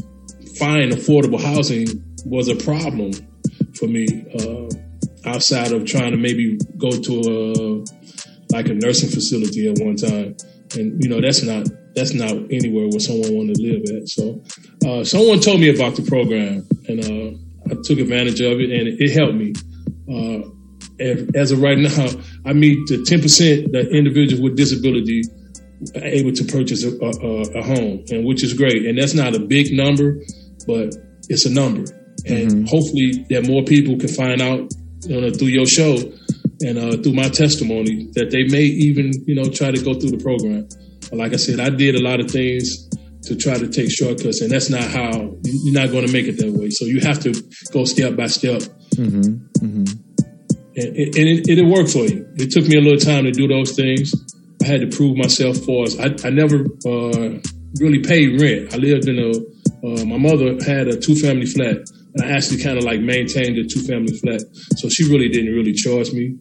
find 0.58 0.90
affordable 0.90 1.40
housing 1.40 1.86
was 2.26 2.48
a 2.48 2.56
problem 2.56 3.12
for 3.78 3.86
me. 3.86 4.26
Uh, 4.34 4.68
outside 5.26 5.72
of 5.72 5.84
trying 5.84 6.12
to 6.12 6.16
maybe 6.16 6.58
go 6.78 6.90
to 6.90 7.20
a 7.20 7.99
like 8.52 8.68
a 8.68 8.74
nursing 8.74 9.10
facility 9.10 9.68
at 9.68 9.78
one 9.78 9.96
time, 9.96 10.36
and 10.76 11.02
you 11.02 11.08
know 11.08 11.20
that's 11.20 11.42
not 11.42 11.66
that's 11.94 12.14
not 12.14 12.32
anywhere 12.50 12.88
where 12.88 13.00
someone 13.00 13.34
want 13.34 13.54
to 13.54 13.62
live 13.62 13.82
at. 13.96 14.08
So 14.08 14.42
uh, 14.86 15.04
someone 15.04 15.40
told 15.40 15.60
me 15.60 15.74
about 15.74 15.96
the 15.96 16.02
program, 16.02 16.66
and 16.88 17.00
uh, 17.00 17.70
I 17.70 17.74
took 17.82 17.98
advantage 17.98 18.40
of 18.40 18.60
it, 18.60 18.70
and 18.70 18.88
it, 18.88 19.00
it 19.00 19.12
helped 19.12 19.34
me. 19.34 19.52
Uh, 20.08 20.48
as 21.34 21.50
of 21.50 21.60
right 21.60 21.78
now, 21.96 22.08
I 22.44 22.52
meet 22.52 22.86
the 22.88 22.98
10% 22.98 23.72
that 23.72 23.88
individuals 23.90 24.40
with 24.42 24.56
disability 24.56 25.22
able 25.94 26.32
to 26.32 26.44
purchase 26.44 26.84
a, 26.84 26.90
a, 26.90 27.58
a, 27.58 27.62
home, 27.62 28.04
and 28.10 28.26
which 28.26 28.44
is 28.44 28.52
great. 28.52 28.84
And 28.84 28.98
that's 28.98 29.14
not 29.14 29.34
a 29.34 29.38
big 29.40 29.72
number, 29.72 30.20
but 30.66 30.94
it's 31.28 31.46
a 31.46 31.50
number. 31.50 31.90
And 32.26 32.50
mm-hmm. 32.50 32.64
hopefully 32.66 33.24
that 33.30 33.46
more 33.46 33.64
people 33.64 33.96
can 33.96 34.08
find 34.08 34.42
out 34.42 34.70
you 35.08 35.20
know, 35.20 35.30
through 35.30 35.48
your 35.48 35.66
show 35.66 35.96
and 36.62 36.78
uh, 36.78 36.96
through 37.02 37.14
my 37.14 37.28
testimony 37.28 38.08
that 38.14 38.30
they 38.30 38.44
may 38.44 38.64
even, 38.64 39.12
you 39.26 39.34
know, 39.34 39.50
try 39.50 39.70
to 39.70 39.82
go 39.82 39.94
through 39.94 40.10
the 40.10 40.22
program. 40.22 40.68
Like 41.12 41.32
I 41.32 41.36
said, 41.36 41.58
I 41.60 41.70
did 41.70 41.94
a 41.94 42.02
lot 42.02 42.20
of 42.20 42.30
things 42.30 42.88
to 43.24 43.36
try 43.36 43.58
to 43.58 43.68
take 43.68 43.90
shortcuts, 43.90 44.42
and 44.42 44.50
that's 44.50 44.70
not 44.70 44.82
how 44.82 45.34
you're 45.42 45.74
not 45.74 45.90
going 45.90 46.06
to 46.06 46.12
make 46.12 46.26
it 46.26 46.38
that 46.38 46.52
way. 46.52 46.70
So 46.70 46.84
you 46.84 47.00
have 47.00 47.20
to 47.20 47.32
go 47.72 47.84
step 47.84 48.16
by 48.16 48.26
step. 48.26 48.60
Mm-hmm. 48.94 49.64
Mm-hmm. 49.64 49.84
And, 50.76 50.96
and 50.96 51.28
it, 51.28 51.48
it, 51.48 51.58
it 51.58 51.66
worked 51.66 51.90
for 51.90 52.04
you. 52.04 52.26
It 52.36 52.50
took 52.50 52.66
me 52.68 52.76
a 52.76 52.80
little 52.80 52.98
time 52.98 53.24
to 53.24 53.32
do 53.32 53.48
those 53.48 53.72
things. 53.72 54.12
I 54.62 54.66
had 54.66 54.80
to 54.82 54.86
prove 54.86 55.16
myself 55.16 55.56
for 55.58 55.84
us. 55.84 55.98
I, 55.98 56.14
I 56.24 56.30
never 56.30 56.66
uh, 56.86 57.40
really 57.80 58.00
paid 58.00 58.40
rent. 58.40 58.72
I 58.72 58.76
lived 58.76 59.08
in 59.08 59.18
a, 59.18 59.30
uh, 59.86 60.04
my 60.04 60.18
mother 60.18 60.62
had 60.64 60.88
a 60.88 60.98
two 60.98 61.14
family 61.16 61.46
flat 61.46 61.78
and 62.14 62.24
I 62.24 62.32
actually 62.36 62.62
kind 62.62 62.76
of 62.76 62.84
like 62.84 63.00
maintained 63.00 63.56
a 63.58 63.64
two 63.64 63.80
family 63.80 64.12
flat. 64.18 64.42
So 64.76 64.88
she 64.88 65.04
really 65.04 65.28
didn't 65.28 65.54
really 65.54 65.72
charge 65.72 66.12
me 66.12 66.36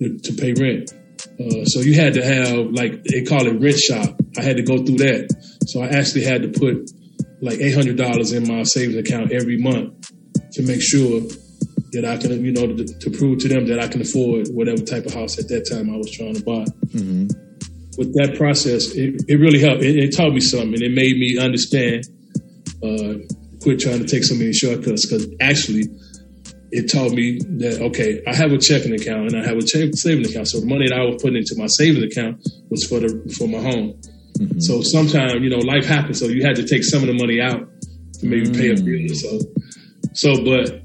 to, 0.00 0.32
pay 0.34 0.52
rent. 0.52 0.92
Uh, 1.38 1.64
so 1.64 1.80
you 1.80 1.94
had 1.94 2.14
to 2.14 2.24
have 2.24 2.72
like 2.72 3.04
they 3.04 3.22
call 3.22 3.46
it 3.46 3.60
rent 3.60 3.78
shock. 3.78 4.16
I 4.38 4.42
had 4.42 4.56
to 4.56 4.62
go 4.62 4.84
through 4.84 4.98
that. 4.98 5.28
So 5.66 5.82
I 5.82 5.88
actually 5.88 6.24
had 6.24 6.42
to 6.42 6.48
put 6.48 6.90
like 7.40 7.58
eight 7.60 7.74
hundred 7.74 7.96
dollars 7.96 8.32
in 8.32 8.48
my 8.48 8.62
savings 8.62 8.96
account 8.96 9.32
every 9.32 9.58
month 9.58 10.10
to 10.52 10.62
make 10.62 10.80
sure 10.80 11.20
that 11.92 12.04
I 12.04 12.16
can, 12.16 12.44
you 12.44 12.52
know, 12.52 12.66
to, 12.66 12.84
to, 12.84 13.10
prove 13.10 13.40
to 13.40 13.48
them 13.48 13.66
that 13.66 13.80
I 13.80 13.88
can 13.88 14.00
afford 14.00 14.48
whatever 14.48 14.82
type 14.82 15.06
of 15.06 15.14
house 15.14 15.38
at 15.38 15.48
that 15.48 15.66
time 15.68 15.92
I 15.92 15.96
was 15.96 16.10
trying 16.10 16.34
to 16.34 16.44
buy. 16.44 16.64
Mm-hmm. 16.94 17.26
With 17.98 18.14
that 18.14 18.36
process, 18.36 18.94
it, 18.94 19.24
it 19.26 19.36
really 19.36 19.60
helped. 19.60 19.82
It, 19.82 19.96
it, 19.96 20.16
taught 20.16 20.32
me 20.32 20.40
something. 20.40 20.80
It 20.80 20.92
made 20.92 21.18
me 21.18 21.36
understand 21.38 22.06
uh, 22.82 23.26
quit 23.60 23.80
trying 23.80 23.98
to 23.98 24.06
take 24.06 24.24
so 24.24 24.34
many 24.34 24.52
shortcuts 24.52 25.06
because 25.06 25.26
actually 25.40 25.84
it 26.72 26.90
taught 26.90 27.12
me 27.12 27.38
that 27.58 27.80
okay, 27.80 28.22
I 28.26 28.34
have 28.34 28.52
a 28.52 28.58
checking 28.58 28.94
account 28.94 29.32
and 29.32 29.42
I 29.42 29.46
have 29.46 29.56
a 29.56 29.66
saving 29.66 30.26
account. 30.26 30.48
So 30.48 30.60
the 30.60 30.66
money 30.66 30.88
that 30.88 30.98
I 30.98 31.04
was 31.04 31.22
putting 31.22 31.36
into 31.36 31.54
my 31.56 31.66
saving 31.66 32.04
account 32.04 32.46
was 32.70 32.84
for 32.84 33.00
the 33.00 33.08
for 33.36 33.48
my 33.48 33.60
home. 33.60 34.00
Mm-hmm. 34.38 34.60
So 34.60 34.82
sometimes 34.82 35.42
you 35.42 35.50
know 35.50 35.58
life 35.58 35.84
happens, 35.84 36.18
so 36.18 36.26
you 36.26 36.42
had 36.42 36.56
to 36.56 36.66
take 36.66 36.84
some 36.84 37.02
of 37.02 37.08
the 37.08 37.14
money 37.14 37.40
out 37.40 37.68
to 38.20 38.26
maybe 38.26 38.46
mm-hmm. 38.46 38.60
pay 38.60 38.70
a 38.70 38.74
bill. 38.74 39.08
Mm. 39.08 39.16
So 39.16 39.38
so, 40.12 40.44
but 40.44 40.82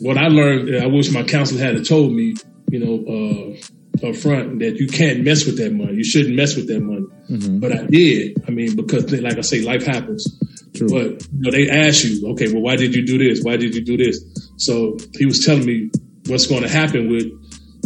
what 0.00 0.18
I 0.18 0.28
learned, 0.28 0.76
I 0.76 0.86
wish 0.86 1.10
my 1.10 1.22
counselor 1.22 1.60
had 1.60 1.84
told 1.84 2.12
me, 2.12 2.34
you 2.70 2.78
know, 2.78 3.04
uh, 3.06 4.08
up 4.08 4.16
front 4.16 4.58
that 4.60 4.76
you 4.76 4.88
can't 4.88 5.22
mess 5.22 5.44
with 5.44 5.58
that 5.58 5.72
money. 5.72 5.94
You 5.94 6.04
shouldn't 6.04 6.34
mess 6.34 6.56
with 6.56 6.66
that 6.68 6.80
money. 6.80 7.06
Mm-hmm. 7.30 7.60
But 7.60 7.72
I 7.72 7.86
did. 7.86 8.42
I 8.48 8.50
mean, 8.50 8.74
because 8.74 9.10
like 9.12 9.38
I 9.38 9.42
say, 9.42 9.60
life 9.62 9.84
happens. 9.84 10.26
True. 10.74 10.88
But 10.88 11.28
you 11.32 11.40
know, 11.40 11.50
they 11.50 11.68
ask 11.68 12.04
you, 12.04 12.30
okay, 12.32 12.50
well, 12.52 12.62
why 12.62 12.76
did 12.76 12.94
you 12.94 13.06
do 13.06 13.18
this? 13.18 13.42
Why 13.42 13.56
did 13.56 13.74
you 13.74 13.84
do 13.84 13.96
this? 13.96 14.24
So 14.64 14.96
he 15.18 15.26
was 15.26 15.44
telling 15.44 15.66
me 15.66 15.90
what's 16.26 16.46
going 16.46 16.62
to 16.62 16.68
happen 16.68 17.10
with 17.10 17.26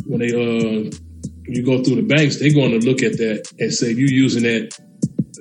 when 0.07 0.21
they 0.21 0.31
uh 0.31 0.91
you 1.49 1.65
go 1.65 1.83
through 1.83 1.97
the 1.97 2.03
banks, 2.03 2.39
they're 2.39 2.53
going 2.53 2.79
to 2.79 2.85
look 2.85 3.03
at 3.03 3.19
that 3.19 3.53
and 3.59 3.73
say 3.73 3.93
you 3.93 4.07
using 4.07 4.43
that 4.43 4.77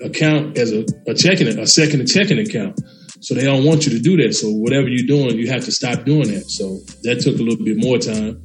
account 0.04 0.58
as 0.58 0.72
a, 0.72 0.86
a 1.08 1.16
checking 1.16 1.48
a 1.48 1.66
second 1.66 2.06
checking 2.06 2.40
account. 2.40 2.80
So 3.22 3.34
they 3.34 3.44
don't 3.44 3.66
want 3.66 3.86
you 3.86 3.92
to 3.94 4.00
do 4.00 4.18
that. 4.18 4.36
So 4.36 4.50
whatever 4.52 4.88
you're 4.88 5.08
doing, 5.08 5.38
you 5.40 5.50
have 5.50 5.66
to 5.66 5.72
stop 5.72 6.06
doing 6.06 6.28
that. 6.34 6.46
So 6.48 6.80
that 7.04 7.22
took 7.22 7.40
a 7.40 7.44
little 7.44 7.64
bit 7.66 7.78
more 7.78 7.98
time, 7.98 8.42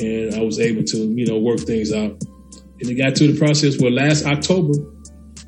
and 0.00 0.34
I 0.34 0.42
was 0.42 0.58
able 0.58 0.84
to 0.84 0.96
you 0.96 1.26
know 1.26 1.38
work 1.38 1.60
things 1.60 1.92
out. 1.92 2.16
And 2.80 2.90
it 2.90 2.94
got 2.94 3.14
to 3.16 3.32
the 3.32 3.38
process 3.38 3.78
where 3.80 3.90
last 3.90 4.24
October, 4.24 4.72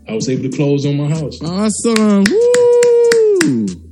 I 0.09 0.15
was 0.15 0.29
able 0.29 0.51
to 0.51 0.57
close 0.57 0.85
on 0.87 0.97
my 0.97 1.09
house. 1.09 1.41
Awesome. 1.43 2.25
Woo! 2.25 3.88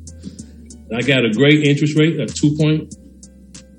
I 0.95 1.03
got 1.03 1.25
a 1.25 1.31
great 1.31 1.65
interest 1.65 1.99
rate, 1.99 2.19
a 2.21 2.27
two 2.27 2.57
point 2.57 2.95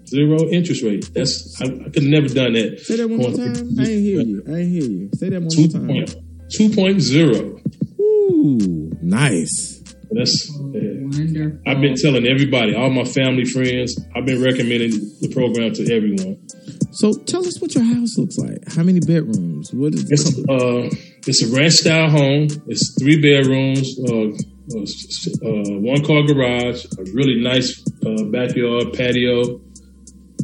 zero 0.07 0.49
interest 0.49 0.83
rate. 0.83 1.09
That's 1.13 1.61
I, 1.61 1.65
I 1.65 1.89
could 1.89 1.95
have 1.95 2.03
never 2.03 2.27
done 2.27 2.53
that. 2.53 2.79
Say 2.79 2.97
that 2.97 3.09
one 3.09 3.19
more 3.19 3.31
time. 3.31 3.75
I 3.79 3.83
ain't 3.83 4.01
hear 4.01 4.21
you. 4.21 4.43
I 4.47 4.51
ain't 4.51 4.71
hear 4.71 4.83
you. 4.83 5.09
Say 5.13 5.29
that 5.29 5.41
one 5.41 5.49
two 5.49 5.67
more 5.79 6.05
time. 6.05 6.23
Two 6.55 6.69
point 6.69 7.01
zero. 7.01 7.59
Ooh, 7.99 8.91
nice. 9.01 9.83
That's 10.09 10.49
Wonderful. 10.53 11.59
I've 11.67 11.81
been 11.81 11.95
telling 11.95 12.25
everybody, 12.25 12.73
all 12.75 12.89
my 12.89 13.03
family, 13.03 13.43
friends, 13.43 13.99
I've 14.15 14.25
been 14.25 14.41
recommending 14.41 14.91
the 15.19 15.29
program 15.33 15.73
to 15.73 15.83
everyone. 15.93 16.47
So 16.91 17.13
tell 17.13 17.45
us 17.45 17.61
what 17.61 17.75
your 17.75 17.83
house 17.83 18.17
looks 18.17 18.37
like. 18.37 18.73
How 18.73 18.83
many 18.83 18.99
bedrooms? 19.01 19.73
What 19.73 19.93
is 19.93 20.09
it's, 20.09 20.39
uh, 20.49 20.89
it's 21.27 21.43
a 21.43 21.55
ranch 21.55 21.73
style 21.73 22.09
home. 22.09 22.47
It's 22.67 22.95
three 22.99 23.21
bedrooms. 23.21 23.99
Uh, 23.99 24.31
uh, 24.69 25.79
one 25.79 26.03
car 26.03 26.23
garage, 26.23 26.85
a 26.97 27.03
really 27.13 27.41
nice 27.41 27.83
uh, 28.05 28.23
backyard 28.25 28.93
patio. 28.93 29.61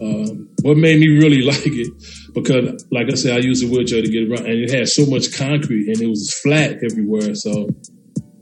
Um, 0.02 0.50
what 0.62 0.78
made 0.78 1.00
me 1.00 1.08
really 1.08 1.42
like 1.52 1.66
it 1.66 1.94
because, 2.34 2.86
like 2.92 3.12
I 3.12 3.16
said, 3.16 3.38
I 3.38 3.40
use 3.40 3.64
a 3.64 3.68
wheelchair 3.68 4.02
to 4.02 4.08
get 4.08 4.30
around, 4.30 4.46
and 4.46 4.64
it 4.64 4.72
had 4.72 4.88
so 4.88 5.06
much 5.06 5.38
concrete 5.38 5.88
and 5.88 6.02
it 6.02 6.08
was 6.08 6.34
flat 6.42 6.80
everywhere. 6.84 7.36
So 7.36 7.70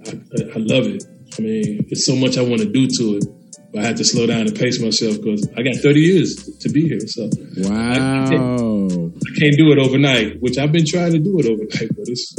I, 0.05 0.11
I 0.55 0.57
love 0.57 0.87
it. 0.87 1.03
I 1.37 1.41
mean, 1.41 1.85
it's 1.89 2.05
so 2.05 2.15
much 2.15 2.37
I 2.37 2.41
want 2.41 2.61
to 2.61 2.71
do 2.71 2.87
to 2.87 3.17
it. 3.17 3.25
But 3.73 3.83
I 3.83 3.87
had 3.87 3.97
to 3.97 4.03
slow 4.03 4.27
down 4.27 4.41
and 4.41 4.55
pace 4.55 4.81
myself 4.81 5.15
because 5.15 5.47
I 5.55 5.63
got 5.63 5.75
30 5.75 5.99
years 6.01 6.35
to 6.59 6.69
be 6.69 6.89
here. 6.89 6.99
So 7.07 7.29
wow, 7.57 7.91
I 7.91 8.27
can't, 8.27 9.15
I 9.15 9.39
can't 9.39 9.57
do 9.57 9.71
it 9.71 9.77
overnight, 9.77 10.41
which 10.41 10.57
I've 10.57 10.73
been 10.73 10.85
trying 10.85 11.13
to 11.13 11.19
do 11.19 11.39
it 11.39 11.45
overnight, 11.45 11.89
but 11.95 12.07
it's 12.07 12.35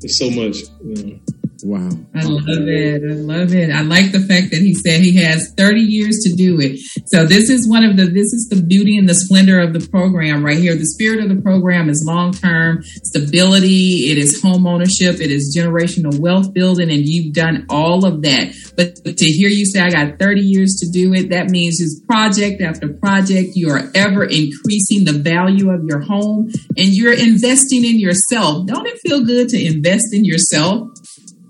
it's 0.00 0.18
so 0.18 0.30
much. 0.30 0.56
You 0.82 1.06
know. 1.06 1.20
Wow. 1.64 1.90
I 2.14 2.24
love 2.24 2.44
it. 2.48 3.02
I 3.02 3.14
love 3.14 3.54
it. 3.54 3.70
I 3.70 3.82
like 3.82 4.10
the 4.10 4.20
fact 4.20 4.50
that 4.50 4.60
he 4.60 4.74
said 4.74 5.00
he 5.00 5.16
has 5.22 5.52
30 5.56 5.80
years 5.80 6.18
to 6.24 6.34
do 6.34 6.58
it. 6.60 6.80
So 7.06 7.24
this 7.24 7.50
is 7.50 7.68
one 7.68 7.84
of 7.84 7.96
the 7.96 8.06
this 8.06 8.32
is 8.32 8.48
the 8.50 8.60
beauty 8.60 8.98
and 8.98 9.08
the 9.08 9.14
splendor 9.14 9.60
of 9.60 9.72
the 9.72 9.86
program 9.88 10.44
right 10.44 10.58
here. 10.58 10.74
The 10.74 10.86
spirit 10.86 11.22
of 11.22 11.28
the 11.28 11.40
program 11.40 11.88
is 11.88 12.04
long-term 12.06 12.82
stability, 12.82 14.10
it 14.10 14.18
is 14.18 14.42
home 14.42 14.66
ownership, 14.66 15.20
it 15.20 15.30
is 15.30 15.56
generational 15.56 16.18
wealth 16.18 16.52
building 16.52 16.90
and 16.90 17.06
you've 17.06 17.32
done 17.32 17.66
all 17.68 18.04
of 18.04 18.22
that. 18.22 18.54
But, 18.76 18.98
but 19.04 19.16
to 19.18 19.26
hear 19.26 19.48
you 19.48 19.64
say 19.64 19.80
I 19.80 19.90
got 19.90 20.18
30 20.18 20.40
years 20.40 20.80
to 20.80 20.90
do 20.90 21.14
it, 21.14 21.30
that 21.30 21.48
means 21.50 21.80
it's 21.80 22.00
project 22.06 22.60
after 22.60 22.88
project 22.88 23.50
you 23.54 23.70
are 23.70 23.90
ever 23.94 24.24
increasing 24.24 25.04
the 25.04 25.20
value 25.22 25.70
of 25.70 25.84
your 25.84 26.00
home 26.00 26.50
and 26.76 26.88
you're 26.88 27.12
investing 27.12 27.84
in 27.84 28.00
yourself. 28.00 28.66
Don't 28.66 28.86
it 28.86 28.98
feel 28.98 29.24
good 29.24 29.48
to 29.50 29.64
invest 29.64 30.12
in 30.12 30.24
yourself? 30.24 30.88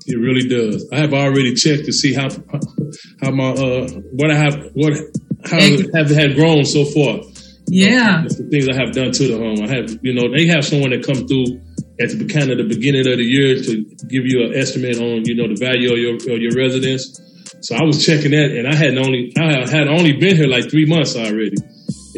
It 0.07 0.17
really 0.17 0.49
does. 0.49 0.89
I 0.93 0.99
have 0.99 1.15
already 1.15 1.55
checked 1.55 1.85
to 1.87 1.93
see 1.93 2.13
how 2.13 2.29
how 3.21 3.31
my 3.31 3.51
uh 3.51 3.89
what 4.13 4.31
I 4.31 4.37
have 4.37 4.71
what 4.75 4.95
how 5.45 5.61
have 5.95 6.11
had 6.11 6.35
grown 6.35 6.65
so 6.65 6.85
far. 6.85 7.21
Yeah, 7.67 8.25
the 8.27 8.49
things 8.51 8.69
I 8.69 8.75
have 8.75 8.93
done 8.93 9.13
to 9.13 9.29
the 9.29 9.39
home. 9.39 9.63
I 9.63 9.69
have 9.75 9.99
you 10.03 10.15
know 10.15 10.35
they 10.35 10.47
have 10.49 10.65
someone 10.65 10.91
that 10.91 11.07
come 11.07 11.27
through 11.27 11.61
at 12.01 12.11
the 12.11 12.27
kind 12.27 12.51
of 12.51 12.59
the 12.59 12.67
beginning 12.67 13.07
of 13.07 13.19
the 13.19 13.25
year 13.25 13.63
to 13.63 13.73
give 14.09 14.27
you 14.27 14.51
an 14.51 14.59
estimate 14.59 14.99
on 14.99 15.25
you 15.25 15.35
know 15.35 15.47
the 15.47 15.59
value 15.59 15.93
of 15.93 15.99
your 15.99 16.15
of 16.35 16.43
your 16.43 16.55
residence. 16.57 17.21
So 17.63 17.77
I 17.77 17.85
was 17.85 18.05
checking 18.05 18.33
that, 18.33 18.51
and 18.51 18.67
I 18.67 18.75
hadn't 18.75 18.99
only 18.99 19.33
I 19.39 19.69
had 19.71 19.87
only 19.87 20.13
been 20.13 20.37
here 20.37 20.49
like 20.49 20.71
three 20.71 20.87
months 20.87 21.15
already, 21.15 21.55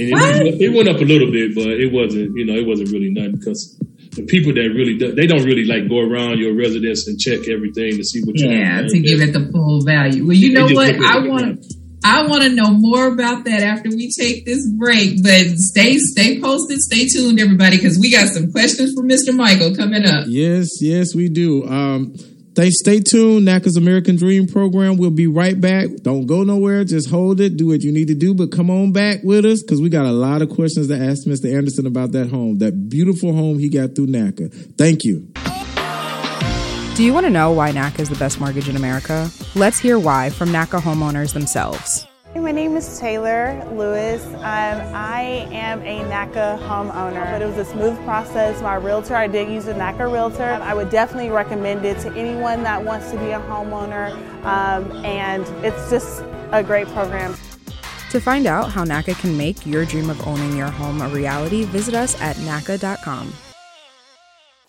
and 0.01 0.09
it, 0.49 0.61
it 0.61 0.73
went 0.73 0.89
up 0.89 0.97
a 0.97 1.05
little 1.05 1.31
bit, 1.31 1.55
but 1.55 1.69
it 1.69 1.93
wasn't 1.93 2.33
you 2.37 2.47
know 2.47 2.55
it 2.55 2.67
wasn't 2.67 2.91
really 2.91 3.11
nothing 3.11 3.37
because 3.37 3.77
the 4.15 4.25
people 4.25 4.53
that 4.55 4.69
really 4.75 4.97
do, 4.97 5.13
they 5.13 5.27
don't 5.27 5.45
really 5.45 5.65
like 5.65 5.89
go 5.89 6.01
around 6.01 6.39
your 6.39 6.55
residence 6.55 7.07
and 7.09 7.19
check 7.19 7.49
everything 7.49 7.97
to 7.97 8.05
see 8.05 8.23
what 8.23 8.39
you 8.39 8.51
yeah 8.51 8.83
to 8.83 9.01
give 9.01 9.21
it 9.21 9.33
the 9.33 9.51
full 9.53 9.83
value. 9.85 10.27
Well, 10.27 10.37
you 10.37 10.53
know 10.53 10.67
what 10.67 10.95
I 10.95 11.19
want. 11.27 11.65
I 12.07 12.27
want 12.27 12.43
to 12.43 12.51
know 12.51 12.71
more 12.71 13.07
about 13.07 13.47
that 13.47 13.63
after 13.63 13.89
we 13.89 14.11
take 14.11 14.45
this 14.45 14.69
break. 14.77 15.23
But 15.23 15.57
stay 15.57 15.97
stay 15.97 16.39
posted, 16.41 16.81
stay 16.81 17.09
tuned, 17.09 17.41
everybody, 17.41 17.79
because 17.79 17.99
we 17.99 18.11
got 18.11 18.29
some 18.29 18.53
questions 18.53 18.93
for 18.93 19.03
Mr. 19.03 19.35
Michael 19.35 19.75
coming 19.75 20.05
up. 20.05 20.27
Yes, 20.29 20.83
yes, 20.83 21.15
we 21.15 21.29
do. 21.31 21.67
Um, 21.67 22.15
Stay, 22.55 22.71
stay 22.71 23.01
tuned. 23.01 23.49
NACA's 23.49 23.77
American 23.77 24.15
Dream 24.15 24.47
program. 24.47 24.97
We'll 24.97 25.11
be 25.11 25.27
right 25.27 25.61
back. 25.61 25.89
Don't 26.03 26.27
go 26.27 26.45
nowhere. 26.45 26.85
Just 26.85 27.11
hold 27.11 27.41
it. 27.41 27.57
Do 27.57 27.67
what 27.67 27.83
you 27.83 27.91
need 27.91 28.07
to 28.07 28.15
do, 28.15 28.33
but 28.33 28.53
come 28.53 28.71
on 28.71 28.93
back 28.93 29.25
with 29.25 29.45
us 29.45 29.61
because 29.61 29.81
we 29.81 29.89
got 29.89 30.07
a 30.07 30.13
lot 30.13 30.41
of 30.41 30.51
questions 30.51 30.87
to 30.87 30.97
ask 30.97 31.27
Mr. 31.27 31.53
Anderson 31.53 31.85
about 31.85 32.13
that 32.13 32.29
home, 32.31 32.59
that 32.59 32.89
beautiful 32.89 33.33
home 33.33 33.59
he 33.59 33.69
got 33.69 33.97
through 33.97 34.07
NACA. 34.07 34.77
Thank 34.79 35.03
you. 35.03 35.33
Do 36.95 37.03
you 37.03 37.13
want 37.13 37.27
to 37.27 37.31
know 37.31 37.51
why 37.51 37.73
NACA 37.73 37.99
is 37.99 38.09
the 38.09 38.15
best 38.15 38.39
mortgage 38.39 38.69
in 38.69 38.77
America? 38.77 39.29
Let's 39.57 39.81
hear 39.81 39.99
why 39.99 40.31
from 40.31 40.51
NACA 40.51 40.81
homeowners 40.81 41.33
themselves. 41.33 42.07
My 42.37 42.51
name 42.51 42.77
is 42.77 42.99
Taylor 42.99 43.65
Lewis. 43.73 44.23
Um, 44.27 44.35
I 44.43 45.49
am 45.53 45.81
a 45.83 46.01
NACA 46.01 46.59
homeowner, 46.59 47.31
but 47.31 47.41
it 47.41 47.47
was 47.47 47.57
a 47.57 47.65
smooth 47.65 47.97
process. 48.05 48.61
My 48.61 48.75
realtor, 48.75 49.15
I 49.15 49.29
did 49.29 49.49
use 49.49 49.69
a 49.69 49.73
NACA 49.73 50.13
realtor. 50.13 50.43
I 50.43 50.75
would 50.75 50.91
definitely 50.91 51.31
recommend 51.31 51.85
it 51.87 52.01
to 52.01 52.13
anyone 52.15 52.65
that 52.65 52.85
wants 52.85 53.13
to 53.13 53.19
be 53.19 53.31
a 53.31 53.39
homeowner, 53.41 54.13
um, 54.45 54.91
and 55.05 55.47
it's 55.65 55.89
just 55.89 56.25
a 56.51 56.63
great 56.63 56.89
program. 56.89 57.35
To 58.11 58.21
find 58.21 58.47
out 58.47 58.71
how 58.71 58.85
NACA 58.85 59.19
can 59.21 59.37
make 59.39 59.65
your 59.65 59.85
dream 59.85 60.11
of 60.11 60.27
owning 60.27 60.57
your 60.57 60.71
home 60.71 61.03
a 61.03 61.09
reality, 61.09 61.65
visit 61.65 61.95
us 61.95 62.21
at 62.21 62.37
NACA.com. 62.37 63.33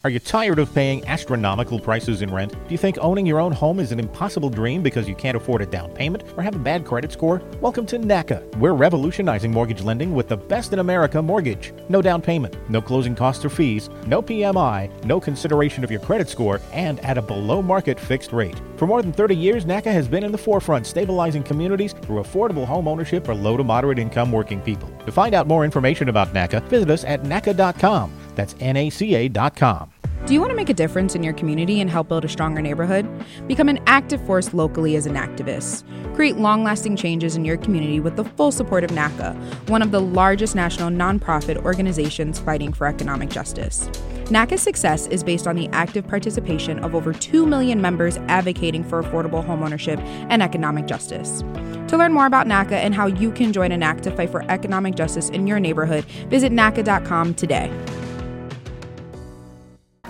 Are 0.06 0.10
you 0.10 0.20
tired 0.20 0.60
of 0.60 0.72
paying 0.72 1.04
astronomical 1.08 1.80
prices 1.80 2.22
in 2.22 2.32
rent? 2.32 2.52
Do 2.52 2.60
you 2.70 2.78
think 2.78 3.00
owning 3.02 3.26
your 3.26 3.40
own 3.40 3.52
home 3.52 3.80
is 3.80 3.92
an 3.92 3.98
impossible 3.98 4.52
dream 4.52 4.84
because 4.84 5.10
you 5.10 5.16
can't 5.16 5.36
afford 5.36 5.64
a 5.64 5.66
down 5.66 5.90
payment 5.94 6.24
or 6.38 6.44
have 6.44 6.54
a 6.54 6.60
bad 6.60 6.86
credit 6.86 7.12
score? 7.12 7.42
Welcome 7.60 7.88
to 7.88 7.98
NACA. 7.98 8.56
We're 8.58 8.74
revolutionizing 8.74 9.50
mortgage 9.50 9.82
lending 9.82 10.14
with 10.14 10.28
the 10.28 10.38
best 10.38 10.74
in 10.74 10.78
America 10.78 11.24
mortgage. 11.24 11.74
No 11.90 12.04
down 12.04 12.22
payment, 12.22 12.56
no 12.70 12.84
closing 12.84 13.16
costs 13.16 13.44
or 13.44 13.50
fees, 13.50 13.90
no 14.06 14.22
PMI, 14.22 14.92
no 15.06 15.20
consideration 15.20 15.84
of 15.84 15.90
your 15.90 16.02
credit 16.02 16.30
score, 16.30 16.62
and 16.72 17.04
at 17.04 17.18
a 17.18 17.22
below 17.24 17.64
market 17.64 18.00
fixed 18.00 18.32
rate. 18.32 18.62
For 18.78 18.86
more 18.86 19.02
than 19.02 19.12
30 19.12 19.36
years, 19.36 19.66
NACA 19.66 19.92
has 19.92 20.08
been 20.08 20.24
in 20.24 20.32
the 20.32 20.38
forefront 20.38 20.86
stabilizing 20.86 21.42
communities 21.42 21.94
through 21.94 22.22
affordable 22.22 22.68
home 22.68 22.88
ownership 22.88 23.26
for 23.26 23.34
low 23.34 23.58
to 23.58 23.64
moderate 23.64 23.98
income 23.98 24.32
working 24.32 24.62
people. 24.62 24.88
To 25.08 25.12
find 25.12 25.34
out 25.34 25.48
more 25.48 25.66
information 25.66 26.10
about 26.10 26.32
NACA, 26.32 26.62
visit 26.66 26.92
us 26.92 27.04
at 27.06 27.24
NACA.com. 27.24 28.14
That's 28.36 28.54
NACA.com. 28.56 29.95
Do 30.26 30.34
you 30.34 30.40
want 30.40 30.50
to 30.50 30.56
make 30.56 30.70
a 30.70 30.74
difference 30.74 31.14
in 31.14 31.22
your 31.22 31.34
community 31.34 31.80
and 31.80 31.88
help 31.88 32.08
build 32.08 32.26
a 32.26 32.28
stronger 32.28 32.60
neighborhood? 32.60 33.08
Become 33.46 33.70
an 33.70 33.80
active 33.86 34.20
force 34.26 34.56
locally 34.56 34.96
as 34.96 35.06
an 35.06 35.14
activist. 35.14 35.84
Create 36.16 36.38
long 36.38 36.64
lasting 36.64 36.96
changes 36.96 37.36
in 37.36 37.46
your 37.46 37.58
community 37.58 38.00
with 38.00 38.16
the 38.16 38.24
full 38.24 38.52
support 38.52 38.84
of 38.84 38.90
NACA, 38.90 39.36
one 39.70 39.84
of 39.84 39.92
the 39.92 40.02
largest 40.02 40.56
national 40.56 40.90
nonprofit 40.90 41.64
organizations 41.64 42.40
fighting 42.40 42.74
for 42.74 42.88
economic 42.88 43.30
justice. 43.30 43.88
NACA's 44.32 44.64
success 44.64 45.06
is 45.08 45.24
based 45.24 45.46
on 45.46 45.56
the 45.56 45.68
active 45.68 46.08
participation 46.08 46.80
of 46.80 46.96
over 46.96 47.14
2 47.14 47.46
million 47.46 47.80
members 47.80 48.18
advocating 48.28 48.84
for 48.84 49.04
affordable 49.04 49.46
homeownership 49.46 50.00
and 50.32 50.42
economic 50.42 50.88
justice. 50.88 51.44
To 51.90 51.98
learn 51.98 52.14
more 52.14 52.26
about 52.26 52.48
NACA 52.48 52.72
and 52.72 52.96
how 52.96 53.06
you 53.06 53.32
can 53.32 53.54
join 53.54 53.72
an 53.72 53.84
act 53.84 54.02
to 54.06 54.12
fight 54.12 54.32
for 54.32 54.42
economic 54.50 54.96
justice 54.96 55.30
in 55.30 55.46
your 55.46 55.60
neighborhood, 55.60 56.04
visit 56.30 56.52
NACA.com 56.52 57.36
today. 57.36 57.72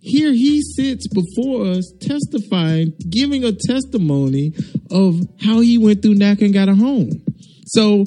Here 0.02 0.32
he 0.32 0.62
sits 0.62 1.08
before 1.08 1.66
us 1.66 1.92
testifying, 2.00 2.94
giving 3.10 3.44
a 3.44 3.52
testimony 3.52 4.54
of 4.90 5.22
how 5.42 5.60
he 5.60 5.78
went 5.78 6.02
through 6.02 6.16
NACA 6.16 6.46
and 6.46 6.54
got 6.54 6.70
a 6.70 6.76
home. 6.76 7.22
So 7.66 8.06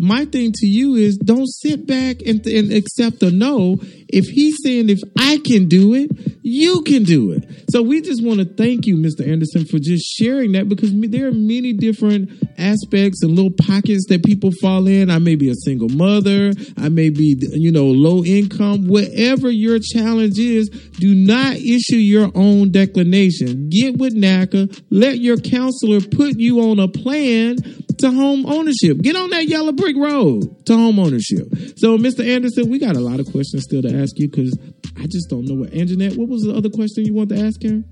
my 0.00 0.24
thing 0.24 0.52
to 0.52 0.66
you 0.66 0.94
is 0.94 1.16
don't 1.18 1.46
sit 1.46 1.86
back 1.86 2.22
and, 2.26 2.44
and 2.46 2.72
accept 2.72 3.22
a 3.22 3.30
no. 3.30 3.76
If 4.08 4.26
he's 4.26 4.56
saying 4.64 4.88
if 4.88 5.00
I 5.18 5.38
can 5.44 5.68
do 5.68 5.94
it, 5.94 6.10
you 6.42 6.82
can 6.82 7.04
do 7.04 7.32
it. 7.32 7.44
So 7.70 7.82
we 7.82 8.00
just 8.00 8.24
want 8.24 8.40
to 8.40 8.44
thank 8.44 8.86
you, 8.86 8.96
Mr. 8.96 9.26
Anderson, 9.26 9.64
for 9.64 9.78
just 9.78 10.04
sharing 10.04 10.52
that 10.52 10.68
because 10.68 10.92
there 10.92 11.28
are 11.28 11.32
many 11.32 11.72
different 11.72 12.30
aspects 12.58 13.22
and 13.22 13.36
little 13.36 13.52
pockets 13.52 14.06
that 14.08 14.24
people 14.24 14.50
fall 14.60 14.88
in. 14.88 15.10
I 15.10 15.18
may 15.18 15.36
be 15.36 15.50
a 15.50 15.54
single 15.54 15.88
mother. 15.88 16.52
I 16.76 16.88
may 16.88 17.10
be, 17.10 17.36
you 17.38 17.70
know, 17.70 17.86
low 17.86 18.24
income. 18.24 18.88
Whatever 18.88 19.50
your 19.50 19.78
challenge 19.78 20.38
is, 20.38 20.68
do 20.98 21.14
not 21.14 21.56
issue 21.56 21.96
your 21.96 22.30
own 22.34 22.72
declination. 22.72 23.68
Get 23.68 23.98
with 23.98 24.14
NACA. 24.14 24.82
Let 24.90 25.18
your 25.18 25.36
counselor 25.36 26.00
put 26.00 26.38
you 26.38 26.60
on 26.60 26.80
a 26.80 26.88
plan 26.88 27.56
to 27.98 28.10
home 28.10 28.46
ownership. 28.46 28.98
Get 29.02 29.14
on 29.14 29.30
that 29.30 29.46
yellow 29.46 29.72
brick 29.72 29.89
road 29.96 30.66
to 30.66 30.72
homeownership. 30.72 31.78
So, 31.78 31.96
Mr. 31.98 32.26
Anderson, 32.26 32.70
we 32.70 32.78
got 32.78 32.96
a 32.96 33.00
lot 33.00 33.20
of 33.20 33.30
questions 33.30 33.64
still 33.64 33.82
to 33.82 34.02
ask 34.02 34.18
you 34.18 34.28
because 34.28 34.56
I 34.98 35.06
just 35.06 35.28
don't 35.28 35.44
know 35.44 35.54
what. 35.54 35.70
Anjanette, 35.70 36.16
what 36.16 36.28
was 36.28 36.42
the 36.42 36.54
other 36.54 36.70
question 36.70 37.04
you 37.04 37.14
want 37.14 37.30
to 37.30 37.40
ask 37.40 37.62
him? 37.62 37.84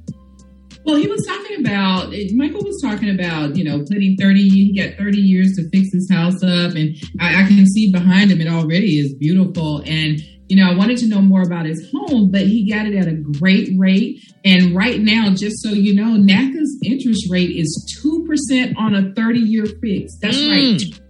Well, 0.84 0.96
he 0.96 1.06
was 1.06 1.24
talking 1.26 1.60
about 1.60 2.14
Michael 2.34 2.62
was 2.62 2.80
talking 2.82 3.10
about 3.10 3.56
you 3.56 3.64
know 3.64 3.84
putting 3.84 4.16
thirty. 4.16 4.48
He 4.48 4.80
got 4.80 4.96
thirty 4.96 5.20
years 5.20 5.54
to 5.56 5.68
fix 5.70 5.92
his 5.92 6.10
house 6.10 6.42
up, 6.42 6.74
and 6.74 6.96
I, 7.20 7.42
I 7.42 7.46
can 7.46 7.66
see 7.66 7.92
behind 7.92 8.30
him 8.30 8.40
it 8.40 8.48
already 8.48 8.98
is 8.98 9.14
beautiful. 9.14 9.82
And 9.84 10.20
you 10.48 10.56
know, 10.56 10.70
I 10.70 10.74
wanted 10.74 10.96
to 10.98 11.08
know 11.08 11.20
more 11.20 11.42
about 11.42 11.66
his 11.66 11.90
home, 11.92 12.30
but 12.30 12.42
he 12.42 12.70
got 12.70 12.86
it 12.86 12.94
at 12.94 13.06
a 13.06 13.12
great 13.12 13.70
rate. 13.76 14.18
And 14.44 14.74
right 14.74 14.98
now, 14.98 15.34
just 15.34 15.62
so 15.62 15.70
you 15.70 15.94
know, 15.94 16.16
NACA's 16.16 16.78
interest 16.82 17.30
rate 17.30 17.50
is 17.50 18.00
2% 18.02 18.74
on 18.78 18.94
a 18.94 19.12
30 19.12 19.40
year 19.40 19.66
fix. 19.66 20.16
That's 20.20 20.38
mm. 20.38 20.50
right. 20.50 21.00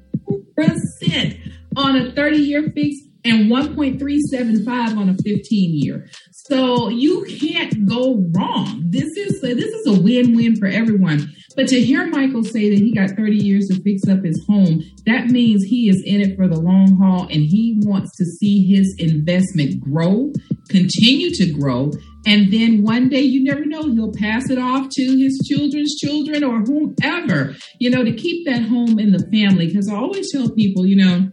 On 2.29 2.35
a 2.35 2.37
30 2.37 2.43
year 2.43 2.63
fix 2.75 2.97
and 3.25 3.51
1.375 3.51 4.97
on 4.97 5.09
a 5.09 5.15
15 5.15 5.43
year. 5.55 6.09
So 6.33 6.89
you 6.89 7.25
can't 7.25 7.87
go 7.87 8.25
wrong. 8.35 8.85
This 8.87 9.17
is 9.17 9.43
a, 9.43 9.55
this 9.55 9.75
is 9.75 9.87
a 9.87 10.01
win-win 10.01 10.57
for 10.57 10.67
everyone. 10.67 11.35
But 11.57 11.69
to 11.69 11.81
hear 11.81 12.07
Michael 12.07 12.45
say 12.45 12.71
that 12.71 12.79
he 12.79 12.95
got 12.95 13.11
30 13.11 13.37
years 13.37 13.67
to 13.69 13.83
fix 13.83 14.09
up 14.09 14.25
his 14.25 14.43
home, 14.47 14.83
that 15.07 15.27
means 15.27 15.65
he 15.65 15.89
is 15.89 16.03
in 16.07 16.21
it 16.21 16.37
for 16.37 16.47
the 16.47 16.59
long 16.59 16.97
haul 16.97 17.23
and 17.25 17.43
he 17.43 17.81
wants 17.83 18.17
to 18.17 18.25
see 18.25 18.65
his 18.65 18.95
investment 18.99 19.81
grow, 19.81 20.33
continue 20.69 21.31
to 21.35 21.53
grow, 21.53 21.91
and 22.27 22.53
then 22.53 22.83
one 22.83 23.09
day 23.09 23.23
you 23.23 23.43
never 23.43 23.65
know, 23.65 23.83
he'll 23.83 24.13
pass 24.13 24.51
it 24.51 24.59
off 24.59 24.89
to 24.91 25.03
his 25.17 25.39
children's 25.49 25.97
children 25.97 26.45
or 26.45 26.61
whomever, 26.61 27.57
you 27.79 27.91
know, 27.91 28.05
to 28.05 28.13
keep 28.13 28.47
that 28.47 28.63
home 28.63 28.99
in 28.99 29.13
the 29.13 29.27
family. 29.33 29.67
Because 29.67 29.89
I 29.89 29.97
always 29.97 30.31
tell 30.31 30.51
people, 30.51 30.87
you 30.87 30.97
know, 30.97 31.31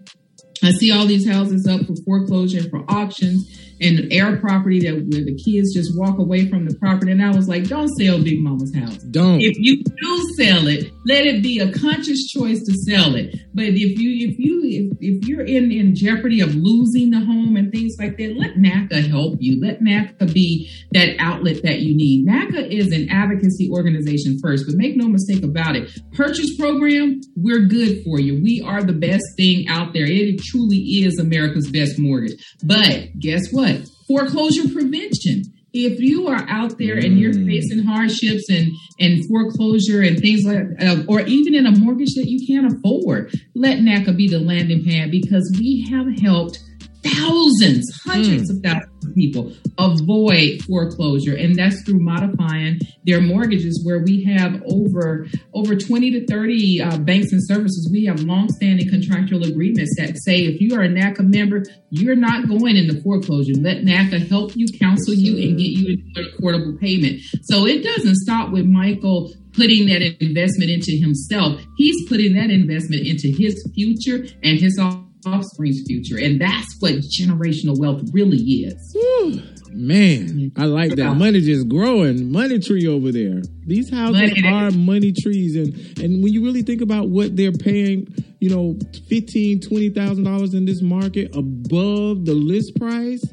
I 0.66 0.72
see 0.72 0.92
all 0.92 1.06
these 1.06 1.28
houses 1.28 1.68
up 1.68 1.86
for 1.86 1.96
foreclosure 1.96 2.60
and 2.60 2.70
for 2.70 2.84
auctions 2.88 3.65
and 3.82 4.12
air 4.12 4.38
property 4.38 4.80
that 4.82 4.94
where 4.94 5.26
the 5.26 5.36
kids 5.36 5.74
just 5.74 5.98
walk 5.98 6.18
away 6.18 6.48
from 6.50 6.66
the 6.66 6.76
property. 6.76 7.12
And 7.12 7.24
I 7.24 7.36
was 7.36 7.48
like, 7.48 7.68
don't 7.68 7.90
sell 8.00 8.22
Big 8.22 8.42
Mama's 8.42 8.74
house. 8.76 8.98
Don't. 8.98 9.42
If 9.42 9.58
you 9.58 9.84
do 9.84 10.34
sell 10.38 10.68
it, 10.68 10.92
let 11.06 11.26
it 11.26 11.44
be 11.44 11.60
a 11.60 11.72
conscious 11.72 12.28
choice 12.28 12.64
to 12.64 12.74
sell 12.74 13.16
it. 13.16 13.36
But 13.54 13.66
if 13.66 14.00
you 14.00 14.30
if 14.30 14.40
you 14.40 14.62
if, 14.64 14.98
if 15.00 15.28
you're 15.28 15.46
in 15.46 15.72
in 15.72 15.96
jeopardy 15.96 16.42
of 16.42 16.56
losing 16.56 17.12
the 17.12 17.20
home 17.20 17.56
and 17.56 17.72
things 17.72 17.96
like 18.00 18.18
that, 18.18 18.36
let 18.38 18.56
NACA 18.56 19.08
help 19.08 19.38
you. 19.40 19.62
Let 19.62 19.82
NACA 19.82 20.34
be 20.34 20.70
that 20.92 21.16
outlet 21.20 21.64
that 21.64 21.80
you 21.80 21.96
need. 21.96 22.28
NACA 22.28 22.70
is 22.70 22.92
an 22.92 23.10
advocacy 23.10 23.70
organization 23.72 24.40
first, 24.42 24.66
but 24.68 24.76
make 24.76 24.96
no 24.96 25.08
mistake 25.08 25.44
about 25.44 25.76
it. 25.76 25.90
Purchase 26.14 26.56
program, 26.58 27.22
we're 27.36 27.66
good 27.66 28.04
for 28.04 28.20
you. 28.20 28.42
We 28.42 28.64
are 28.66 28.84
the 28.84 28.94
best 28.94 29.24
thing 29.38 29.68
out 29.68 29.94
there. 29.94 30.06
It 30.06 30.42
truly 30.42 30.78
is 30.78 31.20
America's 31.20 31.70
best 31.70 32.00
mortgage. 32.00 32.34
But 32.64 33.20
guess 33.20 33.52
what? 33.52 33.65
Foreclosure 34.08 34.70
prevention. 34.70 35.44
If 35.74 36.00
you 36.00 36.28
are 36.28 36.46
out 36.48 36.78
there 36.78 36.96
and 36.96 37.20
you're 37.20 37.34
mm. 37.34 37.46
facing 37.46 37.84
hardships 37.84 38.50
and, 38.50 38.72
and 38.98 39.28
foreclosure 39.28 40.02
and 40.02 40.18
things 40.18 40.46
like, 40.46 40.64
uh, 40.82 41.04
or 41.08 41.22
even 41.22 41.54
in 41.54 41.66
a 41.66 41.78
mortgage 41.78 42.14
that 42.16 42.30
you 42.30 42.48
can't 42.48 42.72
afford, 42.72 43.34
let 43.56 43.80
NACA 43.80 44.16
be 44.16 44.30
the 44.30 44.40
landing 44.40 44.86
pad 44.86 45.12
because 45.12 45.54
we 45.60 45.86
have 45.92 46.08
helped 46.20 46.60
thousands, 47.06 48.02
hundreds 48.04 48.52
mm. 48.52 48.58
of 48.58 48.64
thousands 48.64 49.06
of 49.06 49.16
people 49.16 49.52
avoid 49.78 50.62
foreclosure, 50.64 51.36
and 51.36 51.56
that's 51.56 51.82
through 51.84 52.00
modifying 52.00 52.80
their 53.06 53.22
mortgages. 53.22 53.82
Where 53.84 54.00
we 54.00 54.24
have 54.26 54.62
over 54.66 55.28
over 55.54 55.76
twenty 55.76 56.12
to 56.12 56.26
thirty 56.26 56.82
uh, 56.82 56.98
banks 56.98 57.32
and 57.32 57.46
services, 57.46 57.90
we 57.92 58.06
have 58.06 58.22
longstanding 58.22 58.90
contractual 58.90 59.44
agreements 59.44 59.96
that 59.98 60.18
say 60.18 60.46
if 60.46 60.62
you 60.62 60.76
are 60.78 60.84
a 60.84 60.90
NACA 60.90 61.22
member, 61.22 61.64
you're 61.90 62.16
not 62.16 62.48
going 62.48 62.76
into 62.76 63.02
foreclosure. 63.02 63.54
Let 63.54 63.84
NACA 63.84 64.28
help 64.28 64.56
you, 64.56 64.68
counsel 64.80 65.14
you, 65.14 65.38
and 65.48 65.58
get 65.58 65.68
you 65.68 65.94
into 65.94 66.22
a 66.22 66.42
affordable 66.42 66.80
payment. 66.80 67.22
So 67.44 67.66
it 67.66 67.84
doesn't 67.84 68.16
stop 68.16 68.52
with 68.52 68.66
Michael 68.66 69.32
putting 69.54 69.88
that 69.88 70.02
investment 70.22 70.70
into 70.70 70.92
himself. 70.92 71.62
He's 71.78 72.08
putting 72.10 72.36
that 72.36 72.50
investment 72.50 73.08
into 73.08 73.30
his 73.30 73.68
future 73.74 74.26
and 74.44 74.60
his 74.60 74.78
offspring's 75.26 75.84
future. 75.88 76.18
And 76.18 76.40
that's 76.40 76.76
what 76.80 76.94
generational 76.94 77.78
wealth 77.80 78.04
really 78.14 78.38
is. 78.38 78.96
man, 79.76 80.52
I 80.58 80.66
like 80.66 80.96
that. 80.96 81.16
Money 81.16 81.42
just 81.42 81.68
growing. 81.68 82.32
Money 82.32 82.60
tree 82.60 82.88
over 82.88 83.12
there. 83.12 83.42
These 83.66 83.92
houses 83.92 84.22
money 84.22 84.48
are 84.48 84.72
money 84.72 85.12
trees. 85.12 85.56
And 85.56 86.00
and 86.00 86.24
when 86.24 86.34
you 86.34 86.44
really 86.44 86.62
think 86.62 86.82
about 86.82 87.10
what 87.10 87.36
they're 87.36 87.52
paying, 87.52 88.08
you 88.40 88.50
know, 88.50 88.78
fifteen, 89.08 89.60
twenty 89.60 89.90
thousand 89.90 90.24
dollars 90.24 90.54
in 90.54 90.66
this 90.66 90.82
market 90.82 91.36
above 91.36 92.26
the 92.26 92.34
list 92.34 92.76
price 92.78 93.24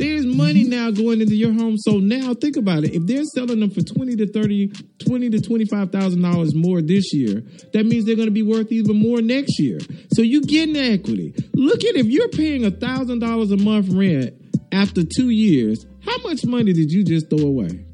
there's 0.00 0.24
money 0.24 0.64
mm-hmm. 0.64 0.70
now 0.70 0.90
going 0.90 1.20
into 1.20 1.36
your 1.36 1.52
home. 1.52 1.76
So 1.76 1.98
now 1.98 2.32
think 2.32 2.56
about 2.56 2.84
it. 2.84 2.94
If 2.94 3.06
they're 3.06 3.24
selling 3.24 3.60
them 3.60 3.70
for 3.70 3.82
20 3.82 4.16
to 4.16 4.32
30, 4.32 4.72
20 5.06 5.30
to 5.30 5.36
$25,000 5.38 6.54
more 6.54 6.80
this 6.80 7.12
year, 7.12 7.42
that 7.74 7.84
means 7.84 8.06
they're 8.06 8.16
going 8.16 8.28
to 8.28 8.32
be 8.32 8.42
worth 8.42 8.72
even 8.72 8.96
more 8.96 9.20
next 9.20 9.60
year. 9.60 9.78
So 10.14 10.22
you 10.22 10.40
getting 10.40 10.74
the 10.74 10.80
equity. 10.80 11.34
Look 11.54 11.84
at 11.84 11.96
if 11.96 12.06
you're 12.06 12.30
paying 12.30 12.64
a 12.64 12.70
$1,000 12.70 13.52
a 13.52 13.56
month 13.62 13.88
rent 13.90 14.34
after 14.72 15.04
two 15.04 15.28
years, 15.28 15.84
how 16.04 16.16
much 16.22 16.46
money 16.46 16.72
did 16.72 16.90
you 16.90 17.04
just 17.04 17.28
throw 17.28 17.46
away? 17.46 17.84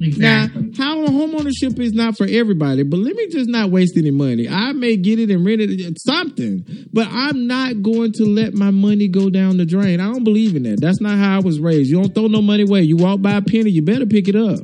Exactly. 0.00 0.62
Now, 0.62 0.84
how 0.84 1.06
homeownership 1.06 1.78
is 1.80 1.92
not 1.92 2.16
for 2.16 2.26
everybody, 2.28 2.84
but 2.84 2.98
let 2.98 3.16
me 3.16 3.28
just 3.28 3.48
not 3.48 3.70
waste 3.70 3.96
any 3.96 4.10
money. 4.10 4.48
I 4.48 4.72
may 4.72 4.96
get 4.96 5.18
it 5.18 5.30
and 5.30 5.44
rent 5.44 5.60
it 5.60 6.00
something, 6.00 6.64
but 6.92 7.08
I'm 7.10 7.46
not 7.46 7.82
going 7.82 8.12
to 8.12 8.24
let 8.24 8.54
my 8.54 8.70
money 8.70 9.08
go 9.08 9.28
down 9.28 9.56
the 9.56 9.66
drain. 9.66 10.00
I 10.00 10.04
don't 10.04 10.24
believe 10.24 10.54
in 10.54 10.62
that. 10.64 10.80
That's 10.80 11.00
not 11.00 11.18
how 11.18 11.36
I 11.36 11.40
was 11.40 11.58
raised. 11.58 11.90
You 11.90 12.00
don't 12.00 12.14
throw 12.14 12.28
no 12.28 12.42
money 12.42 12.62
away. 12.62 12.82
You 12.82 12.96
walk 12.96 13.20
by 13.22 13.32
a 13.32 13.42
penny, 13.42 13.70
you 13.70 13.82
better 13.82 14.06
pick 14.06 14.28
it 14.28 14.36
up. 14.36 14.60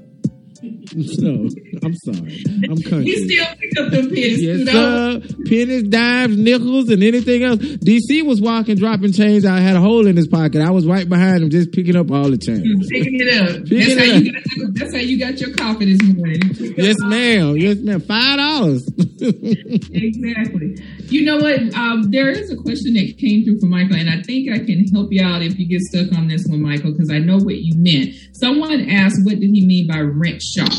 So 0.94 1.48
I'm 1.82 1.94
sorry. 1.94 2.44
I'm 2.70 2.80
country. 2.80 3.06
You 3.06 3.28
still 3.28 3.46
pick 3.56 3.78
up 3.78 3.90
the 3.90 4.02
pennies. 4.02 4.42
Yes, 4.42 4.68
sir. 4.68 5.20
Pennies, 5.48 5.82
dimes, 5.84 6.38
nickels, 6.38 6.88
and 6.88 7.02
anything 7.02 7.42
else. 7.42 7.58
DC 7.58 8.24
was 8.24 8.40
walking, 8.40 8.76
dropping 8.76 9.12
change. 9.12 9.44
I 9.44 9.58
had 9.58 9.74
a 9.74 9.80
hole 9.80 10.06
in 10.06 10.16
his 10.16 10.28
pocket. 10.28 10.62
I 10.62 10.70
was 10.70 10.86
right 10.86 11.08
behind 11.08 11.42
him, 11.42 11.50
just 11.50 11.72
picking 11.72 11.96
up 11.96 12.10
all 12.12 12.30
the 12.30 12.38
change. 12.38 12.62
Picking 12.88 13.20
it 13.20 13.42
up. 13.42 13.64
Picking 13.64 13.78
that's, 13.78 13.90
it 13.90 13.98
how 13.98 14.16
up. 14.16 14.22
You 14.22 14.32
got, 14.32 14.74
that's 14.74 14.92
how 14.94 15.00
you 15.00 15.18
got 15.18 15.40
your 15.40 15.54
coffee 15.54 15.96
this 15.96 16.16
morning. 16.16 16.40
Yes, 16.76 16.96
ma'am. 17.00 17.56
Yes, 17.56 17.78
ma'am. 17.78 18.00
Five 18.00 18.38
dollars. 18.38 18.88
Exactly. 19.24 20.76
You 21.08 21.24
know 21.24 21.38
what? 21.38 21.74
Um, 21.74 22.10
there 22.10 22.28
is 22.28 22.50
a 22.50 22.56
question 22.56 22.94
that 22.94 23.16
came 23.18 23.44
through 23.44 23.60
from 23.60 23.70
Michael, 23.70 23.96
and 23.96 24.10
I 24.10 24.22
think 24.22 24.50
I 24.52 24.58
can 24.58 24.86
help 24.88 25.08
you 25.10 25.24
out 25.24 25.42
if 25.42 25.58
you 25.58 25.66
get 25.66 25.80
stuck 25.80 26.16
on 26.16 26.28
this 26.28 26.44
one, 26.46 26.62
Michael, 26.62 26.92
because 26.92 27.10
I 27.10 27.18
know 27.18 27.38
what 27.38 27.56
you 27.56 27.74
meant. 27.76 28.14
Someone 28.32 28.90
asked, 28.90 29.24
"What 29.24 29.40
did 29.40 29.50
he 29.50 29.66
mean 29.66 29.86
by 29.86 30.00
rent 30.00 30.42
shock?" 30.42 30.72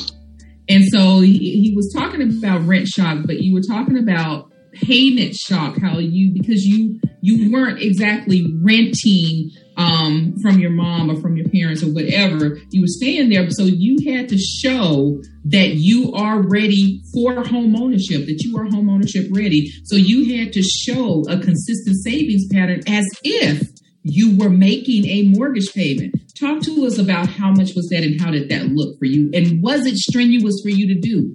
And 0.67 0.83
so 0.85 1.19
he, 1.21 1.37
he 1.37 1.73
was 1.75 1.93
talking 1.95 2.21
about 2.21 2.65
rent 2.65 2.87
shock, 2.87 3.19
but 3.25 3.39
you 3.39 3.53
were 3.53 3.61
talking 3.61 3.97
about 3.97 4.51
payment 4.73 5.33
shock 5.35 5.77
how 5.77 5.99
you 5.99 6.33
because 6.33 6.65
you 6.65 6.99
you 7.21 7.51
weren't 7.51 7.81
exactly 7.81 8.45
renting 8.61 9.49
um, 9.77 10.35
from 10.41 10.59
your 10.59 10.71
mom 10.71 11.09
or 11.09 11.19
from 11.19 11.37
your 11.37 11.47
parents 11.49 11.83
or 11.83 11.93
whatever 11.93 12.57
you 12.71 12.81
were 12.81 12.87
staying 12.87 13.29
there 13.29 13.49
so 13.49 13.63
you 13.63 13.97
had 14.11 14.29
to 14.29 14.37
show 14.37 15.21
that 15.43 15.75
you 15.75 16.13
are 16.13 16.41
ready 16.41 17.01
for 17.13 17.43
home 17.45 17.75
ownership 17.75 18.25
that 18.25 18.41
you 18.43 18.57
are 18.57 18.65
home 18.65 18.89
ownership 18.89 19.27
ready 19.31 19.71
so 19.83 19.95
you 19.95 20.37
had 20.37 20.53
to 20.53 20.61
show 20.61 21.23
a 21.29 21.39
consistent 21.39 21.95
savings 22.03 22.47
pattern 22.51 22.81
as 22.87 23.05
if 23.23 23.69
you 24.03 24.37
were 24.37 24.49
making 24.49 25.05
a 25.05 25.23
mortgage 25.35 25.73
payment 25.73 26.15
Talk 26.39 26.61
to 26.63 26.85
us 26.85 26.97
about 26.97 27.29
how 27.29 27.51
much 27.51 27.75
was 27.75 27.87
that 27.91 28.03
and 28.03 28.19
how 28.19 28.29
did 28.29 28.49
that 28.49 28.67
look 28.67 28.99
for 28.99 29.05
you? 29.05 29.31
And 29.33 29.63
was 29.63 29.85
it 29.85 29.95
strenuous 29.95 30.59
for 30.61 30.67
you 30.67 30.93
to 30.93 30.99
do? 30.99 31.33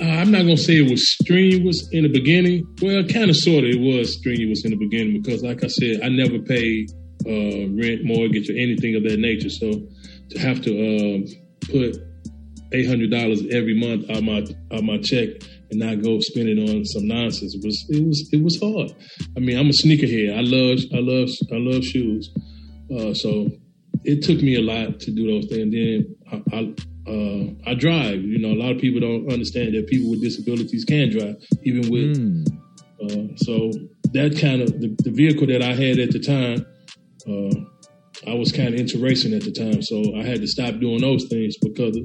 Uh, 0.00 0.04
I'm 0.04 0.30
not 0.30 0.42
to 0.42 0.56
say 0.56 0.74
it 0.74 0.90
was 0.90 1.10
strenuous 1.12 1.88
in 1.92 2.02
the 2.02 2.10
beginning. 2.10 2.66
Well, 2.82 3.02
kind 3.04 3.30
of, 3.30 3.36
sort 3.36 3.64
of, 3.64 3.70
it 3.70 3.80
was 3.80 4.18
strenuous 4.18 4.64
in 4.64 4.72
the 4.72 4.76
beginning 4.76 5.22
because, 5.22 5.42
like 5.42 5.64
I 5.64 5.68
said, 5.68 6.02
I 6.02 6.08
never 6.08 6.38
paid 6.38 6.90
uh, 7.26 7.72
rent, 7.72 8.04
mortgage, 8.04 8.50
or 8.50 8.54
anything 8.54 8.94
of 8.94 9.04
that 9.04 9.18
nature. 9.18 9.48
So 9.48 9.86
to 10.30 10.38
have 10.38 10.60
to 10.62 10.72
uh, 10.72 11.26
put 11.72 11.96
eight 12.72 12.86
hundred 12.86 13.10
dollars 13.10 13.42
every 13.52 13.78
month 13.78 14.10
on 14.10 14.24
my 14.24 14.44
out 14.76 14.84
my 14.84 14.98
check 14.98 15.28
and 15.70 15.80
not 15.80 16.02
go 16.02 16.20
spend 16.20 16.48
it 16.48 16.58
on 16.58 16.84
some 16.84 17.06
nonsense 17.06 17.54
it 17.54 17.64
was 17.64 17.86
it 17.88 18.06
was 18.06 18.28
it 18.32 18.42
was 18.42 18.60
hard. 18.60 18.94
I 19.36 19.40
mean, 19.40 19.58
I'm 19.58 19.68
a 19.68 19.72
sneakerhead. 19.72 20.36
I 20.36 20.42
love 20.42 20.78
I 20.92 21.00
love 21.00 21.28
I 21.52 21.56
love 21.56 21.84
shoes. 21.84 22.30
Uh, 22.90 23.14
so 23.14 23.48
it 24.04 24.22
took 24.22 24.42
me 24.42 24.56
a 24.56 24.62
lot 24.62 25.00
to 25.00 25.10
do 25.10 25.26
those 25.26 25.46
things. 25.50 25.72
Then 25.72 26.16
I, 26.30 26.56
I, 26.56 26.74
uh, 27.06 27.70
I, 27.70 27.74
drive. 27.74 28.22
You 28.22 28.38
know, 28.38 28.50
a 28.50 28.60
lot 28.60 28.72
of 28.72 28.78
people 28.78 29.00
don't 29.00 29.32
understand 29.32 29.74
that 29.74 29.86
people 29.86 30.10
with 30.10 30.22
disabilities 30.22 30.84
can 30.84 31.10
drive, 31.10 31.36
even 31.62 31.90
with. 31.90 32.16
Mm. 32.16 32.46
Uh, 33.02 33.36
so 33.36 33.70
that 34.12 34.38
kind 34.40 34.62
of 34.62 34.80
the, 34.80 34.96
the, 35.04 35.10
vehicle 35.10 35.46
that 35.46 35.62
I 35.62 35.74
had 35.74 35.98
at 35.98 36.10
the 36.10 36.18
time, 36.18 36.64
uh, 37.28 38.30
I 38.30 38.34
was 38.34 38.50
kind 38.52 38.74
of 38.74 38.80
into 38.80 38.98
racing 38.98 39.34
at 39.34 39.42
the 39.42 39.52
time, 39.52 39.82
so 39.82 40.16
I 40.16 40.22
had 40.22 40.40
to 40.40 40.46
stop 40.46 40.80
doing 40.80 41.00
those 41.00 41.26
things 41.26 41.56
because 41.58 41.98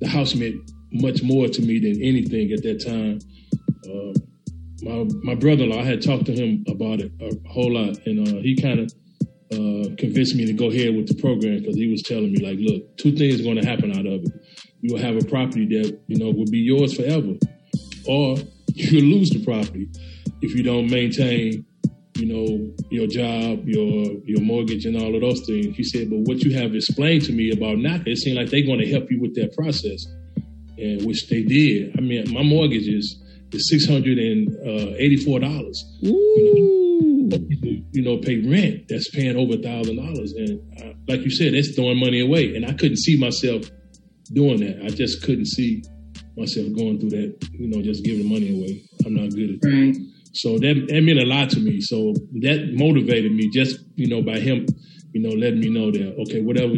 the 0.00 0.08
house 0.08 0.34
meant 0.34 0.56
much 0.92 1.22
more 1.22 1.48
to 1.48 1.62
me 1.62 1.78
than 1.78 2.02
anything 2.02 2.52
at 2.52 2.62
that 2.62 2.84
time. 2.84 3.18
Uh, 3.88 4.12
my 4.82 5.04
my 5.22 5.34
brother-in-law, 5.34 5.80
I 5.80 5.84
had 5.84 6.02
talked 6.02 6.26
to 6.26 6.32
him 6.32 6.64
about 6.68 7.00
it 7.00 7.10
a 7.20 7.48
whole 7.48 7.72
lot, 7.72 7.98
and 8.06 8.28
uh, 8.28 8.40
he 8.42 8.54
kind 8.54 8.80
of 8.80 8.92
uh, 9.54 9.94
convinced 9.96 10.34
me 10.34 10.46
to 10.46 10.52
go 10.52 10.70
ahead 10.70 10.94
with 10.94 11.06
the 11.08 11.14
program 11.14 11.60
because 11.60 11.76
he 11.76 11.90
was 11.90 12.02
telling 12.02 12.32
me 12.32 12.44
like, 12.44 12.58
look, 12.60 12.96
two 12.96 13.16
things 13.16 13.40
are 13.40 13.44
going 13.44 13.60
to 13.60 13.66
happen 13.66 13.90
out 13.92 14.06
of 14.06 14.24
it. 14.24 14.32
You 14.80 14.94
will 14.94 15.02
have 15.02 15.16
a 15.16 15.24
property 15.24 15.66
that 15.66 15.98
you 16.08 16.18
know 16.18 16.30
will 16.30 16.50
be 16.50 16.58
yours 16.58 16.94
forever, 16.94 17.34
or 18.06 18.36
you'll 18.66 19.04
lose 19.04 19.30
the 19.30 19.42
property 19.44 19.88
if 20.42 20.54
you 20.54 20.62
don't 20.62 20.90
maintain, 20.90 21.64
you 22.16 22.26
know, 22.26 22.74
your 22.90 23.06
job, 23.06 23.66
your 23.66 24.12
your 24.24 24.40
mortgage, 24.40 24.84
and 24.84 24.96
all 24.96 25.14
of 25.14 25.20
those 25.20 25.46
things. 25.46 25.76
He 25.76 25.84
said, 25.84 26.10
but 26.10 26.20
what 26.20 26.42
you 26.42 26.54
have 26.58 26.74
explained 26.74 27.22
to 27.24 27.32
me 27.32 27.50
about 27.50 27.76
NACA, 27.76 28.08
it 28.08 28.18
seemed 28.18 28.36
like 28.36 28.50
they're 28.50 28.66
going 28.66 28.80
to 28.80 28.90
help 28.90 29.10
you 29.10 29.20
with 29.20 29.34
that 29.36 29.54
process, 29.56 30.04
and 30.76 31.06
which 31.06 31.28
they 31.28 31.42
did. 31.42 31.94
I 31.96 32.00
mean, 32.00 32.32
my 32.32 32.42
mortgages 32.42 33.16
is 33.52 33.70
six 33.70 33.86
hundred 33.86 34.18
and 34.18 34.54
eighty 34.98 35.16
four 35.16 35.40
dollars. 35.40 35.84
You, 37.94 38.02
know, 38.02 38.18
pay 38.18 38.46
rent 38.46 38.88
that's 38.88 39.08
paying 39.10 39.36
over 39.36 39.54
a 39.54 39.62
thousand 39.62 39.96
dollars, 39.96 40.32
and 40.32 40.60
uh, 40.82 40.92
like 41.08 41.20
you 41.20 41.30
said, 41.30 41.54
that's 41.54 41.74
throwing 41.74 42.00
money 42.00 42.20
away. 42.20 42.54
And 42.54 42.66
I 42.66 42.72
couldn't 42.72 42.98
see 42.98 43.16
myself 43.18 43.70
doing 44.32 44.60
that. 44.60 44.84
I 44.84 44.88
just 44.88 45.22
couldn't 45.22 45.46
see 45.46 45.82
myself 46.36 46.66
going 46.76 46.98
through 46.98 47.10
that. 47.10 47.48
You 47.52 47.68
know, 47.68 47.82
just 47.82 48.04
giving 48.04 48.28
money 48.28 48.58
away. 48.58 48.82
I'm 49.06 49.14
not 49.14 49.30
good 49.30 49.50
at 49.50 49.60
that. 49.60 49.68
Right. 49.68 49.96
So 50.34 50.58
that 50.58 50.86
that 50.88 51.00
meant 51.02 51.20
a 51.20 51.24
lot 51.24 51.50
to 51.50 51.60
me. 51.60 51.80
So 51.80 52.12
that 52.42 52.72
motivated 52.74 53.32
me 53.32 53.48
just 53.50 53.78
you 53.94 54.08
know 54.08 54.22
by 54.22 54.40
him, 54.40 54.66
you 55.12 55.20
know, 55.22 55.30
letting 55.30 55.60
me 55.60 55.70
know 55.70 55.90
that 55.90 56.16
okay, 56.22 56.40
whatever 56.40 56.74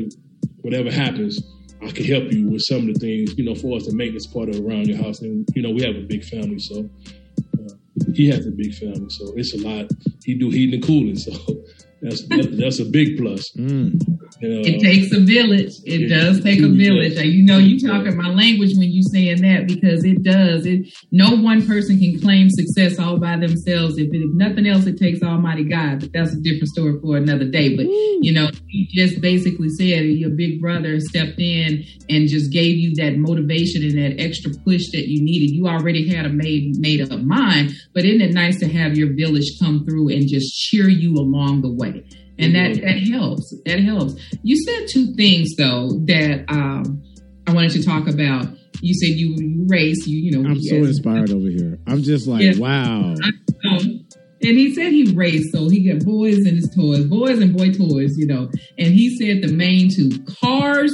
whatever 0.61 0.91
happens, 0.93 1.41
I 1.83 1.91
can 1.91 2.05
help 2.05 2.33
you 2.33 2.51
with 2.51 2.63
some 2.63 2.89
of 2.89 2.95
the 2.95 3.01
things 3.01 3.37
you 3.39 3.45
know 3.45 3.55
for 3.55 3.77
us 3.77 3.87
the 3.87 3.95
maintenance 3.95 4.27
part 4.27 4.51
of 4.51 4.61
around 4.61 4.89
your 4.89 4.99
house. 4.99 5.21
And 5.23 5.49
you 5.55 5.63
know 5.63 5.71
we 5.71 5.83
have 5.83 5.97
a 5.97 6.07
big 6.07 6.25
family, 6.25 6.59
so 6.59 6.89
he 8.15 8.29
has 8.29 8.47
a 8.47 8.51
big 8.51 8.75
family, 8.75 9.07
so 9.11 9.33
it's 9.37 9.55
a 9.55 9.59
lot. 9.59 9.91
He 10.25 10.35
do 10.35 10.51
heating 10.51 10.75
and 10.75 10.85
cooling, 10.85 11.17
so 11.17 11.33
that's 12.07 12.23
that's, 12.29 12.47
that's 12.57 12.79
a 12.79 12.85
big 12.85 13.19
plus. 13.19 13.51
Mm. 13.57 14.01
You 14.41 14.49
know, 14.49 14.61
It 14.65 14.81
takes 14.81 15.13
a 15.13 15.21
village. 15.21 15.73
It 15.85 16.03
It 16.03 16.09
does 16.09 16.43
take 16.43 16.61
a 16.61 16.69
village. 16.69 17.15
does. 17.15 17.25
You 17.25 17.45
know, 17.45 17.59
you 17.59 17.81
talking 17.81 18.17
my 18.17 18.29
language 18.29 18.73
when 18.77 18.91
you 18.93 19.03
saying 19.03 19.43
that 19.43 19.67
because 19.67 20.05
it 20.05 20.23
does. 20.23 20.67
It 20.67 20.87
no 21.11 21.35
one 21.35 21.67
person 21.67 21.99
can 21.99 22.21
claim 22.21 22.49
success 22.51 22.99
all 22.99 23.19
by 23.19 23.37
themselves. 23.39 23.99
If, 23.99 24.09
if 24.13 24.35
nothing 24.35 24.67
else, 24.67 24.87
it 24.87 24.99
takes 24.99 25.23
Almighty 25.23 25.65
God. 25.65 26.01
But 26.01 26.13
that's 26.13 26.33
a 26.33 26.41
different 26.41 26.69
story 26.69 27.01
for 27.01 27.17
another 27.17 27.45
day. 27.45 27.75
But 27.77 27.87
you 27.87 28.33
know, 28.33 28.51
you 28.67 28.87
just 28.91 29.21
basically 29.21 29.71
said 29.71 30.05
your 30.05 30.31
big 30.31 30.61
brother 30.61 31.01
stepped 31.01 31.41
in 31.41 31.85
and 32.09 32.29
just 32.29 32.53
gave 32.53 32.77
you 32.77 32.95
that 32.97 33.17
motivation 33.17 33.83
and 33.83 33.99
that 33.99 34.23
extra 34.23 34.53
push 34.65 34.91
that 34.93 35.09
you 35.09 35.23
needed. 35.25 35.55
You 35.55 35.67
already 35.67 36.09
had 36.09 36.27
a 36.27 36.29
made 36.29 36.77
made 36.79 37.01
up 37.01 37.21
mind, 37.21 37.73
but 37.95 38.05
isn't 38.05 38.21
it 38.21 38.33
nice 38.33 38.59
to 38.61 38.69
have 38.69 38.97
your 38.97 39.13
village 39.15 39.59
come 39.61 39.85
through 39.85 40.11
and 40.11 40.29
just 40.29 40.55
cheer 40.55 40.89
you 40.89 41.15
along 41.15 41.63
the 41.63 41.73
way? 41.73 41.96
And 42.39 42.55
that 42.55 42.81
that 42.83 42.99
helps. 43.11 43.55
That 43.65 43.81
helps. 43.81 44.15
You 44.43 44.57
said 44.57 44.89
two 44.91 45.15
things 45.15 45.55
though 45.57 45.89
that 46.07 46.45
um, 46.49 47.03
I 47.47 47.53
wanted 47.53 47.73
to 47.73 47.83
talk 47.85 48.09
about. 48.09 48.47
You 48.83 48.93
said 48.95 49.17
you 49.19 49.35
you 49.39 49.67
race. 49.69 50.07
You 50.07 50.19
you 50.19 50.31
know. 50.39 50.49
I'm 50.49 50.61
so 50.61 50.77
inspired 50.77 51.31
over 51.31 51.49
here. 51.49 51.79
I'm 51.87 52.03
just 52.03 52.27
like, 52.27 52.43
Yeah. 52.43 52.59
wow. 52.59 53.15
and 53.65 54.05
he 54.41 54.75
said 54.75 54.93
he 54.93 55.13
raced, 55.15 55.53
so 55.53 55.69
he 55.71 55.91
got 55.91 56.05
boys 56.05 56.39
and 56.39 56.57
his 56.57 56.71
toys, 56.77 57.05
boys 57.07 57.39
and 57.41 57.57
boy 57.57 57.73
toys, 57.73 58.17
you 58.19 58.27
know. 58.27 58.51
And 58.79 58.93
he 58.93 59.17
said 59.17 59.43
the 59.49 59.55
main 59.55 59.89
two 59.91 60.11
cars 60.41 60.93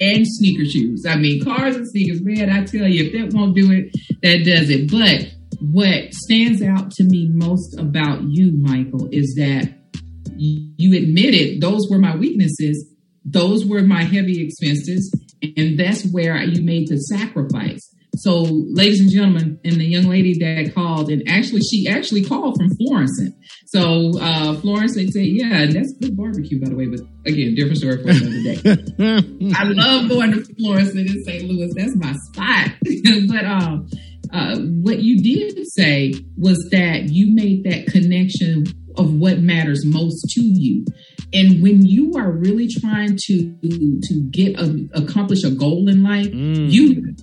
and 0.00 0.26
sneaker 0.26 0.64
shoes. 0.64 1.04
I 1.08 1.16
mean, 1.16 1.44
cars 1.44 1.76
and 1.76 1.88
sneakers, 1.88 2.20
man. 2.22 2.50
I 2.50 2.64
tell 2.64 2.88
you, 2.88 3.04
if 3.04 3.12
that 3.12 3.38
won't 3.38 3.54
do 3.54 3.70
it, 3.70 3.92
that 4.22 4.44
does 4.44 4.68
it. 4.68 4.90
But 4.90 5.32
what 5.60 6.12
stands 6.12 6.60
out 6.60 6.90
to 6.92 7.04
me 7.04 7.28
most 7.32 7.78
about 7.78 8.22
you, 8.24 8.50
Michael, 8.52 9.08
is 9.12 9.34
that 9.36 9.72
you 10.36 10.96
admitted 10.96 11.60
those 11.60 11.88
were 11.90 11.98
my 11.98 12.16
weaknesses, 12.16 12.88
those 13.24 13.64
were 13.64 13.82
my 13.82 14.04
heavy 14.04 14.44
expenses, 14.44 15.14
and 15.56 15.78
that's 15.78 16.04
where 16.12 16.42
you 16.42 16.62
made 16.62 16.88
the 16.88 16.96
sacrifice. 16.96 17.88
So, 18.16 18.42
ladies 18.42 19.00
and 19.00 19.10
gentlemen, 19.10 19.58
and 19.64 19.80
the 19.80 19.86
young 19.86 20.04
lady 20.04 20.38
that 20.40 20.74
called, 20.74 21.10
and 21.10 21.22
actually, 21.26 21.62
she 21.62 21.88
actually 21.88 22.22
called 22.22 22.58
from 22.58 22.68
Florence. 22.76 23.18
So, 23.66 24.12
uh, 24.20 24.54
Florence, 24.56 24.94
they 24.94 25.06
say, 25.06 25.22
yeah, 25.22 25.62
and 25.62 25.72
that's 25.72 25.94
good 25.94 26.14
barbecue, 26.14 26.60
by 26.60 26.68
the 26.68 26.76
way, 26.76 26.86
but 26.86 27.00
again, 27.26 27.54
different 27.54 27.78
story 27.78 28.02
for 28.02 28.10
another 28.10 28.42
day. 28.42 29.54
I 29.56 29.64
love 29.64 30.10
going 30.10 30.32
to 30.32 30.44
Florence 30.56 30.90
and 30.90 31.08
in 31.08 31.24
St. 31.24 31.44
Louis. 31.44 31.72
That's 31.74 31.96
my 31.96 32.12
spot. 32.12 32.72
but 33.28 33.44
um, 33.46 33.88
uh, 34.30 34.58
what 34.58 34.98
you 34.98 35.22
did 35.22 35.66
say 35.68 36.12
was 36.36 36.68
that 36.70 37.08
you 37.08 37.34
made 37.34 37.64
that 37.64 37.86
connection 37.86 38.66
of 38.96 39.14
what 39.14 39.40
matters 39.40 39.84
most 39.84 40.22
to 40.30 40.40
you. 40.42 40.84
And 41.32 41.62
when 41.62 41.86
you 41.86 42.12
are 42.16 42.30
really 42.30 42.68
trying 42.68 43.16
to 43.26 43.56
to 43.62 44.28
get 44.30 44.58
a, 44.58 44.88
accomplish 44.94 45.44
a 45.44 45.50
goal 45.50 45.88
in 45.88 46.02
life, 46.02 46.26
Mm. 46.26 46.70
you 46.70 47.14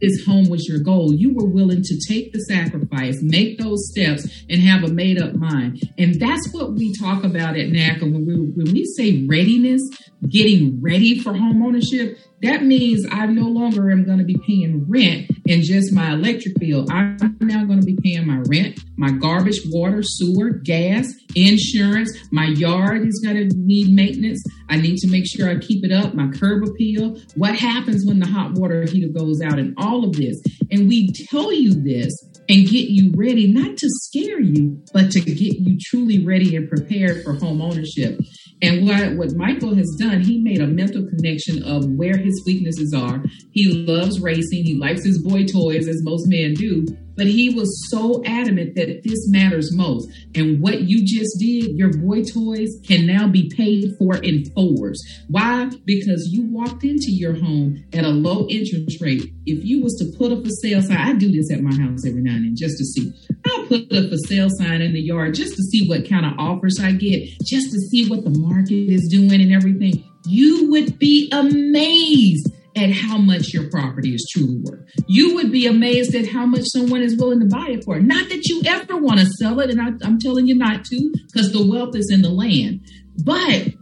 this 0.00 0.24
home 0.26 0.50
was 0.50 0.68
your 0.68 0.80
goal. 0.80 1.14
You 1.14 1.34
were 1.34 1.48
willing 1.48 1.82
to 1.82 1.98
take 2.06 2.32
the 2.32 2.40
sacrifice, 2.40 3.16
make 3.22 3.58
those 3.58 3.88
steps, 3.90 4.28
and 4.50 4.60
have 4.60 4.84
a 4.84 4.88
made 4.92 5.18
up 5.20 5.34
mind. 5.34 5.82
And 5.96 6.20
that's 6.20 6.52
what 6.52 6.74
we 6.74 6.92
talk 6.94 7.24
about 7.24 7.56
at 7.56 7.68
NACA 7.68 8.02
when 8.02 8.26
we 8.26 8.34
when 8.34 8.72
we 8.72 8.84
say 8.84 9.24
readiness, 9.26 9.80
getting 10.28 10.80
ready 10.82 11.18
for 11.18 11.32
home 11.32 11.62
ownership. 11.62 12.18
That 12.44 12.62
means 12.62 13.06
I 13.10 13.24
no 13.24 13.48
longer 13.48 13.90
am 13.90 14.04
going 14.04 14.18
to 14.18 14.24
be 14.24 14.36
paying 14.46 14.84
rent 14.86 15.30
and 15.48 15.62
just 15.62 15.94
my 15.94 16.12
electric 16.12 16.58
bill. 16.58 16.84
I'm 16.90 17.16
now 17.40 17.64
going 17.64 17.80
to 17.80 17.86
be 17.86 17.96
paying 17.96 18.26
my 18.26 18.42
rent, 18.46 18.80
my 18.98 19.12
garbage, 19.12 19.60
water, 19.70 20.02
sewer, 20.02 20.50
gas, 20.50 21.10
insurance. 21.34 22.14
My 22.30 22.46
yard 22.48 23.06
is 23.06 23.18
going 23.24 23.48
to 23.48 23.56
need 23.56 23.94
maintenance. 23.94 24.44
I 24.68 24.76
need 24.76 24.98
to 24.98 25.08
make 25.08 25.24
sure 25.26 25.48
I 25.48 25.58
keep 25.58 25.86
it 25.86 25.92
up. 25.92 26.12
My 26.12 26.28
curb 26.28 26.64
appeal. 26.68 27.18
What 27.34 27.54
happens 27.56 28.04
when 28.06 28.18
the 28.18 28.26
hot 28.26 28.52
water 28.52 28.84
heater 28.84 29.08
goes 29.08 29.40
out 29.40 29.58
and 29.58 29.74
all 29.78 30.04
of 30.04 30.12
this? 30.12 30.38
And 30.70 30.86
we 30.86 31.12
tell 31.30 31.50
you 31.50 31.72
this 31.72 32.12
and 32.48 32.68
get 32.68 32.88
you 32.90 33.10
ready, 33.16 33.50
not 33.50 33.78
to 33.78 33.88
scare 33.88 34.40
you, 34.40 34.82
but 34.92 35.10
to 35.12 35.20
get 35.20 35.58
you 35.58 35.78
truly 35.80 36.22
ready 36.22 36.56
and 36.56 36.68
prepared 36.68 37.24
for 37.24 37.32
home 37.32 37.62
ownership. 37.62 38.20
And 38.62 38.86
what, 38.86 39.16
what 39.16 39.36
Michael 39.36 39.74
has 39.74 39.90
done, 39.98 40.20
he 40.22 40.38
made 40.38 40.60
a 40.60 40.66
mental 40.66 41.06
connection 41.06 41.62
of 41.64 41.84
where 41.90 42.16
his 42.16 42.42
weaknesses 42.46 42.94
are. 42.94 43.22
He 43.52 43.84
loves 43.86 44.20
racing. 44.20 44.64
He 44.64 44.78
likes 44.78 45.04
his 45.04 45.22
boy 45.22 45.44
toys, 45.44 45.88
as 45.88 46.02
most 46.02 46.26
men 46.28 46.54
do. 46.54 46.86
But 47.16 47.26
he 47.26 47.50
was 47.50 47.88
so 47.90 48.22
adamant 48.24 48.74
that 48.74 49.02
this 49.04 49.28
matters 49.28 49.74
most. 49.74 50.08
And 50.34 50.60
what 50.60 50.82
you 50.82 51.04
just 51.04 51.38
did, 51.38 51.76
your 51.76 51.92
boy 51.92 52.24
toys 52.24 52.70
can 52.86 53.06
now 53.06 53.28
be 53.28 53.50
paid 53.54 53.94
for 53.98 54.16
in 54.16 54.50
fours. 54.50 55.00
Why? 55.28 55.70
Because 55.84 56.28
you 56.32 56.46
walked 56.50 56.84
into 56.84 57.10
your 57.10 57.34
home 57.34 57.84
at 57.92 58.04
a 58.04 58.08
low 58.08 58.46
interest 58.48 59.00
rate. 59.00 59.32
If 59.46 59.64
you 59.64 59.82
was 59.82 59.94
to 59.94 60.16
put 60.18 60.32
up 60.32 60.44
a 60.44 60.50
sale 60.62 60.82
sign, 60.82 60.96
I 60.96 61.12
do 61.14 61.30
this 61.30 61.52
at 61.52 61.62
my 61.62 61.74
house 61.74 62.06
every 62.06 62.22
now 62.22 62.34
and 62.34 62.44
then 62.44 62.56
just 62.56 62.78
to 62.78 62.84
see. 62.84 63.12
I'll 63.46 63.66
put 63.66 63.92
up 63.92 64.10
a 64.10 64.18
sale 64.26 64.48
sign 64.50 64.82
in 64.82 64.92
the 64.92 65.00
yard 65.00 65.34
just 65.34 65.54
to 65.56 65.62
see 65.62 65.88
what 65.88 66.08
kind 66.08 66.26
of 66.26 66.32
offers 66.38 66.78
I 66.80 66.92
get, 66.92 67.28
just 67.44 67.70
to 67.72 67.78
see 67.90 68.08
what 68.08 68.24
the 68.24 68.36
market 68.38 68.90
is 68.92 69.08
doing 69.10 69.40
and 69.40 69.52
everything. 69.52 70.04
You 70.26 70.70
would 70.70 70.98
be 70.98 71.30
amazed 71.32 72.50
at 72.76 72.90
how 72.90 73.18
much 73.18 73.52
your 73.52 73.70
property 73.70 74.14
is 74.14 74.28
truly 74.32 74.58
worth. 74.62 74.88
You 75.06 75.34
would 75.34 75.52
be 75.52 75.66
amazed 75.66 76.14
at 76.14 76.28
how 76.28 76.46
much 76.46 76.64
someone 76.64 77.02
is 77.02 77.16
willing 77.16 77.40
to 77.40 77.46
buy 77.46 77.68
it 77.70 77.84
for. 77.84 78.00
Not 78.00 78.28
that 78.28 78.46
you 78.46 78.62
ever 78.66 78.96
want 78.96 79.20
to 79.20 79.26
sell 79.26 79.60
it, 79.60 79.70
and 79.70 79.80
I, 79.80 80.06
I'm 80.06 80.18
telling 80.18 80.46
you 80.46 80.56
not 80.56 80.84
to, 80.86 81.12
because 81.32 81.52
the 81.52 81.66
wealth 81.66 81.94
is 81.94 82.10
in 82.10 82.22
the 82.22 82.30
land. 82.30 82.80
But 83.22 83.74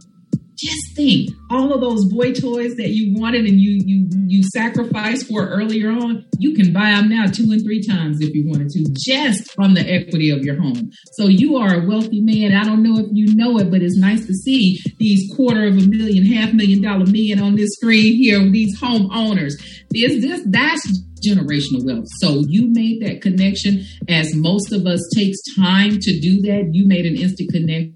just 0.63 0.95
think, 0.95 1.29
all 1.49 1.73
of 1.73 1.81
those 1.81 2.05
boy 2.05 2.33
toys 2.33 2.75
that 2.75 2.89
you 2.89 3.13
wanted 3.19 3.45
and 3.45 3.59
you 3.59 3.81
you 3.85 4.07
you 4.27 4.43
sacrificed 4.43 5.27
for 5.27 5.47
earlier 5.47 5.91
on, 5.91 6.25
you 6.39 6.53
can 6.55 6.73
buy 6.73 6.91
them 6.91 7.09
now 7.09 7.25
two 7.25 7.51
and 7.51 7.63
three 7.63 7.81
times 7.81 8.21
if 8.21 8.33
you 8.33 8.47
wanted 8.47 8.69
to, 8.69 8.85
just 8.97 9.53
on 9.59 9.73
the 9.73 9.81
equity 9.81 10.29
of 10.29 10.43
your 10.43 10.59
home. 10.61 10.91
So 11.13 11.27
you 11.27 11.57
are 11.57 11.75
a 11.75 11.87
wealthy 11.87 12.21
man. 12.21 12.53
I 12.53 12.63
don't 12.63 12.83
know 12.83 12.99
if 12.99 13.07
you 13.11 13.35
know 13.35 13.57
it, 13.59 13.69
but 13.69 13.81
it's 13.81 13.97
nice 13.97 14.25
to 14.25 14.33
see 14.33 14.79
these 14.97 15.31
quarter 15.35 15.67
of 15.67 15.77
a 15.77 15.87
million, 15.87 16.25
half 16.25 16.53
million 16.53 16.81
dollar 16.81 17.05
men 17.05 17.39
on 17.39 17.55
this 17.55 17.73
screen 17.73 18.15
here, 18.15 18.39
these 18.49 18.79
homeowners. 18.79 19.53
Is 19.93 20.21
this 20.21 20.41
that's 20.47 21.03
generational 21.23 21.85
wealth. 21.85 22.07
So 22.19 22.43
you 22.47 22.67
made 22.67 23.01
that 23.01 23.21
connection 23.21 23.85
as 24.09 24.35
most 24.35 24.73
of 24.73 24.85
us 24.85 24.99
takes 25.15 25.37
time 25.55 25.97
to 25.99 26.19
do 26.19 26.41
that. 26.41 26.69
You 26.73 26.85
made 26.85 27.05
an 27.05 27.15
instant 27.15 27.49
connection 27.51 27.95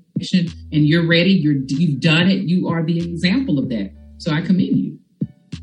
and 0.72 0.88
you're 0.88 1.08
ready. 1.08 1.32
You're 1.32 1.58
you've 1.68 2.00
done 2.00 2.30
it. 2.30 2.48
You 2.48 2.68
are 2.68 2.84
the 2.84 2.98
example 2.98 3.60
of 3.60 3.70
that. 3.70 3.92
So 4.18 4.32
I 4.32 4.42
commend 4.42 4.78
you. 4.78 5.00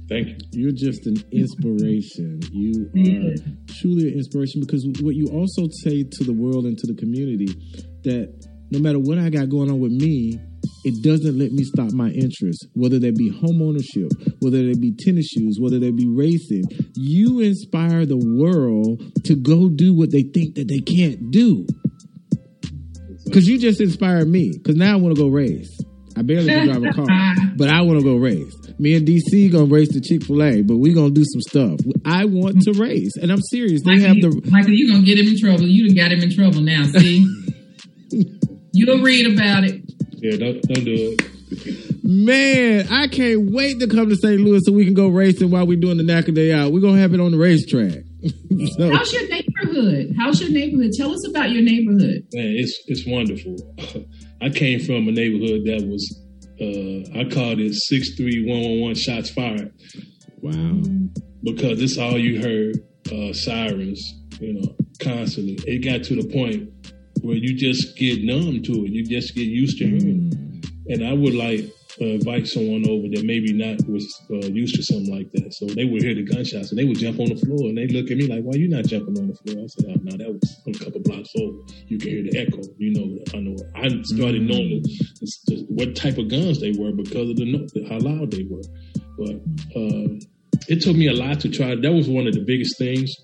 Thank 0.08 0.28
you. 0.28 0.36
You're 0.52 0.72
just 0.72 1.06
an 1.06 1.16
inspiration. 1.32 2.40
You 2.52 2.90
are 2.94 3.34
truly 3.80 4.08
an 4.08 4.14
inspiration 4.14 4.60
because 4.60 4.86
what 5.00 5.14
you 5.14 5.26
also 5.28 5.68
say 5.82 6.04
to 6.04 6.24
the 6.24 6.32
world 6.32 6.66
and 6.66 6.76
to 6.78 6.86
the 6.86 6.94
community 6.94 7.48
that 8.02 8.32
no 8.70 8.78
matter 8.78 8.98
what 8.98 9.18
I 9.18 9.30
got 9.30 9.48
going 9.48 9.70
on 9.70 9.80
with 9.80 9.92
me, 9.92 10.38
it 10.84 11.02
doesn't 11.02 11.38
let 11.38 11.52
me 11.52 11.64
stop 11.64 11.92
my 11.92 12.08
interests, 12.10 12.66
whether 12.74 12.98
they 12.98 13.10
be 13.10 13.30
home 13.30 13.62
ownership, 13.62 14.10
whether 14.40 14.62
they 14.62 14.74
be 14.74 14.92
tennis 14.92 15.28
shoes, 15.28 15.58
whether 15.58 15.78
they 15.78 15.90
be 15.90 16.06
racing. 16.06 16.64
You 16.94 17.40
inspire 17.40 18.04
the 18.04 18.18
world 18.18 19.24
to 19.24 19.34
go 19.34 19.68
do 19.68 19.94
what 19.94 20.10
they 20.10 20.22
think 20.22 20.56
that 20.56 20.68
they 20.68 20.80
can't 20.80 21.30
do. 21.30 21.66
Because 23.24 23.48
you 23.48 23.58
just 23.58 23.80
inspired 23.80 24.28
me. 24.28 24.52
Because 24.52 24.76
now 24.76 24.92
I 24.92 24.96
want 24.96 25.16
to 25.16 25.22
go 25.22 25.29
race. 25.29 25.70
I 26.16 26.22
barely 26.22 26.46
can 26.46 26.68
drive 26.68 26.85
a 26.85 26.92
car, 26.92 27.06
but 27.56 27.68
I 27.68 27.81
want 27.83 27.98
to 27.98 28.04
go 28.04 28.16
race. 28.16 28.54
Me 28.79 28.94
and 28.94 29.06
DC 29.06 29.50
gonna 29.50 29.64
race 29.64 29.92
the 29.92 30.00
Chick 30.00 30.25
Fil 30.25 30.42
A, 30.42 30.62
but 30.62 30.77
we 30.77 30.92
gonna 30.92 31.10
do 31.10 31.25
some 31.25 31.40
stuff. 31.40 31.81
I 32.04 32.25
want 32.25 32.62
to 32.62 32.72
race, 32.72 33.16
and 33.16 33.33
I'm 33.33 33.40
serious. 33.50 33.83
They 33.83 33.92
Michael, 33.92 34.06
have 34.06 34.16
you, 34.16 34.31
the 34.31 34.50
Michael, 34.50 34.72
you're 34.72 34.92
gonna 34.92 35.04
get 35.04 35.18
him 35.18 35.27
in 35.29 35.38
trouble. 35.38 35.66
You 35.66 35.88
done 35.88 35.96
got 35.96 36.12
him 36.12 36.22
in 36.22 36.33
trouble 36.35 36.60
now. 36.60 36.85
See, 36.85 37.27
you'll 38.72 39.02
read 39.02 39.33
about 39.33 39.64
it. 39.64 39.83
Yeah, 40.12 40.37
don't 40.37 40.62
don't 40.62 40.85
do 40.85 41.16
it. 41.18 42.04
man. 42.04 42.87
I 42.90 43.08
can't 43.08 43.50
wait 43.50 43.81
to 43.81 43.88
come 43.88 44.08
to 44.08 44.16
St. 44.16 44.40
Louis 44.40 44.60
so 44.64 44.72
we 44.72 44.85
can 44.85 44.94
go 44.94 45.08
racing 45.08 45.50
while 45.50 45.66
we're 45.66 45.81
doing 45.81 45.96
the 45.96 46.04
NACA 46.04 46.35
Day 46.35 46.52
Out. 46.52 46.72
We're 46.72 46.81
gonna 46.81 47.00
have 47.00 47.14
it 47.14 47.20
on 47.20 47.33
the 47.33 47.38
racetrack. 47.38 48.04
so, 48.77 48.90
How's 48.90 49.12
your 49.12 49.29
neighborhood? 49.29 49.44
neighborhood? 49.75 50.14
How's 50.16 50.40
your 50.40 50.50
neighborhood? 50.50 50.92
Tell 50.96 51.12
us 51.12 51.27
about 51.29 51.50
your 51.50 51.62
neighborhood. 51.62 52.27
Man, 52.33 52.54
it's 52.56 52.83
it's 52.87 53.06
wonderful. 53.06 53.56
I 54.42 54.50
came 54.50 54.81
from 54.81 55.08
a 55.08 55.12
neighborhood 55.12 55.64
that 55.66 55.87
was 55.87 56.20
uh, 56.60 57.18
I 57.18 57.25
called 57.25 57.60
it 57.60 57.75
six 57.75 58.14
three 58.16 58.44
one 58.46 58.62
one 58.62 58.81
one 58.81 58.94
shots 58.94 59.31
fired. 59.31 59.72
Wow. 60.40 60.83
Because 61.42 61.83
it's 61.83 61.98
all 61.98 62.18
you 62.18 62.40
heard, 62.40 62.77
uh, 63.12 63.33
sirens, 63.33 64.02
you 64.40 64.54
know, 64.54 64.77
constantly. 65.00 65.58
It 65.66 65.85
got 65.85 66.04
to 66.06 66.16
the 66.16 66.29
point 66.29 66.70
where 67.22 67.37
you 67.37 67.54
just 67.54 67.96
get 67.98 68.22
numb 68.25 68.62
to 68.62 68.72
it. 68.85 68.90
You 68.90 69.04
just 69.04 69.35
get 69.35 69.46
used 69.46 69.79
to 69.79 69.87
hearing. 69.87 70.62
And 70.88 71.06
I 71.06 71.12
would 71.12 71.35
like 71.35 71.70
invite 72.00 72.46
someone 72.46 72.88
over 72.88 73.08
that 73.08 73.24
maybe 73.24 73.52
not 73.52 73.78
was 73.88 74.22
uh, 74.30 74.46
used 74.46 74.74
to 74.74 74.82
something 74.82 75.14
like 75.14 75.30
that. 75.32 75.54
So 75.54 75.66
they 75.66 75.84
would 75.84 76.02
hear 76.02 76.14
the 76.14 76.22
gunshots 76.22 76.70
and 76.70 76.78
they 76.78 76.84
would 76.84 76.98
jump 76.98 77.20
on 77.20 77.28
the 77.28 77.36
floor 77.36 77.68
and 77.68 77.78
they 77.78 77.86
look 77.86 78.10
at 78.10 78.16
me 78.16 78.26
like, 78.26 78.42
"Why 78.42 78.54
you 78.54 78.68
not 78.68 78.86
jumping 78.86 79.18
on 79.18 79.28
the 79.28 79.34
floor?" 79.34 79.64
I 79.64 79.66
said, 79.66 79.86
"Oh 79.88 80.00
no, 80.02 80.16
that 80.16 80.32
was 80.32 80.60
a 80.66 80.84
couple 80.84 81.00
blocks 81.00 81.30
over. 81.38 81.58
You 81.86 81.98
can 81.98 82.10
hear 82.10 82.22
the 82.22 82.38
echo. 82.38 82.62
You 82.78 82.92
know, 82.94 83.18
I 83.32 83.38
know. 83.38 83.56
I 83.76 84.02
started 84.02 84.42
knowing 84.42 84.82
the, 84.82 85.32
the, 85.46 85.66
what 85.68 85.94
type 85.94 86.18
of 86.18 86.28
guns 86.28 86.60
they 86.60 86.72
were 86.72 86.92
because 86.92 87.30
of 87.30 87.36
the 87.36 87.86
how 87.88 87.98
loud 87.98 88.30
they 88.30 88.44
were. 88.44 88.62
But 89.16 89.36
uh, 89.76 90.18
it 90.68 90.80
took 90.80 90.96
me 90.96 91.08
a 91.08 91.12
lot 91.12 91.40
to 91.40 91.48
try. 91.48 91.74
That 91.76 91.92
was 91.92 92.08
one 92.08 92.26
of 92.26 92.34
the 92.34 92.44
biggest 92.44 92.76
things. 92.78 93.14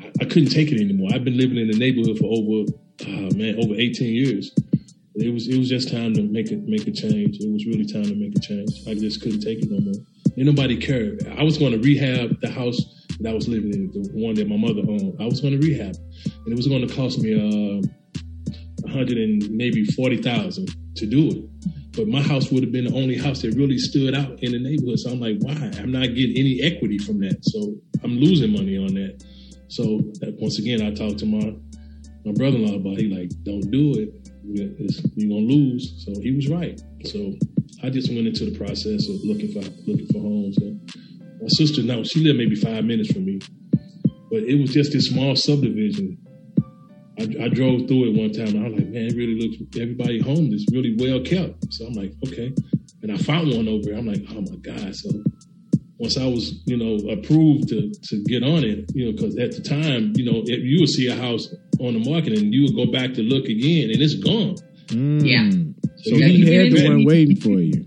I, 0.00 0.10
I 0.22 0.24
couldn't 0.24 0.50
take 0.50 0.72
it 0.72 0.80
anymore. 0.80 1.10
I've 1.12 1.24
been 1.24 1.36
living 1.36 1.58
in 1.58 1.70
the 1.70 1.78
neighborhood 1.78 2.18
for 2.18 2.26
over, 2.26 2.66
uh, 3.06 3.34
man, 3.36 3.62
over 3.62 3.74
18 3.74 4.12
years 4.12 4.52
it 5.20 5.32
was 5.32 5.48
it 5.48 5.58
was 5.58 5.68
just 5.68 5.90
time 5.90 6.14
to 6.14 6.22
make 6.22 6.50
it 6.50 6.66
make 6.66 6.86
a 6.86 6.92
change. 6.92 7.38
It 7.40 7.52
was 7.52 7.66
really 7.66 7.86
time 7.86 8.04
to 8.04 8.14
make 8.14 8.36
a 8.36 8.40
change. 8.40 8.70
I 8.86 8.94
just 8.94 9.20
couldn't 9.22 9.40
take 9.40 9.58
it 9.62 9.70
no 9.70 9.80
more. 9.80 10.04
Ain't 10.36 10.46
nobody 10.46 10.76
cared. 10.76 11.26
I 11.38 11.42
was 11.42 11.58
going 11.58 11.72
to 11.72 11.78
rehab 11.78 12.40
the 12.40 12.50
house 12.50 12.80
that 13.20 13.30
I 13.30 13.34
was 13.34 13.48
living 13.48 13.72
in, 13.72 13.90
the 13.90 14.08
one 14.12 14.34
that 14.34 14.48
my 14.48 14.56
mother 14.56 14.80
owned. 14.80 15.16
I 15.20 15.24
was 15.24 15.40
going 15.40 15.58
to 15.58 15.66
rehab, 15.66 15.96
and 15.96 16.52
it 16.52 16.56
was 16.56 16.68
going 16.68 16.86
to 16.86 16.94
cost 16.94 17.18
me 17.18 17.34
uh, 17.34 17.82
a 18.86 18.90
hundred 18.90 19.18
and 19.18 19.50
maybe 19.50 19.84
forty 19.84 20.22
thousand 20.22 20.70
to 20.96 21.06
do 21.06 21.28
it. 21.28 21.44
But 21.96 22.06
my 22.06 22.22
house 22.22 22.52
would 22.52 22.62
have 22.62 22.70
been 22.70 22.84
the 22.84 22.94
only 22.94 23.18
house 23.18 23.42
that 23.42 23.54
really 23.56 23.78
stood 23.78 24.14
out 24.14 24.38
in 24.40 24.52
the 24.52 24.60
neighborhood. 24.60 25.00
So 25.00 25.10
I'm 25.10 25.18
like, 25.18 25.38
why? 25.40 25.72
I'm 25.82 25.90
not 25.90 26.14
getting 26.14 26.36
any 26.38 26.62
equity 26.62 26.98
from 26.98 27.18
that. 27.20 27.38
So 27.42 27.74
I'm 28.04 28.18
losing 28.18 28.52
money 28.52 28.78
on 28.78 28.94
that. 28.94 29.24
So 29.66 30.00
once 30.38 30.60
again, 30.60 30.80
I 30.80 30.94
talked 30.94 31.18
to 31.20 31.26
my 31.26 31.56
my 32.24 32.32
brother-in-law 32.32 32.76
about. 32.76 32.98
It. 32.98 33.00
He 33.00 33.08
like, 33.08 33.30
don't 33.42 33.68
do 33.72 33.94
it 33.98 34.27
you're 34.54 35.28
gonna 35.28 35.46
lose. 35.46 36.04
So 36.04 36.20
he 36.20 36.32
was 36.32 36.48
right. 36.48 36.80
So 37.04 37.34
I 37.82 37.90
just 37.90 38.08
went 38.08 38.26
into 38.26 38.44
the 38.44 38.58
process 38.58 39.08
of 39.08 39.16
looking 39.24 39.52
for 39.52 39.60
looking 39.86 40.06
for 40.08 40.20
homes. 40.20 40.58
And 40.58 40.80
my 41.40 41.48
sister 41.48 41.82
now 41.82 42.02
she 42.02 42.20
lived 42.20 42.38
maybe 42.38 42.56
five 42.56 42.84
minutes 42.84 43.12
from 43.12 43.24
me, 43.24 43.40
but 44.30 44.42
it 44.42 44.60
was 44.60 44.72
just 44.72 44.92
this 44.92 45.08
small 45.08 45.36
subdivision. 45.36 46.18
I, 47.18 47.44
I 47.44 47.48
drove 47.48 47.88
through 47.88 48.10
it 48.10 48.20
one 48.20 48.32
time 48.32 48.54
and 48.54 48.64
I 48.64 48.68
was 48.68 48.78
like, 48.78 48.88
man, 48.88 49.06
it 49.06 49.16
really 49.16 49.40
looks 49.40 49.56
everybody 49.76 50.20
home 50.20 50.52
is 50.52 50.66
really 50.72 50.96
well 50.98 51.20
kept. 51.20 51.72
So 51.72 51.86
I'm 51.86 51.94
like, 51.94 52.12
okay. 52.26 52.52
And 53.02 53.12
I 53.12 53.16
found 53.16 53.48
one 53.54 53.68
over. 53.68 53.92
I'm 53.92 54.06
like, 54.06 54.22
oh 54.30 54.40
my 54.40 54.56
god. 54.56 54.94
So 54.94 55.10
once 55.98 56.16
I 56.16 56.26
was, 56.26 56.62
you 56.66 56.76
know, 56.76 57.10
approved 57.10 57.68
to 57.68 57.90
to 57.90 58.24
get 58.24 58.42
on 58.42 58.64
it, 58.64 58.90
you 58.94 59.06
know, 59.06 59.12
because 59.12 59.36
at 59.36 59.52
the 59.52 59.60
time, 59.60 60.12
you 60.16 60.24
know, 60.24 60.42
if 60.44 60.60
you 60.62 60.80
would 60.80 60.88
see 60.88 61.08
a 61.08 61.16
house 61.16 61.52
on 61.80 61.94
the 61.94 62.10
market 62.10 62.32
and 62.32 62.54
you 62.54 62.62
would 62.62 62.76
go 62.76 62.90
back 62.90 63.14
to 63.14 63.22
look 63.22 63.46
again 63.46 63.90
and 63.90 64.00
it's 64.00 64.14
gone. 64.14 64.56
Mm. 64.86 65.22
Yeah. 65.24 65.50
So 66.04 66.14
you, 66.14 66.26
you 66.26 66.60
had 66.60 66.72
the 66.72 66.88
one 66.88 67.04
waiting 67.04 67.36
for 67.36 67.58
you. 67.60 67.84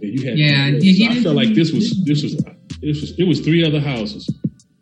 Yeah, 0.00 0.08
you 0.08 0.28
had. 0.28 0.82
Yeah, 0.82 1.12
so 1.12 1.18
I 1.18 1.22
felt 1.22 1.36
like 1.36 1.54
this 1.54 1.72
was 1.72 2.04
this 2.04 2.22
was 2.22 2.36
this 2.80 3.00
was 3.00 3.18
it 3.18 3.24
was 3.24 3.40
three 3.40 3.64
other 3.64 3.80
houses 3.80 4.28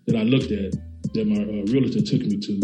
that 0.07 0.17
I 0.17 0.23
looked 0.23 0.51
at 0.51 0.73
that 1.15 1.27
my 1.27 1.43
uh, 1.43 1.65
realtor 1.73 2.03
took 2.03 2.21
me 2.21 2.37
to, 2.37 2.61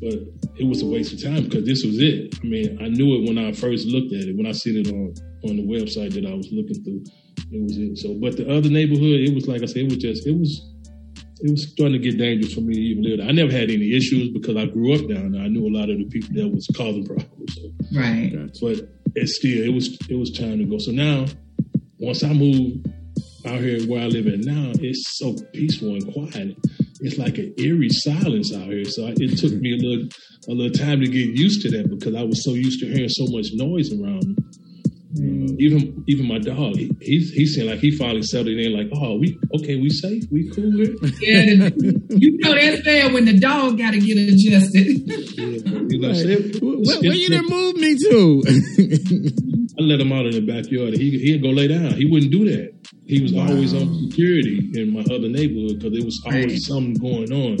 but 0.00 0.14
it 0.56 0.66
was 0.66 0.82
a 0.82 0.86
waste 0.86 1.12
of 1.12 1.22
time 1.22 1.44
because 1.44 1.64
this 1.64 1.84
was 1.84 2.00
it. 2.00 2.34
I 2.42 2.46
mean, 2.46 2.78
I 2.82 2.88
knew 2.88 3.14
it 3.16 3.28
when 3.28 3.38
I 3.38 3.52
first 3.52 3.86
looked 3.86 4.12
at 4.12 4.28
it 4.28 4.36
when 4.36 4.46
I 4.46 4.52
seen 4.52 4.76
it 4.76 4.88
on 4.88 5.14
on 5.44 5.56
the 5.56 5.66
website 5.66 6.14
that 6.14 6.26
I 6.26 6.34
was 6.34 6.48
looking 6.50 6.82
through. 6.82 7.04
It 7.50 7.62
was 7.62 7.76
it. 7.76 7.98
So, 7.98 8.14
but 8.14 8.36
the 8.36 8.50
other 8.50 8.70
neighborhood, 8.70 9.20
it 9.20 9.34
was 9.34 9.46
like 9.46 9.62
I 9.62 9.66
said, 9.66 9.78
it 9.78 9.90
was 9.90 9.96
just 9.96 10.26
it 10.26 10.36
was 10.36 10.68
it 11.40 11.50
was 11.50 11.70
starting 11.72 12.00
to 12.00 12.10
get 12.10 12.18
dangerous 12.18 12.54
for 12.54 12.60
me 12.60 12.74
to 12.74 12.80
even 12.80 13.02
live 13.02 13.18
there. 13.18 13.28
I 13.28 13.32
never 13.32 13.50
had 13.50 13.70
any 13.70 13.96
issues 13.96 14.30
because 14.30 14.56
I 14.56 14.66
grew 14.66 14.94
up 14.94 15.08
down 15.08 15.32
there. 15.32 15.42
I 15.42 15.48
knew 15.48 15.66
a 15.66 15.74
lot 15.76 15.90
of 15.90 15.98
the 15.98 16.04
people 16.04 16.30
that 16.34 16.48
was 16.48 16.66
causing 16.76 17.04
problems. 17.04 17.54
So. 17.54 17.62
Right. 17.92 18.32
But 18.60 18.88
it 19.14 19.28
still 19.28 19.64
it 19.64 19.74
was 19.74 19.98
it 20.08 20.16
was 20.16 20.30
time 20.30 20.58
to 20.58 20.64
go. 20.64 20.78
So 20.78 20.92
now, 20.92 21.26
once 21.98 22.22
I 22.22 22.32
moved 22.32 22.88
out 23.44 23.60
here 23.60 23.82
where 23.86 24.02
I 24.02 24.06
live 24.06 24.26
at 24.28 24.40
now, 24.40 24.72
it's 24.80 25.18
so 25.18 25.34
peaceful 25.52 25.94
and 25.94 26.12
quiet. 26.12 26.56
It's 27.00 27.18
like 27.18 27.38
an 27.38 27.52
eerie 27.58 27.88
silence 27.90 28.54
out 28.54 28.68
here. 28.68 28.84
So 28.84 29.08
it 29.08 29.36
took 29.38 29.52
me 29.52 29.74
a 29.74 29.76
little 29.76 30.08
a 30.48 30.52
little 30.52 30.72
time 30.72 31.00
to 31.00 31.06
get 31.06 31.36
used 31.36 31.62
to 31.62 31.70
that 31.70 31.90
because 31.90 32.14
I 32.14 32.22
was 32.22 32.44
so 32.44 32.52
used 32.52 32.80
to 32.80 32.86
hearing 32.86 33.08
so 33.08 33.26
much 33.28 33.48
noise 33.52 33.92
around 33.92 34.26
me. 34.28 34.36
Mm. 35.14 35.60
Even 35.60 36.04
even 36.06 36.26
my 36.26 36.38
dog, 36.38 36.76
he, 36.76 36.90
he's 37.00 37.32
he's 37.32 37.54
saying 37.54 37.68
like 37.68 37.80
he 37.80 37.90
finally 37.90 38.22
settled 38.22 38.56
in, 38.56 38.72
like, 38.72 38.88
oh, 38.94 39.18
we 39.18 39.38
okay, 39.56 39.76
we 39.76 39.90
safe, 39.90 40.24
we 40.30 40.48
cool 40.50 40.72
here. 40.72 40.94
Yeah, 41.20 41.68
you 42.08 42.38
know 42.38 42.54
that's 42.54 42.82
bad 42.82 43.12
when 43.12 43.26
the 43.26 43.38
dog 43.38 43.76
got 43.76 43.92
to 43.92 44.00
get 44.00 44.16
adjusted. 44.16 45.02
yeah, 45.36 46.38
where, 46.60 47.00
where 47.00 47.12
you 47.12 47.28
done 47.28 47.46
move 47.46 47.76
me 47.76 47.96
to? 47.98 48.42
I 49.78 49.82
let 49.82 50.00
him 50.00 50.12
out 50.12 50.26
in 50.26 50.32
the 50.32 50.40
backyard. 50.40 50.94
He 50.94 51.18
he'd 51.18 51.42
go 51.42 51.50
lay 51.50 51.68
down. 51.68 51.92
He 51.92 52.06
wouldn't 52.06 52.32
do 52.32 52.48
that. 52.50 52.72
He 53.06 53.20
was 53.20 53.34
wow. 53.34 53.48
always 53.48 53.74
on 53.74 54.08
security 54.08 54.70
in 54.74 54.94
my 54.94 55.00
other 55.00 55.28
neighborhood 55.28 55.78
because 55.78 55.92
there 55.92 56.04
was 56.04 56.22
always 56.24 56.46
right. 56.46 56.58
something 56.58 56.94
going 56.94 57.32
on. 57.32 57.58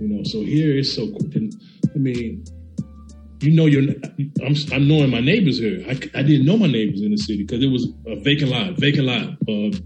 You 0.00 0.08
know, 0.08 0.22
so 0.24 0.40
here 0.40 0.76
it's 0.76 0.94
so. 0.94 1.04
I 1.94 1.98
mean, 1.98 2.44
you 3.44 3.52
know, 3.52 3.66
you're. 3.66 3.94
I'm, 4.44 4.54
I'm 4.72 4.88
knowing 4.88 5.10
my 5.10 5.20
neighbors 5.20 5.58
here. 5.58 5.84
I, 5.86 5.92
I 6.18 6.22
didn't 6.22 6.46
know 6.46 6.56
my 6.56 6.66
neighbors 6.66 7.02
in 7.02 7.10
the 7.10 7.18
city 7.18 7.44
because 7.44 7.62
it 7.62 7.68
was 7.68 7.88
a 8.06 8.16
vacant 8.16 8.50
lot, 8.50 8.78
vacant 8.78 9.06
lot, 9.06 9.28
uh, 9.48 9.76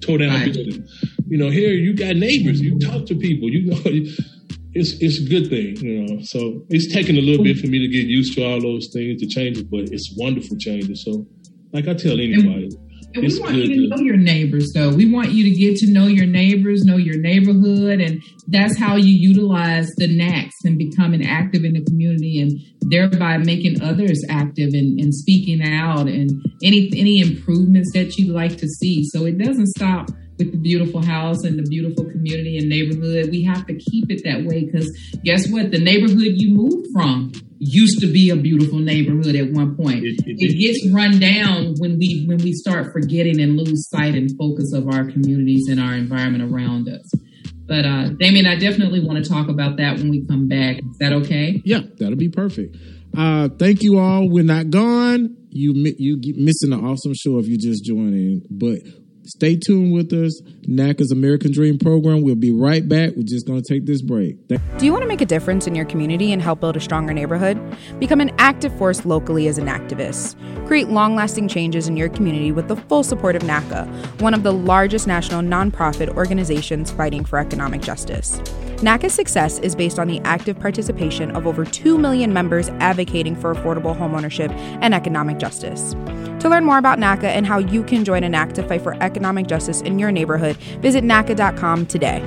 tore 0.00 0.18
down 0.18 0.30
right. 0.30 0.52
building. 0.52 0.86
You 1.26 1.38
know, 1.38 1.50
here 1.50 1.70
you 1.70 1.94
got 1.94 2.16
neighbors. 2.16 2.60
You 2.60 2.78
talk 2.78 3.06
to 3.06 3.14
people. 3.14 3.48
You 3.48 3.70
know, 3.70 3.80
it's 4.74 4.92
it's 5.00 5.18
a 5.18 5.28
good 5.28 5.48
thing. 5.48 5.76
You 5.76 6.02
know, 6.02 6.22
so 6.22 6.62
it's 6.68 6.92
taken 6.92 7.16
a 7.16 7.20
little 7.20 7.42
bit 7.42 7.58
for 7.58 7.66
me 7.66 7.78
to 7.78 7.88
get 7.88 8.06
used 8.06 8.34
to 8.34 8.44
all 8.44 8.60
those 8.60 8.88
things 8.88 9.20
to 9.22 9.26
change 9.26 9.58
it, 9.58 9.70
but 9.70 9.88
it's 9.92 10.14
wonderful 10.16 10.56
changes. 10.58 11.04
So, 11.04 11.26
like 11.72 11.88
I 11.88 11.94
tell 11.94 12.20
anybody, 12.20 12.70
and 13.16 13.32
we 13.32 13.40
want 13.40 13.54
you 13.54 13.88
to 13.88 13.88
know 13.88 14.02
your 14.02 14.16
neighbors, 14.16 14.72
though. 14.74 14.94
We 14.94 15.10
want 15.10 15.30
you 15.30 15.44
to 15.44 15.50
get 15.50 15.76
to 15.78 15.90
know 15.90 16.06
your 16.06 16.26
neighbors, 16.26 16.84
know 16.84 16.96
your 16.96 17.18
neighborhood, 17.18 18.00
and 18.00 18.22
that's 18.48 18.78
how 18.78 18.96
you 18.96 19.12
utilize 19.12 19.88
the 19.96 20.08
NACs 20.08 20.52
and 20.64 20.78
becoming 20.78 21.26
active 21.26 21.64
in 21.64 21.74
the 21.74 21.84
community, 21.84 22.40
and 22.40 22.58
thereby 22.90 23.38
making 23.38 23.82
others 23.82 24.24
active 24.28 24.70
and, 24.72 25.00
and 25.00 25.14
speaking 25.14 25.62
out 25.62 26.06
and 26.06 26.30
any 26.62 26.90
any 26.94 27.20
improvements 27.20 27.92
that 27.92 28.16
you'd 28.16 28.34
like 28.34 28.56
to 28.58 28.68
see. 28.68 29.04
So 29.04 29.24
it 29.24 29.38
doesn't 29.38 29.68
stop 29.68 30.10
with 30.38 30.52
the 30.52 30.58
beautiful 30.58 31.04
house 31.04 31.44
and 31.44 31.58
the 31.58 31.62
beautiful 31.62 32.04
community 32.04 32.58
and 32.58 32.68
neighborhood. 32.68 33.30
We 33.30 33.42
have 33.44 33.66
to 33.66 33.74
keep 33.74 34.10
it 34.10 34.22
that 34.24 34.44
way 34.44 34.64
because 34.64 34.90
guess 35.24 35.48
what? 35.48 35.70
The 35.70 35.78
neighborhood 35.78 36.34
you 36.36 36.54
moved 36.54 36.88
from 36.92 37.32
used 37.58 38.00
to 38.00 38.06
be 38.06 38.30
a 38.30 38.36
beautiful 38.36 38.78
neighborhood 38.78 39.34
at 39.34 39.50
one 39.52 39.76
point. 39.76 40.04
It, 40.04 40.20
it, 40.26 40.36
it, 40.38 40.58
gets 40.58 40.92
run 40.92 41.18
down 41.18 41.74
when 41.78 41.98
we 41.98 42.24
when 42.26 42.38
we 42.38 42.52
start 42.52 42.92
forgetting 42.92 43.40
and 43.40 43.56
lose 43.56 43.88
sight 43.88 44.14
and 44.14 44.30
focus 44.36 44.72
of 44.74 44.88
our 44.88 45.10
communities 45.10 45.68
and 45.68 45.80
our 45.80 45.94
environment 45.94 46.52
around 46.52 46.88
us. 46.88 47.10
But 47.66 47.84
uh, 47.84 48.10
Damien, 48.10 48.46
I 48.46 48.56
definitely 48.56 49.00
want 49.04 49.24
to 49.24 49.28
talk 49.28 49.48
about 49.48 49.78
that 49.78 49.96
when 49.96 50.08
we 50.08 50.24
come 50.26 50.48
back. 50.48 50.78
Is 50.78 50.98
that 51.00 51.12
okay? 51.12 51.60
Yeah, 51.64 51.80
that'll 51.98 52.16
be 52.16 52.28
perfect. 52.28 52.76
Uh, 53.16 53.48
thank 53.58 53.82
you 53.82 53.98
all. 53.98 54.28
We're 54.28 54.44
not 54.44 54.70
gone. 54.70 55.36
You 55.50 55.72
you 55.98 56.34
missing 56.36 56.72
an 56.72 56.84
awesome 56.84 57.14
show 57.14 57.38
if 57.38 57.48
you 57.48 57.56
just 57.56 57.84
joining, 57.84 58.42
but 58.50 58.80
Stay 59.26 59.56
tuned 59.56 59.92
with 59.92 60.12
us. 60.12 60.40
NACA's 60.68 61.10
American 61.10 61.52
Dream 61.52 61.78
program. 61.78 62.22
We'll 62.22 62.36
be 62.36 62.52
right 62.52 62.88
back. 62.88 63.10
We're 63.16 63.24
just 63.24 63.46
going 63.46 63.60
to 63.60 63.68
take 63.68 63.84
this 63.84 64.02
break. 64.02 64.36
Do 64.48 64.58
you 64.80 64.92
want 64.92 65.02
to 65.02 65.08
make 65.08 65.20
a 65.20 65.26
difference 65.26 65.66
in 65.66 65.74
your 65.74 65.84
community 65.84 66.32
and 66.32 66.40
help 66.40 66.60
build 66.60 66.76
a 66.76 66.80
stronger 66.80 67.12
neighborhood? 67.12 67.60
Become 67.98 68.20
an 68.20 68.30
active 68.38 68.76
force 68.78 69.04
locally 69.04 69.48
as 69.48 69.58
an 69.58 69.66
activist. 69.66 70.36
Create 70.66 70.88
long 70.88 71.16
lasting 71.16 71.48
changes 71.48 71.88
in 71.88 71.96
your 71.96 72.08
community 72.08 72.52
with 72.52 72.68
the 72.68 72.76
full 72.76 73.02
support 73.02 73.36
of 73.36 73.42
NACA, 73.42 73.86
one 74.20 74.34
of 74.34 74.42
the 74.42 74.52
largest 74.52 75.06
national 75.06 75.42
nonprofit 75.42 76.08
organizations 76.16 76.90
fighting 76.90 77.24
for 77.24 77.38
economic 77.38 77.82
justice. 77.82 78.40
NACA's 78.78 79.14
success 79.14 79.58
is 79.60 79.74
based 79.74 79.98
on 79.98 80.06
the 80.06 80.20
active 80.20 80.60
participation 80.60 81.34
of 81.34 81.46
over 81.46 81.64
2 81.64 81.96
million 81.96 82.30
members 82.30 82.68
advocating 82.80 83.34
for 83.34 83.54
affordable 83.54 83.96
homeownership 83.96 84.50
and 84.82 84.94
economic 84.94 85.38
justice. 85.38 85.94
To 86.40 86.50
learn 86.50 86.64
more 86.64 86.76
about 86.76 86.98
NACA 86.98 87.24
and 87.24 87.46
how 87.46 87.58
you 87.58 87.82
can 87.82 88.04
join 88.04 88.22
a 88.22 88.28
NAC 88.28 88.52
to 88.52 88.62
fight 88.62 88.82
for 88.82 88.94
economic 89.02 89.46
justice 89.46 89.80
in 89.80 89.98
your 89.98 90.12
neighborhood, 90.12 90.56
visit 90.82 91.04
NACA.com 91.04 91.86
today. 91.86 92.20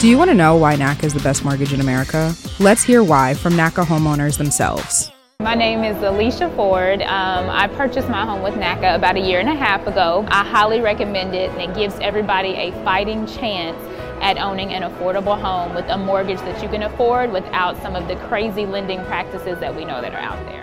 Do 0.00 0.08
you 0.08 0.18
want 0.18 0.30
to 0.30 0.34
know 0.34 0.54
why 0.56 0.76
NACA 0.76 1.04
is 1.04 1.14
the 1.14 1.20
best 1.20 1.44
mortgage 1.44 1.72
in 1.72 1.80
America? 1.80 2.34
Let's 2.58 2.82
hear 2.82 3.02
why 3.02 3.34
from 3.34 3.54
NACA 3.54 3.84
homeowners 3.84 4.36
themselves. 4.36 5.10
My 5.40 5.54
name 5.54 5.84
is 5.84 5.96
Alicia 6.02 6.50
Ford. 6.50 7.00
Um, 7.00 7.48
I 7.48 7.66
purchased 7.66 8.10
my 8.10 8.26
home 8.26 8.42
with 8.42 8.52
NACA 8.56 8.94
about 8.94 9.16
a 9.16 9.20
year 9.20 9.40
and 9.40 9.48
a 9.48 9.54
half 9.54 9.86
ago. 9.86 10.26
I 10.28 10.44
highly 10.44 10.82
recommend 10.82 11.34
it, 11.34 11.48
and 11.52 11.62
it 11.62 11.74
gives 11.74 11.98
everybody 12.00 12.50
a 12.50 12.72
fighting 12.84 13.26
chance 13.26 13.78
at 14.20 14.36
owning 14.36 14.74
an 14.74 14.82
affordable 14.82 15.40
home 15.40 15.74
with 15.74 15.86
a 15.88 15.96
mortgage 15.96 16.40
that 16.40 16.62
you 16.62 16.68
can 16.68 16.82
afford 16.82 17.32
without 17.32 17.80
some 17.80 17.96
of 17.96 18.06
the 18.06 18.16
crazy 18.28 18.66
lending 18.66 19.02
practices 19.06 19.58
that 19.60 19.74
we 19.74 19.86
know 19.86 20.02
that 20.02 20.12
are 20.12 20.18
out 20.18 20.44
there. 20.44 20.62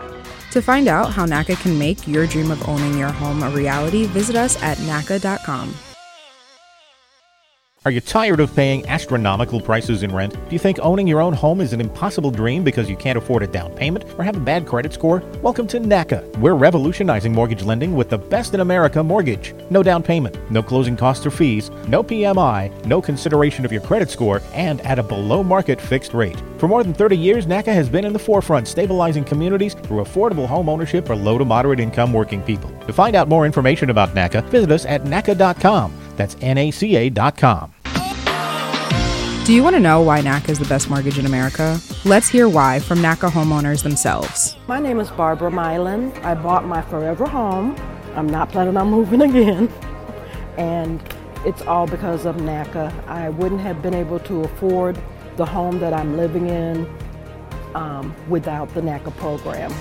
To 0.52 0.62
find 0.62 0.88
out 0.88 1.12
how 1.12 1.26
NACA 1.26 1.60
can 1.60 1.80
make 1.80 2.08
your 2.08 2.28
dream 2.28 2.52
of 2.52 2.70
owning 2.70 3.00
your 3.00 3.12
home 3.12 3.42
a 3.42 3.50
reality, 3.50 4.06
visit 4.06 4.36
us 4.36 4.62
at 4.62 4.78
NACA.com. 4.78 5.76
Are 7.88 7.92
you 7.92 8.02
tired 8.02 8.42
of 8.42 8.54
paying 8.54 8.86
astronomical 8.90 9.62
prices 9.62 10.04
in 10.04 10.14
rent? 10.14 10.34
Do 10.34 10.50
you 10.50 10.60
think 10.60 10.78
owning 10.82 11.08
your 11.08 11.22
own 11.22 11.32
home 11.32 11.62
is 11.62 11.72
an 11.72 11.80
impossible 11.80 12.32
dream 12.32 12.62
because 12.62 12.90
you 12.90 12.98
can't 12.98 13.18
afford 13.18 13.44
a 13.44 13.48
down 13.48 13.72
payment 13.76 14.04
or 14.18 14.26
have 14.26 14.36
a 14.36 14.42
bad 14.42 14.68
credit 14.68 14.92
score? 14.92 15.24
Welcome 15.42 15.68
to 15.68 15.80
NACA. 15.80 16.36
We're 16.40 16.56
revolutionizing 16.56 17.32
mortgage 17.32 17.64
lending 17.64 17.96
with 17.96 18.10
the 18.10 18.18
best 18.18 18.54
in 18.54 18.60
America 18.60 19.02
mortgage. 19.02 19.56
No 19.70 19.84
down 19.84 20.04
payment, 20.04 20.38
no 20.52 20.62
closing 20.62 20.98
costs 20.98 21.26
or 21.26 21.32
fees, 21.32 21.70
no 21.88 22.04
PMI, 22.04 22.86
no 22.86 23.02
consideration 23.02 23.64
of 23.64 23.72
your 23.72 23.80
credit 23.80 24.10
score, 24.10 24.42
and 24.52 24.82
at 24.82 25.00
a 25.00 25.04
below 25.04 25.42
market 25.42 25.80
fixed 25.80 26.14
rate. 26.14 26.44
For 26.58 26.68
more 26.68 26.84
than 26.84 26.94
30 26.94 27.16
years, 27.16 27.46
NACA 27.46 27.74
has 27.74 27.88
been 27.88 28.04
in 28.04 28.12
the 28.12 28.20
forefront 28.20 28.68
stabilizing 28.68 29.24
communities 29.24 29.76
through 29.76 30.04
affordable 30.04 30.46
home 30.46 30.68
ownership 30.68 31.08
for 31.08 31.16
low 31.16 31.38
to 31.38 31.46
moderate 31.46 31.80
income 31.80 32.12
working 32.12 32.42
people. 32.42 32.70
To 32.86 32.92
find 32.92 33.16
out 33.16 33.30
more 33.30 33.46
information 33.46 33.92
about 33.92 34.14
NACA, 34.14 34.44
visit 34.50 34.72
us 34.72 34.86
at 34.86 35.06
NACA.com. 35.06 35.94
That's 36.18 36.36
NACA.com. 36.36 37.76
Do 39.48 39.54
you 39.54 39.64
want 39.64 39.78
to 39.78 39.80
know 39.80 40.02
why 40.02 40.20
NACA 40.20 40.50
is 40.50 40.60
the 40.60 40.66
best 40.66 40.90
mortgage 40.90 41.18
in 41.18 41.26
America? 41.26 41.80
Let's 42.04 42.28
hear 42.28 42.50
why 42.50 42.80
from 42.80 43.00
NACA 43.00 43.30
homeowners 43.30 43.82
themselves. 43.82 44.58
My 44.68 44.78
name 44.78 45.00
is 45.00 45.10
Barbara 45.12 45.50
Mylan. 45.50 46.14
I 46.22 46.36
bought 46.36 46.66
my 46.66 46.82
forever 46.82 47.26
home. 47.26 47.74
I'm 48.16 48.28
not 48.28 48.52
planning 48.52 48.76
on 48.76 48.90
moving 48.90 49.22
again. 49.22 49.72
And 50.58 51.02
it's 51.46 51.62
all 51.62 51.88
because 51.88 52.26
of 52.26 52.36
NACA. 52.36 52.92
I 53.08 53.30
wouldn't 53.30 53.62
have 53.62 53.82
been 53.82 53.94
able 53.94 54.20
to 54.20 54.42
afford 54.42 55.02
the 55.38 55.46
home 55.46 55.80
that 55.80 55.94
I'm 55.94 56.18
living 56.18 56.50
in 56.50 56.86
um, 57.74 58.14
without 58.28 58.74
the 58.74 58.82
NACA 58.82 59.16
program. 59.16 59.72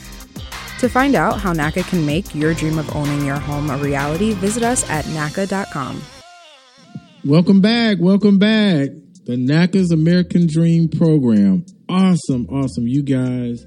To 0.79 0.89
find 0.89 1.17
out 1.17 1.41
how 1.41 1.53
NACA 1.53 1.89
can 1.89 2.07
make 2.07 2.37
your 2.37 2.55
dream 2.55 2.79
of 2.79 2.95
owning 2.95 3.27
your 3.27 3.41
home 3.41 3.71
a 3.71 3.77
reality, 3.79 4.33
visit 4.35 4.63
us 4.63 4.89
at 4.89 5.07
NACA.com. 5.07 6.01
Welcome 7.25 7.61
back. 7.61 7.97
Welcome 7.99 8.39
back. 8.39 8.91
The 9.27 9.35
NACA's 9.35 9.91
American 9.91 10.47
Dream 10.47 10.89
program. 10.89 11.67
Awesome, 11.89 12.47
awesome. 12.49 12.87
You 12.87 13.03
guys. 13.03 13.65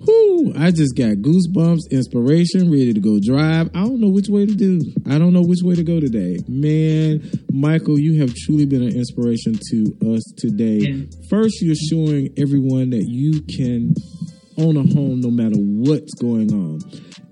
Whoo, 0.00 0.54
I 0.56 0.70
just 0.70 0.96
got 0.96 1.18
goosebumps, 1.18 1.90
inspiration, 1.90 2.70
ready 2.70 2.94
to 2.94 3.00
go 3.00 3.20
drive. 3.22 3.68
I 3.74 3.84
don't 3.84 4.00
know 4.00 4.08
which 4.08 4.28
way 4.28 4.46
to 4.46 4.54
do. 4.54 4.80
I 5.06 5.18
don't 5.18 5.34
know 5.34 5.42
which 5.42 5.60
way 5.62 5.74
to 5.74 5.84
go 5.84 6.00
today. 6.00 6.38
Man, 6.48 7.30
Michael, 7.52 8.00
you 8.00 8.22
have 8.22 8.34
truly 8.34 8.64
been 8.64 8.82
an 8.82 8.96
inspiration 8.96 9.60
to 9.70 10.14
us 10.14 10.22
today. 10.38 11.06
First, 11.28 11.60
you're 11.60 11.76
showing 11.76 12.32
everyone 12.38 12.88
that 12.90 13.04
you 13.06 13.42
can 13.42 13.94
own 14.58 14.76
a 14.76 14.82
home 14.82 15.20
no 15.20 15.30
matter 15.30 15.56
what's 15.56 16.14
going 16.14 16.52
on. 16.52 16.80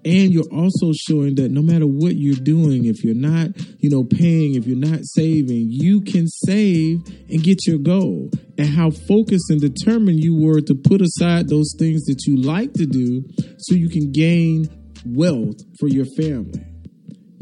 And 0.05 0.33
you're 0.33 0.49
also 0.51 0.93
showing 0.93 1.35
that 1.35 1.51
no 1.51 1.61
matter 1.61 1.87
what 1.87 2.16
you're 2.16 2.35
doing, 2.35 2.87
if 2.87 3.05
you're 3.05 3.14
not, 3.14 3.51
you 3.81 3.91
know, 3.91 4.05
paying, 4.05 4.55
if 4.55 4.66
you're 4.66 4.77
not 4.77 5.01
saving, 5.03 5.66
you 5.68 6.01
can 6.01 6.27
save 6.27 7.03
and 7.29 7.43
get 7.43 7.66
your 7.66 7.79
goal. 7.79 8.31
And 8.57 8.68
how 8.68 8.91
focused 8.91 9.51
and 9.51 9.61
determined 9.61 10.23
you 10.23 10.35
were 10.35 10.61
to 10.62 10.75
put 10.75 11.03
aside 11.03 11.49
those 11.49 11.75
things 11.79 12.05
that 12.05 12.25
you 12.27 12.37
like 12.37 12.73
to 12.75 12.87
do 12.87 13.25
so 13.59 13.75
you 13.75 13.91
can 13.91 14.11
gain 14.11 14.68
wealth 15.05 15.61
for 15.79 15.89
your 15.89 16.07
family. 16.16 16.64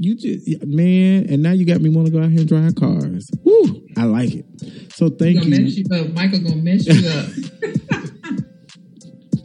You 0.01 0.15
just 0.15 0.65
man, 0.65 1.27
and 1.29 1.43
now 1.43 1.51
you 1.51 1.67
got 1.67 1.81
me 1.81 1.91
want 1.91 2.07
to 2.07 2.13
go 2.13 2.23
out 2.23 2.31
here 2.31 2.41
and 2.41 2.49
drive 2.49 2.77
cars. 2.77 3.29
Woo! 3.43 3.85
I 3.97 4.05
like 4.05 4.33
it. 4.33 4.47
So 4.93 5.09
thank 5.11 5.45
you. 5.45 5.57
You. 5.57 6.05
Michael 6.13 6.39
gonna 6.39 6.57
mess 6.57 6.87
you 6.87 7.09
up. 7.09 8.45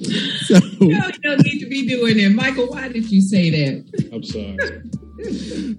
so, 0.03 0.59
no, 0.81 1.07
you 1.07 1.19
don't 1.23 1.43
need 1.43 1.59
to 1.59 1.69
be 1.69 1.87
doing 1.87 2.17
that. 2.17 2.31
Michael, 2.31 2.67
why 2.67 2.87
did 2.87 3.09
you 3.11 3.21
say 3.21 3.49
that? 3.49 4.09
I'm 4.13 4.23
sorry 4.23 4.57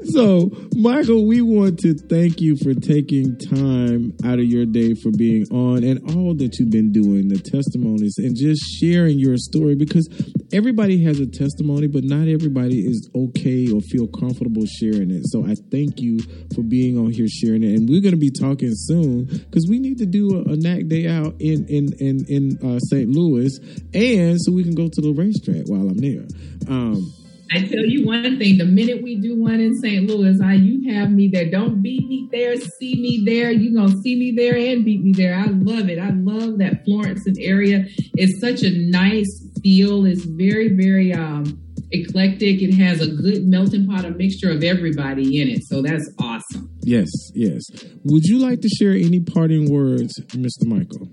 so, 0.05 0.51
Michael, 0.77 1.27
we 1.27 1.43
want 1.43 1.81
to 1.81 1.95
thank 1.95 2.41
you 2.41 2.57
for 2.57 2.73
taking 2.73 3.37
time 3.37 4.15
out 4.25 4.39
of 4.39 4.45
your 4.45 4.65
day 4.65 4.95
for 4.95 5.11
being 5.11 5.45
on 5.51 5.83
and 5.83 5.99
all 6.15 6.35
that 6.35 6.57
you've 6.59 6.71
been 6.71 6.93
doing, 6.93 7.29
the 7.29 7.39
testimonies, 7.39 8.15
and 8.19 8.37
just 8.37 8.63
sharing 8.79 9.19
your 9.19 9.37
story 9.37 9.75
because 9.75 10.09
everybody 10.53 11.03
has 11.03 11.19
a 11.19 11.27
testimony, 11.27 11.89
but 11.89 12.05
not 12.05 12.29
everybody 12.29 12.81
is 12.81 13.11
okay 13.15 13.67
or 13.73 13.81
feel 13.81 14.07
comfortable 14.07 14.65
sharing 14.67 15.11
it. 15.11 15.23
So, 15.27 15.45
I 15.45 15.57
thank 15.71 16.01
you 16.01 16.21
for 16.55 16.63
being 16.63 16.97
on 16.97 17.11
here 17.11 17.27
sharing 17.29 17.65
it. 17.65 17.75
And 17.75 17.89
we're 17.89 18.03
going 18.03 18.15
to 18.15 18.21
be 18.21 18.31
talking 18.31 18.73
soon 18.73 19.25
because 19.25 19.67
we 19.69 19.81
need 19.81 19.99
to 19.99 20.07
do 20.07 20.45
a, 20.47 20.53
a 20.53 20.57
NAC 20.57 20.87
day 20.87 21.09
out 21.09 21.35
in, 21.41 21.67
in, 21.67 21.93
in, 21.99 22.25
in 22.29 22.59
uh, 22.65 22.79
St. 22.79 23.11
Louis 23.11 23.59
and 23.95 24.39
so 24.41 24.53
we 24.53 24.63
can 24.63 24.75
go 24.75 24.89
to 24.89 25.01
the 25.01 25.13
racetrack 25.13 25.67
while 25.67 25.89
I'm 25.89 25.99
there. 25.99 26.27
Um, 26.69 27.13
I 27.53 27.61
tell 27.61 27.85
you 27.85 28.07
one 28.07 28.39
thing: 28.39 28.59
the 28.59 28.65
minute 28.65 29.03
we 29.03 29.17
do 29.17 29.41
one 29.41 29.61
in 29.61 29.75
St. 29.77 30.09
Louis, 30.09 30.41
I 30.41 30.55
you 30.55 30.95
have 30.95 31.11
me 31.11 31.29
there. 31.29 31.51
Don't 31.51 31.83
beat 31.83 32.07
me 32.07 32.29
there, 32.31 32.57
see 32.57 32.95
me 33.01 33.23
there. 33.25 33.51
You 33.51 33.75
gonna 33.75 34.01
see 34.01 34.17
me 34.17 34.33
there 34.33 34.57
and 34.57 34.85
beat 34.85 35.03
me 35.03 35.13
there. 35.13 35.35
I 35.35 35.47
love 35.47 35.89
it. 35.89 35.99
I 35.99 36.11
love 36.11 36.59
that 36.59 36.85
Florence 36.85 37.27
and 37.27 37.37
area. 37.41 37.85
It's 38.15 38.41
such 38.41 38.63
a 38.63 38.71
nice 38.71 39.49
feel. 39.63 40.05
It's 40.05 40.25
very, 40.25 40.69
very 40.69 41.13
um, 41.13 41.61
eclectic. 41.93 42.63
It 42.63 42.75
has 42.75 43.01
a 43.01 43.07
good 43.07 43.47
melting 43.47 43.87
pot, 43.87 44.05
a 44.05 44.11
mixture 44.11 44.51
of 44.51 44.63
everybody 44.63 45.41
in 45.41 45.49
it. 45.49 45.65
So 45.65 45.83
that's 45.83 46.11
awesome. 46.21 46.71
Yes, 46.83 47.09
yes. 47.35 47.63
Would 48.05 48.25
you 48.25 48.39
like 48.39 48.61
to 48.61 48.69
share 48.69 48.93
any 48.93 49.21
parting 49.21 49.71
words, 49.71 50.19
Mr. 50.29 50.67
Michael? 50.67 51.09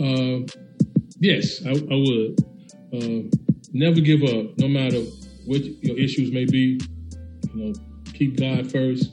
Uh, 0.00 0.46
yes, 1.20 1.64
I, 1.64 1.70
I 1.70 1.96
would. 1.96 2.38
Uh, 2.92 3.49
never 3.72 4.00
give 4.00 4.22
up, 4.22 4.58
no 4.58 4.68
matter 4.68 5.00
what 5.46 5.64
your 5.82 5.98
issues 5.98 6.32
may 6.32 6.44
be. 6.44 6.80
You 7.54 7.64
know, 7.64 7.72
keep 8.12 8.36
God 8.38 8.70
first, 8.70 9.10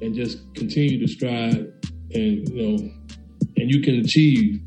and 0.00 0.14
just 0.14 0.38
continue 0.54 1.00
to 1.00 1.08
strive, 1.08 1.72
and 2.12 2.48
you 2.48 2.54
know, 2.54 2.90
and 3.56 3.70
you 3.70 3.80
can 3.82 4.00
achieve. 4.00 4.62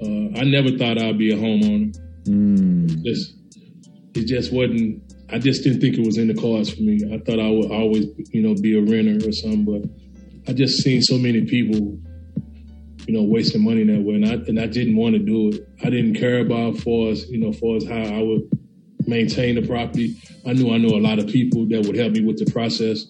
Uh, 0.00 0.38
I 0.38 0.44
never 0.44 0.76
thought 0.76 1.00
I'd 1.00 1.18
be 1.18 1.32
a 1.32 1.36
homeowner. 1.36 1.96
Mm. 2.24 3.04
Just, 3.04 3.34
it 4.14 4.26
just 4.26 4.52
wasn't. 4.52 5.02
I 5.30 5.38
just 5.38 5.62
didn't 5.64 5.80
think 5.80 5.96
it 5.96 6.04
was 6.04 6.18
in 6.18 6.28
the 6.28 6.34
cards 6.34 6.70
for 6.70 6.82
me. 6.82 7.00
I 7.12 7.18
thought 7.18 7.40
I 7.40 7.48
would 7.48 7.70
always, 7.70 8.06
you 8.32 8.42
know, 8.42 8.54
be 8.60 8.76
a 8.76 8.82
renter 8.82 9.26
or 9.26 9.32
something. 9.32 9.64
But 9.64 10.50
I 10.50 10.52
just 10.52 10.82
seen 10.82 11.00
so 11.02 11.16
many 11.16 11.46
people 11.46 11.98
you 13.06 13.14
know, 13.14 13.22
wasting 13.22 13.64
money 13.64 13.84
that 13.84 14.02
way. 14.02 14.14
And 14.14 14.26
I, 14.26 14.32
and 14.34 14.60
I 14.60 14.66
didn't 14.66 14.96
want 14.96 15.14
to 15.14 15.18
do 15.18 15.50
it. 15.50 15.68
I 15.84 15.90
didn't 15.90 16.14
care 16.14 16.40
about 16.40 16.78
for 16.78 17.10
as, 17.10 17.28
you 17.30 17.38
know, 17.38 17.52
for 17.52 17.76
as 17.76 17.86
how 17.86 18.02
I 18.02 18.22
would 18.22 18.42
maintain 19.06 19.56
the 19.56 19.66
property. 19.66 20.16
I 20.46 20.52
knew 20.52 20.72
I 20.72 20.78
know 20.78 20.96
a 20.96 21.00
lot 21.00 21.18
of 21.18 21.26
people 21.26 21.66
that 21.68 21.86
would 21.86 21.96
help 21.96 22.12
me 22.12 22.24
with 22.24 22.38
the 22.38 22.50
process. 22.52 23.04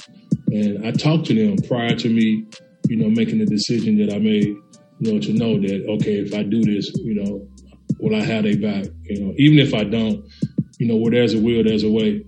And 0.49 0.87
I 0.87 0.93
talked 0.93 1.27
to 1.27 1.35
them 1.35 1.57
prior 1.69 1.95
to 1.97 2.09
me, 2.09 2.47
you 2.89 2.97
know, 2.97 3.09
making 3.11 3.39
the 3.39 3.47
decision 3.47 3.99
that 3.99 4.15
I 4.15 4.19
made, 4.19 4.57
you 5.01 5.13
know, 5.13 5.19
to 5.19 5.33
know 5.33 5.61
that, 5.61 5.87
okay, 5.97 6.19
if 6.21 6.35
I 6.35 6.43
do 6.43 6.63
this, 6.63 6.93
you 6.97 7.15
know, 7.15 7.47
will 7.99 8.17
I 8.21 8.25
have 8.25 8.47
a 8.47 8.57
back? 8.57 8.87
You 9.03 9.25
know, 9.25 9.35
even 9.37 9.59
if 9.59 9.75
I 9.75 9.85
don't, 9.85 10.25
you 10.79 10.87
know, 10.87 10.97
where 10.97 11.11
there's 11.11 11.35
a 11.35 11.39
will, 11.39 11.63
there's 11.65 11.85
a 11.85 11.91
way. 11.91 12.25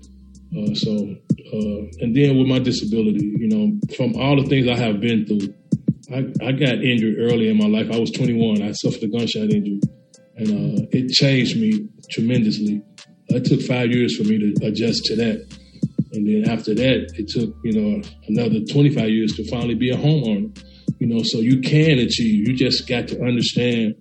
Uh, 0.57 0.75
so, 0.75 0.91
uh, 0.93 1.83
and 2.01 2.15
then 2.15 2.39
with 2.39 2.47
my 2.47 2.61
disability, 2.61 3.35
you 3.39 3.49
know, 3.49 3.79
from 3.97 4.15
all 4.17 4.41
the 4.41 4.49
things 4.49 4.69
I 4.69 4.77
have 4.77 5.01
been 5.01 5.27
through, 5.27 5.53
I, 6.15 6.33
I 6.47 6.53
got 6.53 6.85
injured 6.85 7.17
early 7.19 7.49
in 7.49 7.59
my 7.59 7.67
life. 7.67 7.91
I 7.93 7.99
was 7.99 8.13
21. 8.13 8.63
I 8.63 8.71
suffered 8.73 9.03
a 9.03 9.09
gunshot 9.09 9.51
injury, 9.51 9.81
and 10.37 10.49
uh, 10.49 10.87
it 10.93 11.11
changed 11.11 11.61
me 11.61 11.89
tremendously. 12.09 12.83
It 13.29 13.45
took 13.45 13.61
five 13.63 13.91
years 13.91 14.17
for 14.17 14.23
me 14.23 14.39
to 14.39 14.67
adjust 14.67 15.05
to 15.07 15.17
that, 15.17 15.59
and 16.13 16.27
then 16.27 16.49
after 16.49 16.73
that, 16.75 17.13
it 17.19 17.29
took 17.29 17.57
you 17.65 17.73
know 17.73 18.03
another 18.29 18.61
25 18.61 19.09
years 19.11 19.33
to 19.35 19.51
finally 19.51 19.75
be 19.75 19.91
a 19.91 19.97
homeowner. 19.97 20.57
You 21.01 21.09
know, 21.09 21.23
so 21.25 21.39
you 21.39 21.61
can 21.61 21.99
achieve. 21.99 22.47
You 22.47 22.55
just 22.55 22.89
got 22.89 23.09
to 23.09 23.21
understand, 23.21 23.97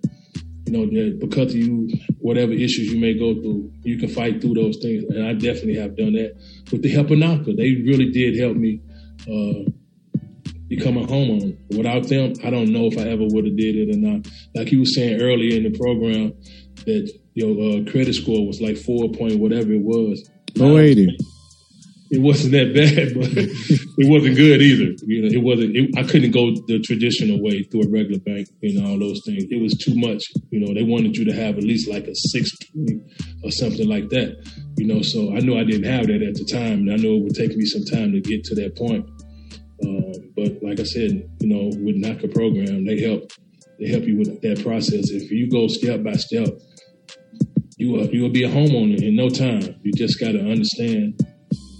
you 0.66 0.72
know, 0.72 0.86
that 0.86 1.18
because 1.18 1.52
of 1.52 1.56
you, 1.56 1.88
whatever 2.20 2.52
issues 2.52 2.92
you 2.92 3.00
may 3.00 3.14
go 3.18 3.34
through, 3.34 3.72
you 3.82 3.98
can 3.98 4.08
fight 4.08 4.40
through 4.40 4.54
those 4.54 4.78
things. 4.80 5.02
And 5.10 5.26
I 5.26 5.32
definitely 5.32 5.76
have 5.76 5.96
done 5.96 6.12
that 6.12 6.36
with 6.70 6.82
the 6.82 6.90
help 6.90 7.10
of 7.10 7.18
NACA. 7.18 7.56
They 7.56 7.82
really 7.82 8.10
did 8.12 8.38
help 8.38 8.56
me. 8.56 8.80
Uh, 9.28 9.70
become 10.68 10.96
a 10.96 11.06
homeowner. 11.06 11.56
Without 11.76 12.08
them, 12.08 12.34
I 12.44 12.50
don't 12.50 12.72
know 12.72 12.86
if 12.86 12.98
I 12.98 13.02
ever 13.02 13.24
would 13.24 13.44
have 13.46 13.56
did 13.56 13.76
it 13.76 13.94
or 13.94 13.98
not. 13.98 14.26
Like 14.54 14.72
you 14.72 14.80
was 14.80 14.94
saying 14.94 15.20
earlier 15.20 15.56
in 15.56 15.64
the 15.64 15.78
program, 15.78 16.32
that 16.86 17.10
your 17.34 17.50
uh, 17.52 17.90
credit 17.90 18.14
score 18.14 18.46
was 18.46 18.60
like 18.60 18.76
four 18.76 19.08
point 19.10 19.38
whatever 19.38 19.72
it 19.72 19.82
was. 19.82 20.28
Oh 20.60 20.78
eighty. 20.78 21.08
It 22.10 22.20
wasn't 22.20 22.52
that 22.52 22.74
bad, 22.74 23.14
but 23.14 23.30
it 23.98 24.08
wasn't 24.08 24.36
good 24.36 24.62
either. 24.62 24.94
You 25.02 25.22
know, 25.22 25.28
it 25.32 25.42
wasn't. 25.42 25.74
It, 25.74 25.98
I 25.98 26.04
couldn't 26.04 26.30
go 26.30 26.54
the 26.68 26.78
traditional 26.78 27.42
way 27.42 27.64
through 27.64 27.82
a 27.82 27.90
regular 27.90 28.20
bank. 28.20 28.46
You 28.60 28.80
know, 28.80 28.90
all 28.90 28.98
those 28.98 29.22
things. 29.26 29.44
It 29.50 29.60
was 29.60 29.74
too 29.74 29.94
much. 29.96 30.22
You 30.50 30.60
know, 30.60 30.72
they 30.74 30.84
wanted 30.84 31.16
you 31.16 31.24
to 31.24 31.32
have 31.32 31.56
at 31.56 31.64
least 31.64 31.90
like 31.90 32.06
a 32.06 32.14
six 32.14 32.52
or 33.42 33.50
something 33.50 33.88
like 33.88 34.10
that. 34.10 34.36
You 34.76 34.86
know, 34.86 35.02
so 35.02 35.34
I 35.34 35.40
knew 35.40 35.58
I 35.58 35.64
didn't 35.64 35.90
have 35.90 36.06
that 36.06 36.22
at 36.22 36.34
the 36.34 36.44
time, 36.44 36.86
and 36.86 36.92
I 36.92 36.96
knew 36.96 37.16
it 37.16 37.22
would 37.24 37.34
take 37.34 37.56
me 37.56 37.64
some 37.64 37.84
time 37.84 38.12
to 38.12 38.20
get 38.20 38.44
to 38.44 38.54
that 38.56 38.76
point. 38.76 39.08
Uh, 39.84 40.18
but 40.36 40.62
like 40.62 40.80
I 40.80 40.84
said, 40.84 41.28
you 41.40 41.48
know, 41.48 41.66
with 41.84 41.96
NACA 41.96 42.32
program, 42.32 42.84
they 42.84 43.00
help 43.00 43.30
they 43.78 43.88
help 43.88 44.04
you 44.04 44.18
with 44.18 44.40
that 44.42 44.62
process. 44.62 45.10
If 45.10 45.30
you 45.30 45.50
go 45.50 45.66
step 45.68 46.02
by 46.02 46.12
step, 46.12 46.48
you 47.76 47.90
will, 47.90 48.06
you 48.06 48.22
will 48.22 48.30
be 48.30 48.44
a 48.44 48.48
homeowner 48.48 49.02
in 49.02 49.16
no 49.16 49.28
time. 49.28 49.80
You 49.82 49.92
just 49.92 50.20
got 50.20 50.32
to 50.32 50.40
understand 50.40 51.20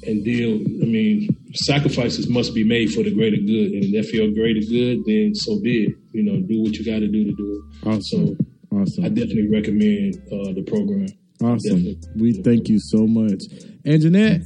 and 0.07 0.25
deal. 0.25 0.55
I 0.83 0.87
mean, 0.87 1.29
sacrifices 1.55 2.29
must 2.29 2.55
be 2.55 2.65
made 2.65 2.93
for 2.93 3.03
the 3.03 3.15
greater 3.15 3.37
good, 3.37 3.73
and 3.73 3.95
if 3.95 4.11
feel 4.11 4.33
greater 4.33 4.61
good, 4.61 5.05
then 5.07 5.35
so 5.35 5.61
be 5.61 5.85
it. 5.85 5.95
You 6.13 6.25
know, 6.25 6.41
do 6.47 6.63
what 6.63 6.75
you 6.75 6.85
got 6.85 7.01
to 7.01 7.09
do 7.09 7.25
to 7.25 7.33
do 7.33 7.63
it. 7.83 7.87
Awesome. 7.87 8.03
So 8.03 8.37
awesome. 8.73 9.05
I 9.05 9.09
definitely 9.09 9.49
recommend 9.51 10.17
uh, 10.27 10.53
the 10.53 10.65
program. 10.67 11.07
Awesome. 11.43 11.85
Definitely. 11.85 12.21
We 12.21 12.43
thank 12.43 12.69
you 12.69 12.79
so 12.81 13.07
much. 13.07 13.43
And 13.85 14.01
Jeanette, 14.01 14.43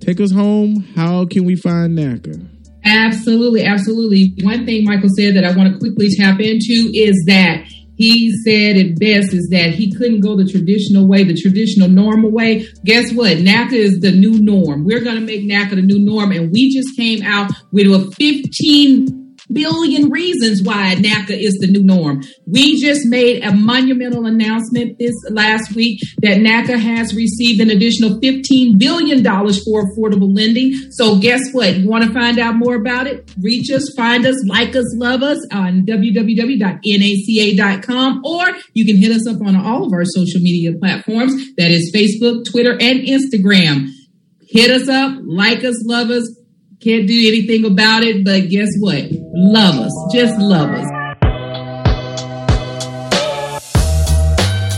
take 0.00 0.20
us 0.20 0.32
home. 0.32 0.84
How 0.94 1.26
can 1.26 1.44
we 1.44 1.56
find 1.56 1.96
NACA? 1.96 2.57
Absolutely, 2.84 3.64
absolutely. 3.64 4.34
One 4.42 4.64
thing 4.64 4.84
Michael 4.84 5.10
said 5.10 5.34
that 5.36 5.44
I 5.44 5.56
want 5.56 5.72
to 5.72 5.78
quickly 5.78 6.08
tap 6.16 6.40
into 6.40 6.90
is 6.94 7.24
that 7.26 7.64
he 7.96 8.30
said 8.44 8.76
it 8.76 8.98
best 8.98 9.34
is 9.34 9.48
that 9.50 9.74
he 9.74 9.92
couldn't 9.92 10.20
go 10.20 10.36
the 10.36 10.46
traditional 10.46 11.08
way, 11.08 11.24
the 11.24 11.34
traditional 11.34 11.88
normal 11.88 12.30
way. 12.30 12.66
Guess 12.84 13.12
what? 13.12 13.38
NACA 13.38 13.72
is 13.72 13.98
the 13.98 14.12
new 14.12 14.40
norm. 14.40 14.84
We're 14.84 15.00
going 15.00 15.16
to 15.16 15.20
make 15.20 15.42
NACA 15.42 15.70
the 15.70 15.82
new 15.82 15.98
norm. 15.98 16.30
And 16.30 16.52
we 16.52 16.72
just 16.72 16.96
came 16.96 17.24
out 17.24 17.50
with 17.72 17.86
a 17.88 18.08
15 18.16 19.27
billion 19.52 20.10
reasons 20.10 20.62
why 20.62 20.94
NACA 20.96 21.30
is 21.30 21.54
the 21.60 21.66
new 21.66 21.82
norm. 21.82 22.22
We 22.46 22.80
just 22.80 23.06
made 23.06 23.44
a 23.44 23.54
monumental 23.54 24.26
announcement 24.26 24.98
this 24.98 25.14
last 25.30 25.74
week 25.74 26.00
that 26.22 26.38
NACA 26.38 26.78
has 26.78 27.14
received 27.14 27.60
an 27.60 27.70
additional 27.70 28.20
$15 28.20 28.78
billion 28.78 29.22
for 29.24 29.84
affordable 29.84 30.34
lending. 30.34 30.74
So 30.90 31.18
guess 31.18 31.40
what? 31.52 31.76
You 31.76 31.88
want 31.88 32.04
to 32.04 32.12
find 32.12 32.38
out 32.38 32.56
more 32.56 32.76
about 32.76 33.06
it? 33.06 33.30
Reach 33.40 33.70
us, 33.70 33.92
find 33.96 34.26
us, 34.26 34.36
like 34.46 34.76
us, 34.76 34.86
love 34.96 35.22
us 35.22 35.38
on 35.52 35.86
www.naca.com 35.86 36.78
or 38.24 38.46
you 38.74 38.84
can 38.84 38.96
hit 38.96 39.12
us 39.12 39.26
up 39.26 39.40
on 39.40 39.56
all 39.56 39.86
of 39.86 39.92
our 39.92 40.04
social 40.04 40.40
media 40.40 40.72
platforms. 40.78 41.54
That 41.56 41.70
is 41.70 41.92
Facebook, 41.94 42.44
Twitter, 42.50 42.72
and 42.72 43.00
Instagram. 43.00 43.88
Hit 44.48 44.70
us 44.70 44.88
up, 44.88 45.18
like 45.24 45.62
us, 45.64 45.84
love 45.84 46.08
us, 46.10 46.37
can't 46.80 47.06
do 47.06 47.28
anything 47.28 47.64
about 47.64 48.04
it, 48.04 48.24
but 48.24 48.48
guess 48.48 48.70
what? 48.78 49.04
Love 49.32 49.76
us. 49.80 50.12
Just 50.12 50.38
love 50.38 50.70
us. 50.70 50.86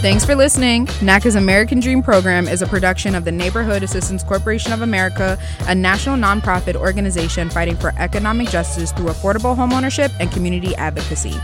Thanks 0.01 0.24
for 0.24 0.34
listening. 0.34 0.86
NACA's 0.86 1.34
American 1.34 1.78
Dream 1.78 2.03
Program 2.03 2.48
is 2.48 2.62
a 2.62 2.66
production 2.66 3.14
of 3.14 3.26
the 3.26 3.32
Neighborhood 3.32 3.82
Assistance 3.82 4.24
Corporation 4.24 4.72
of 4.72 4.80
America, 4.80 5.38
a 5.66 5.74
national 5.74 6.16
nonprofit 6.16 6.74
organization 6.74 7.51
fighting 7.51 7.76
for 7.76 7.92
economic 7.98 8.48
justice 8.48 8.92
through 8.92 9.09
affordable 9.09 9.55
homeownership 9.55 10.11
and 10.18 10.32
community 10.32 10.74
advocacy. 10.76 11.34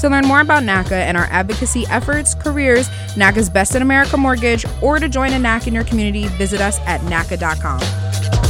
To 0.00 0.08
learn 0.08 0.24
more 0.24 0.40
about 0.40 0.62
NACA 0.62 0.92
and 0.92 1.18
our 1.18 1.26
advocacy 1.26 1.84
efforts, 1.88 2.34
careers, 2.34 2.88
NACA's 3.16 3.50
Best 3.50 3.74
in 3.74 3.82
America 3.82 4.16
Mortgage, 4.16 4.64
or 4.80 4.98
to 4.98 5.06
join 5.06 5.34
a 5.34 5.36
NACA 5.36 5.66
in 5.66 5.74
your 5.74 5.84
community, 5.84 6.26
visit 6.38 6.62
us 6.62 6.78
at 6.86 7.02
NACA.com. 7.02 8.49